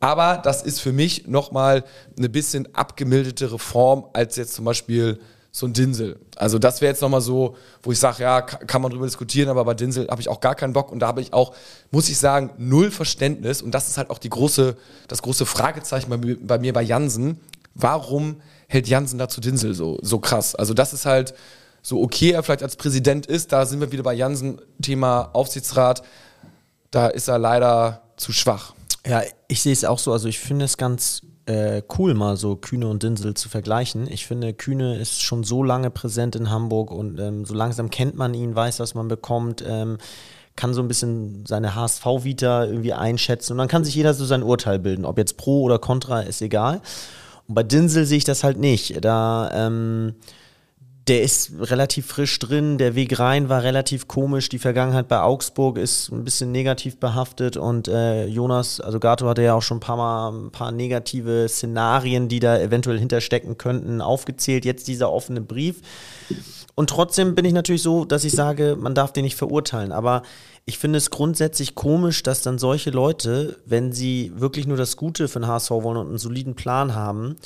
Aber 0.00 0.38
das 0.42 0.62
ist 0.62 0.80
für 0.80 0.92
mich 0.92 1.26
nochmal 1.28 1.84
eine 2.16 2.28
bisschen 2.28 2.74
abgemildertere 2.74 3.58
Form 3.58 4.06
als 4.14 4.36
jetzt 4.36 4.54
zum 4.54 4.64
Beispiel 4.64 5.20
so 5.52 5.66
ein 5.66 5.72
Dinsel. 5.72 6.18
Also 6.36 6.58
das 6.58 6.80
wäre 6.80 6.92
jetzt 6.92 7.02
nochmal 7.02 7.20
so, 7.20 7.56
wo 7.82 7.90
ich 7.92 7.98
sage, 7.98 8.22
ja, 8.22 8.40
ka- 8.40 8.58
kann 8.58 8.80
man 8.82 8.92
drüber 8.92 9.04
diskutieren, 9.06 9.48
aber 9.50 9.64
bei 9.64 9.74
Dinsel 9.74 10.06
habe 10.08 10.20
ich 10.22 10.28
auch 10.28 10.40
gar 10.40 10.54
keinen 10.54 10.72
Bock 10.72 10.90
und 10.92 11.00
da 11.00 11.08
habe 11.08 11.20
ich 11.20 11.32
auch, 11.32 11.54
muss 11.90 12.08
ich 12.08 12.18
sagen, 12.18 12.50
null 12.56 12.90
Verständnis 12.92 13.60
und 13.60 13.72
das 13.72 13.88
ist 13.88 13.98
halt 13.98 14.10
auch 14.10 14.18
die 14.18 14.30
große, 14.30 14.76
das 15.08 15.22
große 15.22 15.44
Fragezeichen 15.46 16.08
bei, 16.08 16.16
mir- 16.18 16.38
bei 16.40 16.58
mir 16.58 16.72
bei 16.72 16.82
Jansen. 16.82 17.40
Warum 17.74 18.40
hält 18.68 18.86
Jansen 18.88 19.18
da 19.18 19.28
zu 19.28 19.40
Dinsel 19.40 19.74
so, 19.74 19.98
so 20.02 20.18
krass? 20.20 20.54
Also 20.54 20.72
das 20.72 20.92
ist 20.92 21.04
halt 21.04 21.34
so 21.82 22.00
okay, 22.00 22.30
er 22.30 22.42
vielleicht 22.44 22.62
als 22.62 22.76
Präsident 22.76 23.26
ist, 23.26 23.52
da 23.52 23.66
sind 23.66 23.80
wir 23.80 23.90
wieder 23.90 24.04
bei 24.04 24.14
Jansen, 24.14 24.60
Thema 24.80 25.30
Aufsichtsrat, 25.32 26.02
da 26.92 27.08
ist 27.08 27.26
er 27.28 27.38
leider 27.38 28.02
zu 28.16 28.32
schwach. 28.32 28.72
Ja, 29.06 29.22
ich 29.48 29.62
sehe 29.62 29.72
es 29.72 29.84
auch 29.84 29.98
so. 29.98 30.12
Also 30.12 30.28
ich 30.28 30.38
finde 30.38 30.64
es 30.64 30.76
ganz 30.76 31.22
äh, 31.46 31.82
cool, 31.98 32.14
mal 32.14 32.36
so 32.36 32.56
Kühne 32.56 32.88
und 32.88 33.02
Dinsel 33.02 33.34
zu 33.34 33.48
vergleichen. 33.48 34.06
Ich 34.10 34.26
finde, 34.26 34.52
Kühne 34.52 34.98
ist 34.98 35.22
schon 35.22 35.42
so 35.42 35.62
lange 35.62 35.90
präsent 35.90 36.36
in 36.36 36.50
Hamburg 36.50 36.90
und 36.90 37.18
ähm, 37.18 37.44
so 37.44 37.54
langsam 37.54 37.90
kennt 37.90 38.16
man 38.16 38.34
ihn, 38.34 38.54
weiß, 38.54 38.80
was 38.80 38.94
man 38.94 39.08
bekommt, 39.08 39.64
ähm, 39.66 39.98
kann 40.56 40.74
so 40.74 40.82
ein 40.82 40.88
bisschen 40.88 41.46
seine 41.46 41.74
HSV-Vita 41.74 42.66
irgendwie 42.66 42.92
einschätzen 42.92 43.52
und 43.52 43.58
dann 43.58 43.68
kann 43.68 43.84
sich 43.84 43.94
jeder 43.94 44.12
so 44.12 44.24
sein 44.24 44.42
Urteil 44.42 44.78
bilden. 44.78 45.04
Ob 45.04 45.16
jetzt 45.16 45.36
pro 45.38 45.62
oder 45.62 45.78
contra, 45.78 46.20
ist 46.20 46.42
egal. 46.42 46.82
Und 47.48 47.54
bei 47.54 47.62
Dinsel 47.62 48.04
sehe 48.04 48.18
ich 48.18 48.24
das 48.24 48.44
halt 48.44 48.58
nicht. 48.58 49.02
Da, 49.02 49.50
ähm, 49.54 50.14
der 51.08 51.22
ist 51.22 51.52
relativ 51.58 52.06
frisch 52.06 52.38
drin, 52.38 52.78
der 52.78 52.94
Weg 52.94 53.18
rein 53.18 53.48
war 53.48 53.62
relativ 53.62 54.06
komisch, 54.06 54.48
die 54.48 54.58
Vergangenheit 54.58 55.08
bei 55.08 55.20
Augsburg 55.20 55.78
ist 55.78 56.10
ein 56.10 56.24
bisschen 56.24 56.52
negativ 56.52 56.98
behaftet 56.98 57.56
und 57.56 57.88
äh, 57.88 58.26
Jonas, 58.26 58.80
also 58.80 59.00
Gato 59.00 59.26
hatte 59.26 59.42
ja 59.42 59.54
auch 59.54 59.62
schon 59.62 59.78
ein 59.78 59.80
paar 59.80 59.96
Mal 59.96 60.30
ein 60.30 60.50
paar 60.50 60.72
negative 60.72 61.48
Szenarien, 61.48 62.28
die 62.28 62.38
da 62.38 62.58
eventuell 62.58 62.98
hinterstecken 62.98 63.58
könnten, 63.58 64.00
aufgezählt. 64.00 64.64
Jetzt 64.64 64.88
dieser 64.88 65.10
offene 65.10 65.40
Brief. 65.40 65.80
Und 66.74 66.90
trotzdem 66.90 67.34
bin 67.34 67.44
ich 67.44 67.52
natürlich 67.52 67.82
so, 67.82 68.04
dass 68.04 68.24
ich 68.24 68.32
sage, 68.32 68.76
man 68.78 68.94
darf 68.94 69.12
den 69.12 69.24
nicht 69.24 69.36
verurteilen. 69.36 69.92
Aber 69.92 70.22
ich 70.64 70.78
finde 70.78 70.98
es 70.98 71.10
grundsätzlich 71.10 71.74
komisch, 71.74 72.22
dass 72.22 72.42
dann 72.42 72.58
solche 72.58 72.90
Leute, 72.90 73.58
wenn 73.66 73.92
sie 73.92 74.32
wirklich 74.36 74.66
nur 74.66 74.76
das 74.76 74.96
Gute 74.96 75.28
für 75.28 75.40
den 75.40 75.48
HSV 75.48 75.70
wollen 75.70 75.96
und 75.96 76.08
einen 76.08 76.18
soliden 76.18 76.54
Plan 76.54 76.94
haben, 76.94 77.36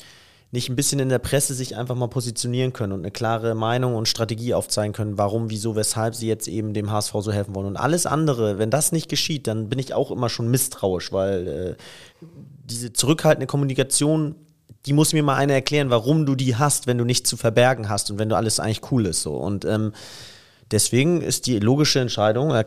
nicht 0.54 0.68
ein 0.68 0.76
bisschen 0.76 1.00
in 1.00 1.08
der 1.08 1.18
Presse 1.18 1.52
sich 1.52 1.76
einfach 1.76 1.96
mal 1.96 2.06
positionieren 2.06 2.72
können 2.72 2.92
und 2.92 3.00
eine 3.00 3.10
klare 3.10 3.56
Meinung 3.56 3.96
und 3.96 4.08
Strategie 4.08 4.54
aufzeigen 4.54 4.92
können, 4.92 5.18
warum, 5.18 5.50
wieso, 5.50 5.74
weshalb 5.74 6.14
sie 6.14 6.28
jetzt 6.28 6.46
eben 6.46 6.74
dem 6.74 6.92
HSV 6.92 7.12
so 7.20 7.32
helfen 7.32 7.56
wollen. 7.56 7.66
Und 7.66 7.76
alles 7.76 8.06
andere, 8.06 8.56
wenn 8.56 8.70
das 8.70 8.92
nicht 8.92 9.08
geschieht, 9.08 9.48
dann 9.48 9.68
bin 9.68 9.80
ich 9.80 9.94
auch 9.94 10.12
immer 10.12 10.28
schon 10.28 10.48
misstrauisch, 10.50 11.12
weil 11.12 11.48
äh, 11.48 11.74
diese 12.64 12.92
zurückhaltende 12.92 13.48
Kommunikation, 13.48 14.36
die 14.86 14.92
muss 14.92 15.12
mir 15.12 15.24
mal 15.24 15.34
einer 15.34 15.54
erklären, 15.54 15.90
warum 15.90 16.24
du 16.24 16.36
die 16.36 16.54
hast, 16.54 16.86
wenn 16.86 16.98
du 16.98 17.04
nichts 17.04 17.28
zu 17.28 17.36
verbergen 17.36 17.88
hast 17.88 18.12
und 18.12 18.20
wenn 18.20 18.28
du 18.28 18.36
alles 18.36 18.60
eigentlich 18.60 18.92
cool 18.92 19.06
ist. 19.06 19.22
So. 19.22 19.34
Und 19.34 19.64
ähm, 19.64 19.92
deswegen 20.70 21.20
ist 21.20 21.46
die 21.46 21.58
logische 21.58 21.98
Entscheidung, 21.98 22.52
er 22.52 22.66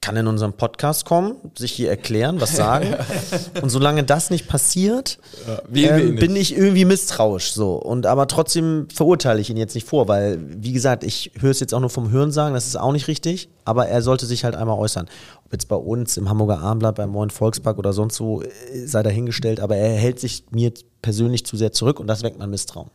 kann 0.00 0.16
in 0.16 0.26
unserem 0.26 0.52
Podcast 0.52 1.04
kommen, 1.04 1.36
sich 1.56 1.72
hier 1.72 1.90
erklären, 1.90 2.40
was 2.40 2.54
sagen. 2.54 2.94
und 3.62 3.70
solange 3.70 4.04
das 4.04 4.30
nicht 4.30 4.46
passiert, 4.46 5.18
wir 5.68 5.98
ihn 5.98 6.08
ähm, 6.10 6.16
bin 6.16 6.36
ich 6.36 6.56
irgendwie 6.56 6.84
misstrauisch 6.84 7.52
so. 7.52 7.74
Und 7.74 8.06
aber 8.06 8.28
trotzdem 8.28 8.88
verurteile 8.94 9.40
ich 9.40 9.50
ihn 9.50 9.56
jetzt 9.56 9.74
nicht 9.74 9.86
vor, 9.86 10.06
weil, 10.08 10.38
wie 10.40 10.72
gesagt, 10.72 11.02
ich 11.02 11.32
höre 11.40 11.50
es 11.50 11.60
jetzt 11.60 11.74
auch 11.74 11.80
nur 11.80 11.90
vom 11.90 12.10
Hören 12.10 12.30
sagen, 12.30 12.54
das 12.54 12.66
ist 12.66 12.76
auch 12.76 12.92
nicht 12.92 13.08
richtig, 13.08 13.48
aber 13.64 13.88
er 13.88 14.02
sollte 14.02 14.26
sich 14.26 14.44
halt 14.44 14.54
einmal 14.54 14.78
äußern. 14.78 15.08
Ob 15.44 15.52
jetzt 15.52 15.68
bei 15.68 15.76
uns 15.76 16.16
im 16.16 16.28
Hamburger 16.28 16.60
Armblatt, 16.60 16.96
beim 16.96 17.12
Neuen 17.12 17.30
Volkspark 17.30 17.78
oder 17.78 17.92
sonst 17.92 18.20
wo, 18.20 18.42
äh, 18.42 18.48
sei 18.86 19.02
dahingestellt, 19.02 19.60
aber 19.60 19.76
er 19.76 19.96
hält 19.96 20.20
sich 20.20 20.44
mir 20.50 20.72
persönlich 21.02 21.44
zu 21.46 21.56
sehr 21.56 21.72
zurück 21.72 22.00
und 22.00 22.06
das 22.06 22.22
weckt 22.22 22.38
mein 22.38 22.50
Misstrauen. 22.50 22.90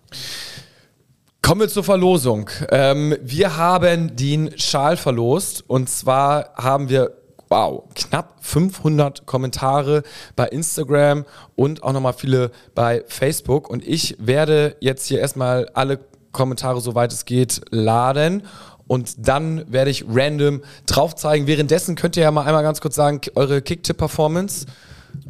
Kommen 1.42 1.62
wir 1.62 1.70
zur 1.70 1.84
Verlosung. 1.84 2.50
Ähm, 2.70 3.18
wir 3.22 3.58
haben 3.58 4.16
den 4.16 4.58
Schal 4.60 4.96
verlost 4.96 5.64
und 5.68 5.90
zwar 5.90 6.54
haben 6.56 6.88
wir 6.88 7.18
wow, 7.50 7.84
knapp 7.96 8.36
500 8.42 9.26
Kommentare 9.26 10.04
bei 10.36 10.48
Instagram 10.48 11.26
und 11.56 11.82
auch 11.82 11.94
nochmal 11.94 12.14
viele 12.14 12.52
bei 12.76 13.04
Facebook. 13.08 13.70
Und 13.70 13.86
ich 13.86 14.16
werde 14.20 14.78
jetzt 14.82 15.08
hier 15.08 15.20
erstmal 15.20 15.68
alle 15.74 16.00
Kommentare, 16.32 16.80
soweit 16.80 17.12
es 17.12 17.26
geht, 17.26 17.60
laden. 17.72 18.44
Und 18.88 19.28
dann 19.28 19.66
werde 19.72 19.90
ich 19.90 20.06
random 20.08 20.62
drauf 20.86 21.16
zeigen. 21.16 21.48
Währenddessen 21.48 21.96
könnt 21.96 22.16
ihr 22.18 22.24
ja 22.24 22.32
mal 22.32 22.46
einmal 22.46 22.64
ganz 22.64 22.82
kurz 22.82 22.96
sagen, 22.96 23.20
eure 23.36 23.62
Kicktipp-Performance. 23.62 24.68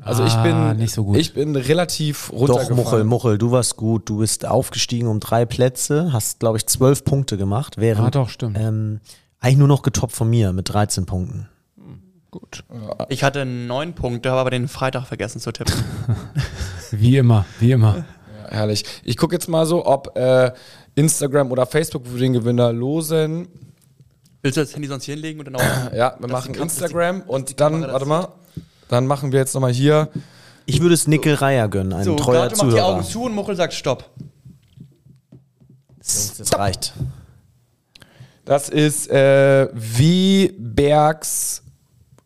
Also 0.01 0.25
ich 0.25 0.33
Ah, 0.33 0.43
bin 0.43 0.77
nicht 0.77 0.93
so 0.93 1.03
gut. 1.03 1.17
Ich 1.17 1.33
bin 1.33 1.55
relativ 1.55 2.29
Doch, 2.31 2.39
runtergefallen. 2.39 2.75
Muchel, 2.75 3.03
Muchel, 3.03 3.37
du 3.37 3.51
warst 3.51 3.77
gut. 3.77 4.09
Du 4.09 4.17
bist 4.17 4.45
aufgestiegen 4.45 5.07
um 5.07 5.19
drei 5.19 5.45
Plätze, 5.45 6.11
hast, 6.11 6.39
glaube 6.39 6.57
ich, 6.57 6.65
zwölf 6.65 7.03
Punkte 7.03 7.37
gemacht. 7.37 7.75
Während, 7.77 8.07
Ah, 8.07 8.11
doch, 8.11 8.29
stimmt. 8.29 8.57
Ähm, 8.59 8.99
eigentlich 9.39 9.57
nur 9.57 9.67
noch 9.67 9.81
getoppt 9.83 10.13
von 10.13 10.29
mir 10.29 10.53
mit 10.53 10.73
13 10.73 11.05
Punkten. 11.05 11.47
Gut. 12.31 12.63
Ich 13.09 13.23
hatte 13.23 13.45
neun 13.45 13.93
Punkte, 13.93 14.29
habe 14.31 14.39
aber 14.41 14.49
den 14.51 14.67
Freitag 14.69 15.05
vergessen 15.05 15.39
zu 15.41 15.51
tippen. 15.51 15.73
Wie 16.91 17.17
immer, 17.17 17.45
wie 17.59 17.71
immer. 17.71 18.03
Herrlich. 18.49 18.83
Ich 19.03 19.15
gucke 19.17 19.33
jetzt 19.35 19.47
mal 19.47 19.65
so, 19.65 19.85
ob 19.85 20.17
äh, 20.17 20.51
Instagram 20.95 21.51
oder 21.51 21.65
Facebook 21.65 22.05
für 22.07 22.17
den 22.17 22.33
Gewinner 22.33 22.73
losen. 22.73 23.47
Willst 24.41 24.57
du 24.57 24.61
das 24.61 24.73
Handy 24.75 24.87
sonst 24.89 25.05
hier 25.05 25.13
hinlegen 25.15 25.39
und 25.39 25.45
dann 25.45 25.55
auch. 25.55 25.93
Ja, 25.93 26.15
wir 26.19 26.27
machen 26.27 26.53
Instagram 26.55 27.21
und 27.21 27.59
dann, 27.61 27.81
warte 27.81 28.05
mal, 28.05 28.27
dann 28.91 29.07
machen 29.07 29.31
wir 29.31 29.39
jetzt 29.39 29.53
nochmal 29.53 29.71
hier. 29.73 30.09
Ich 30.65 30.81
würde 30.81 30.93
es 30.93 31.07
Nickel 31.07 31.33
Reier 31.35 31.67
gönnen, 31.69 31.93
ein 31.93 32.03
So, 32.03 32.15
treuer 32.15 32.49
Gato 32.49 32.65
macht 32.65 32.75
die 32.75 32.81
Augen 32.81 33.03
Zuhörer. 33.03 33.11
zu 33.11 33.23
und 33.23 33.33
Muchel 33.33 33.55
sagt 33.55 33.73
Stopp. 33.73 34.09
Das 35.97 36.53
reicht. 36.57 36.93
Das 38.45 38.69
ist 38.69 39.09
äh, 39.09 39.67
wie 39.73 40.53
Bergs 40.57 41.63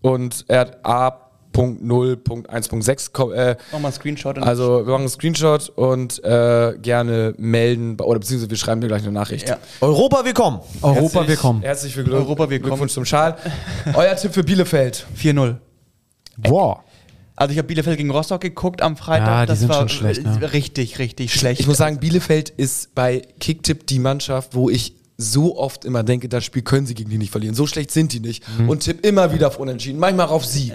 und 0.01 0.45
er 0.47 0.59
hat 0.61 0.86
A.0.1.6. 0.86 3.11
ko- 3.11 3.32
Äh, 3.32 3.57
Nochmal 3.72 3.89
einen 3.91 3.95
Screenshot. 3.95 4.38
Und 4.38 4.43
also 4.43 4.86
wir 4.86 4.91
machen 4.91 5.01
einen 5.01 5.09
Screenshot 5.09 5.70
und 5.70 6.24
äh, 6.24 6.78
gerne 6.82 7.34
melden 7.38 7.99
oder 7.99 8.20
beziehungsweise 8.20 8.49
wir 8.49 8.57
schreiben 8.57 8.82
dir 8.82 8.88
gleich 8.88 9.03
eine 9.03 9.11
Nachricht. 9.11 9.49
Ja. 9.49 9.57
Europa, 9.82 10.24
willkommen! 10.26 10.59
Europa, 10.82 11.01
Herzlich- 11.01 11.28
willkommen. 11.28 11.61
Herzlich 11.61 11.95
willkommen. 11.97 12.16
Europa, 12.18 12.49
willkommen. 12.49 12.70
Glückwunsch 12.72 12.93
zum 12.93 13.05
Schal. 13.05 13.38
Euer 13.93 14.16
Tipp 14.16 14.34
für 14.34 14.43
Bielefeld. 14.43 15.05
4-0. 15.22 15.55
Wow. 16.38 16.80
Also 17.36 17.52
ich 17.52 17.58
habe 17.58 17.68
Bielefeld 17.68 17.98
gegen 17.98 18.12
Rostock 18.12 18.42
geguckt 18.42 18.82
am 18.82 18.96
Freitag. 18.96 19.28
Ja, 19.28 19.42
die 19.42 19.48
das 19.48 19.60
sind 19.60 19.70
war 19.70 19.80
schon 19.80 19.90
schlecht, 19.90 20.24
ne? 20.24 20.54
richtig, 20.54 21.00
richtig 21.00 21.34
schlecht. 21.34 21.60
Ich 21.60 21.68
muss 21.68 21.78
sagen, 21.78 22.00
Bielefeld 22.00 22.50
ist 22.50 22.96
bei 22.96 23.22
Kicktipp 23.40 23.88
die 23.88 24.00
Mannschaft, 24.00 24.56
wo 24.56 24.70
ich 24.70 24.96
so 25.18 25.57
oft 25.57 25.86
immer 25.86 26.03
denke, 26.03 26.28
das 26.28 26.43
Spiel 26.43 26.61
können 26.61 26.86
sie 26.86 26.93
gegen 26.93 27.09
die 27.09 27.18
nicht 27.18 27.32
verlieren. 27.32 27.55
So 27.55 27.68
schlecht 27.68 27.91
sind 27.91 28.11
die 28.13 28.20
nicht. 28.20 28.43
Mhm. 28.57 28.70
Und 28.70 28.80
tipp 28.82 29.05
immer 29.05 29.34
wieder 29.34 29.47
auf 29.47 29.59
Unentschieden, 29.59 29.99
manchmal 29.99 30.28
auf 30.28 30.45
Sieg. 30.45 30.74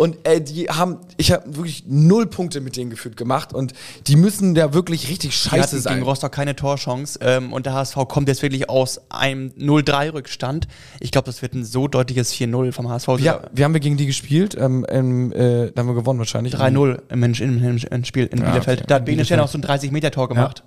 Und 0.00 0.16
äh, 0.26 0.40
die 0.40 0.66
haben, 0.70 0.96
ich 1.18 1.30
habe 1.30 1.44
wirklich 1.56 1.84
null 1.86 2.26
Punkte 2.26 2.62
mit 2.62 2.76
denen 2.76 2.88
gefühlt 2.88 3.18
gemacht 3.18 3.52
und 3.52 3.74
die 4.06 4.16
müssen 4.16 4.54
da 4.54 4.72
wirklich 4.72 5.10
richtig 5.10 5.32
Die 5.32 5.36
scheiße 5.36 5.62
hatten 5.62 5.80
sein. 5.80 5.94
gegen 5.96 6.06
Rostock 6.06 6.32
keine 6.32 6.56
Torchance 6.56 7.18
ähm, 7.20 7.52
und 7.52 7.66
der 7.66 7.74
HSV 7.74 7.96
kommt 8.08 8.28
jetzt 8.28 8.40
wirklich 8.40 8.70
aus 8.70 9.02
einem 9.10 9.48
0-3-Rückstand. 9.58 10.68
Ich 11.00 11.10
glaube, 11.10 11.26
das 11.26 11.42
wird 11.42 11.52
ein 11.52 11.66
so 11.66 11.86
deutliches 11.86 12.32
4-0 12.32 12.72
vom 12.72 12.88
HSV. 12.88 13.08
Wie, 13.08 13.30
wie 13.52 13.64
haben 13.64 13.74
wir 13.74 13.80
gegen 13.80 13.98
die 13.98 14.06
gespielt? 14.06 14.56
Ähm, 14.58 14.86
ähm, 14.88 15.32
äh, 15.32 15.70
da 15.70 15.80
haben 15.80 15.88
wir 15.88 15.94
gewonnen 15.94 16.18
wahrscheinlich. 16.18 16.54
3-0 16.54 17.02
im, 17.10 17.22
im, 17.22 17.34
im, 17.34 17.76
im 17.76 18.04
Spiel 18.06 18.24
in 18.24 18.40
Bielefeld. 18.40 18.78
okay. 18.78 18.86
Da 18.86 18.94
hat 18.94 19.04
Bene 19.04 19.22
ja 19.22 19.42
auch 19.42 19.48
so 19.48 19.58
ein 19.58 19.64
30-Meter-Tor 19.64 20.28
gemacht. 20.28 20.62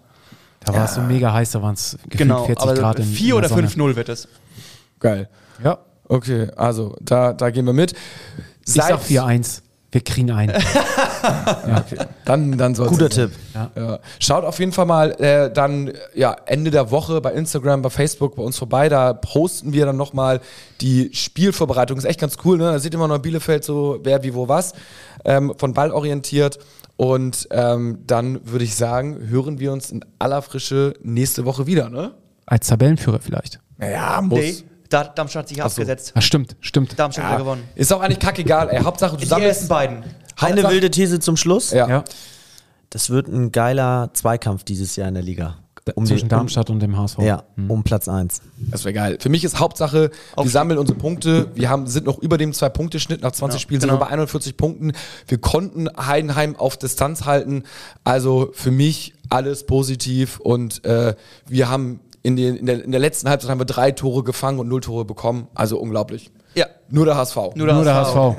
Da 0.66 0.74
war 0.74 0.86
es 0.86 0.96
so 0.96 1.02
mega 1.02 1.34
heiß, 1.34 1.52
da 1.52 1.62
waren 1.62 1.74
es 1.74 1.98
Genau, 2.10 2.46
40 2.46 2.62
aber 2.64 2.74
Grad 2.74 3.00
in, 3.00 3.06
4 3.06 3.20
in 3.22 3.28
der 3.28 3.36
oder 3.38 3.50
Sonne. 3.50 3.68
5-0 3.68 3.96
wird 3.96 4.10
es. 4.10 4.28
Geil. 5.00 5.30
Ja, 5.64 5.80
Okay, 6.08 6.48
also 6.56 6.96
da, 7.02 7.34
da 7.34 7.50
gehen 7.50 7.66
wir 7.66 7.74
mit. 7.74 7.94
ich 8.66 8.74
sag 8.74 9.02
4-1. 9.02 9.62
Wir 9.92 10.02
kriegen 10.02 10.32
ein. 10.32 10.52
Dann, 12.26 12.58
dann 12.58 12.74
soll's 12.74 12.90
Guter. 12.90 13.10
Tipp. 13.10 13.32
Ja. 13.54 14.00
Schaut 14.20 14.44
auf 14.44 14.58
jeden 14.60 14.72
Fall 14.72 14.88
mal 14.88 15.12
äh, 15.22 15.54
dann 15.54 15.94
ja, 16.16 16.36
Ende 16.48 16.72
der 16.72 16.90
Woche 16.90 17.22
bei 17.22 17.32
Instagram, 17.34 17.82
bei 17.84 17.90
Facebook 17.92 18.36
bei 18.36 18.42
uns 18.44 18.58
vorbei. 18.58 18.90
Da 18.90 19.14
posten 19.14 19.72
wir 19.72 19.86
dann 19.86 19.96
nochmal 19.96 20.42
die 20.82 21.12
Spielvorbereitung. 21.14 21.98
Ist 21.98 22.06
echt 22.06 22.20
ganz 22.20 22.38
cool, 22.44 22.58
ne? 22.58 22.72
Da 22.72 22.80
seht 22.80 22.94
ihr 22.94 22.98
immer 22.98 23.08
noch 23.08 23.20
Bielefeld 23.20 23.64
so, 23.64 24.00
wer, 24.04 24.24
wie, 24.24 24.34
wo, 24.34 24.48
was. 24.48 24.74
Ähm, 25.26 25.54
von 25.58 25.74
Ball 25.74 25.92
orientiert. 25.92 26.58
Und 27.04 27.48
ähm, 27.52 28.00
dann 28.08 28.40
würde 28.48 28.64
ich 28.66 28.76
sagen, 28.76 29.28
hören 29.28 29.60
wir 29.60 29.72
uns 29.74 29.92
in 29.92 30.06
aller 30.20 30.42
Frische 30.42 30.94
nächste 31.02 31.44
Woche 31.46 31.68
wieder, 31.68 31.90
ne? 31.90 32.14
Als 32.46 32.68
Tabellenführer 32.68 33.20
vielleicht. 33.20 33.60
Ja, 33.82 34.22
muss. 34.22 34.40
Nee, 34.40 34.56
da, 34.90 35.04
Darmstadt 35.06 35.44
hat 35.44 35.50
sich 35.50 35.62
abgesetzt. 35.64 36.14
Ah, 36.16 36.22
stimmt, 36.22 36.56
stimmt. 36.62 36.98
Darmstadt 36.98 37.26
hat 37.26 37.38
gewonnen. 37.40 37.64
Ist 37.76 37.92
auch 37.92 38.02
eigentlich 38.02 38.20
kackegal, 38.20 38.70
ey. 38.70 38.82
Hauptsache 38.84 39.16
du 39.16 39.22
Die 39.22 39.26
sammelst. 39.26 39.50
ersten 39.50 39.68
beiden. 39.68 40.04
Eine 40.40 40.64
wilde 40.70 40.90
These 40.92 41.20
zum 41.20 41.36
Schluss. 41.38 41.72
Ja. 41.72 41.88
Ja, 41.90 42.04
Das 42.90 43.10
wird 43.10 43.28
ein 43.28 43.52
geiler 43.52 44.10
Zweikampf 44.14 44.64
dieses 44.64 44.96
Jahr 44.96 45.08
in 45.08 45.14
der 45.16 45.24
Liga. 45.24 45.58
Um 45.96 46.06
zwischen 46.06 46.26
den- 46.26 46.30
Darmstadt 46.30 46.70
und 46.70 46.80
dem 46.80 46.98
HSV. 46.98 47.20
Ja, 47.20 47.44
um 47.68 47.84
Platz 47.84 48.08
1. 48.08 48.42
Das 48.72 48.86
wäre 48.86 48.94
geil. 48.94 49.18
Für 49.20 49.30
mich 49.30 49.44
ist 49.44 49.60
Hauptsache, 49.60 50.12
wir 50.38 50.50
sammeln 50.50 50.80
unsere 50.80 50.98
Punkte. 50.98 51.50
Wir 51.56 51.70
haben, 51.70 51.88
sind 51.88 52.06
noch 52.06 52.20
über 52.20 52.38
dem 52.38 52.54
Zwei-Punkte-Schnitt. 52.54 53.22
Nach 53.22 53.32
20 53.34 53.62
Spielen 53.62 53.82
sind 53.82 53.90
wir 53.90 53.96
genau. 53.96 54.06
bei 54.06 54.12
41 54.12 54.56
Punkten. 54.56 54.94
Wir 55.28 55.38
konnten 55.40 55.90
Heidenheim 55.98 56.56
auf 56.56 56.78
Distanz 56.78 57.26
halten. 57.26 57.64
Also 58.06 58.50
für 58.54 58.72
mich 58.72 59.14
alles 59.30 59.66
positiv. 59.66 60.40
Und 60.40 60.86
äh, 60.86 61.16
wir 61.48 61.70
haben 61.70 62.00
in, 62.22 62.38
den, 62.38 62.56
in, 62.56 62.66
der, 62.66 62.84
in 62.84 62.92
der 62.92 63.02
letzten 63.02 63.28
Halbzeit 63.30 63.50
haben 63.50 63.60
wir 63.60 63.66
drei 63.66 63.92
Tore 63.92 64.24
gefangen 64.24 64.60
und 64.60 64.70
null 64.70 64.80
Tore 64.82 65.04
bekommen. 65.04 65.48
Also 65.54 65.78
unglaublich. 65.80 66.32
Ja, 66.56 66.68
Nur 66.90 67.06
der 67.06 67.18
HSV. 67.18 67.36
nur 67.56 67.66
der 67.66 67.76
Nur 67.76 67.84
der 67.84 67.96
HSV. 67.96 68.16
HSV. 68.16 68.38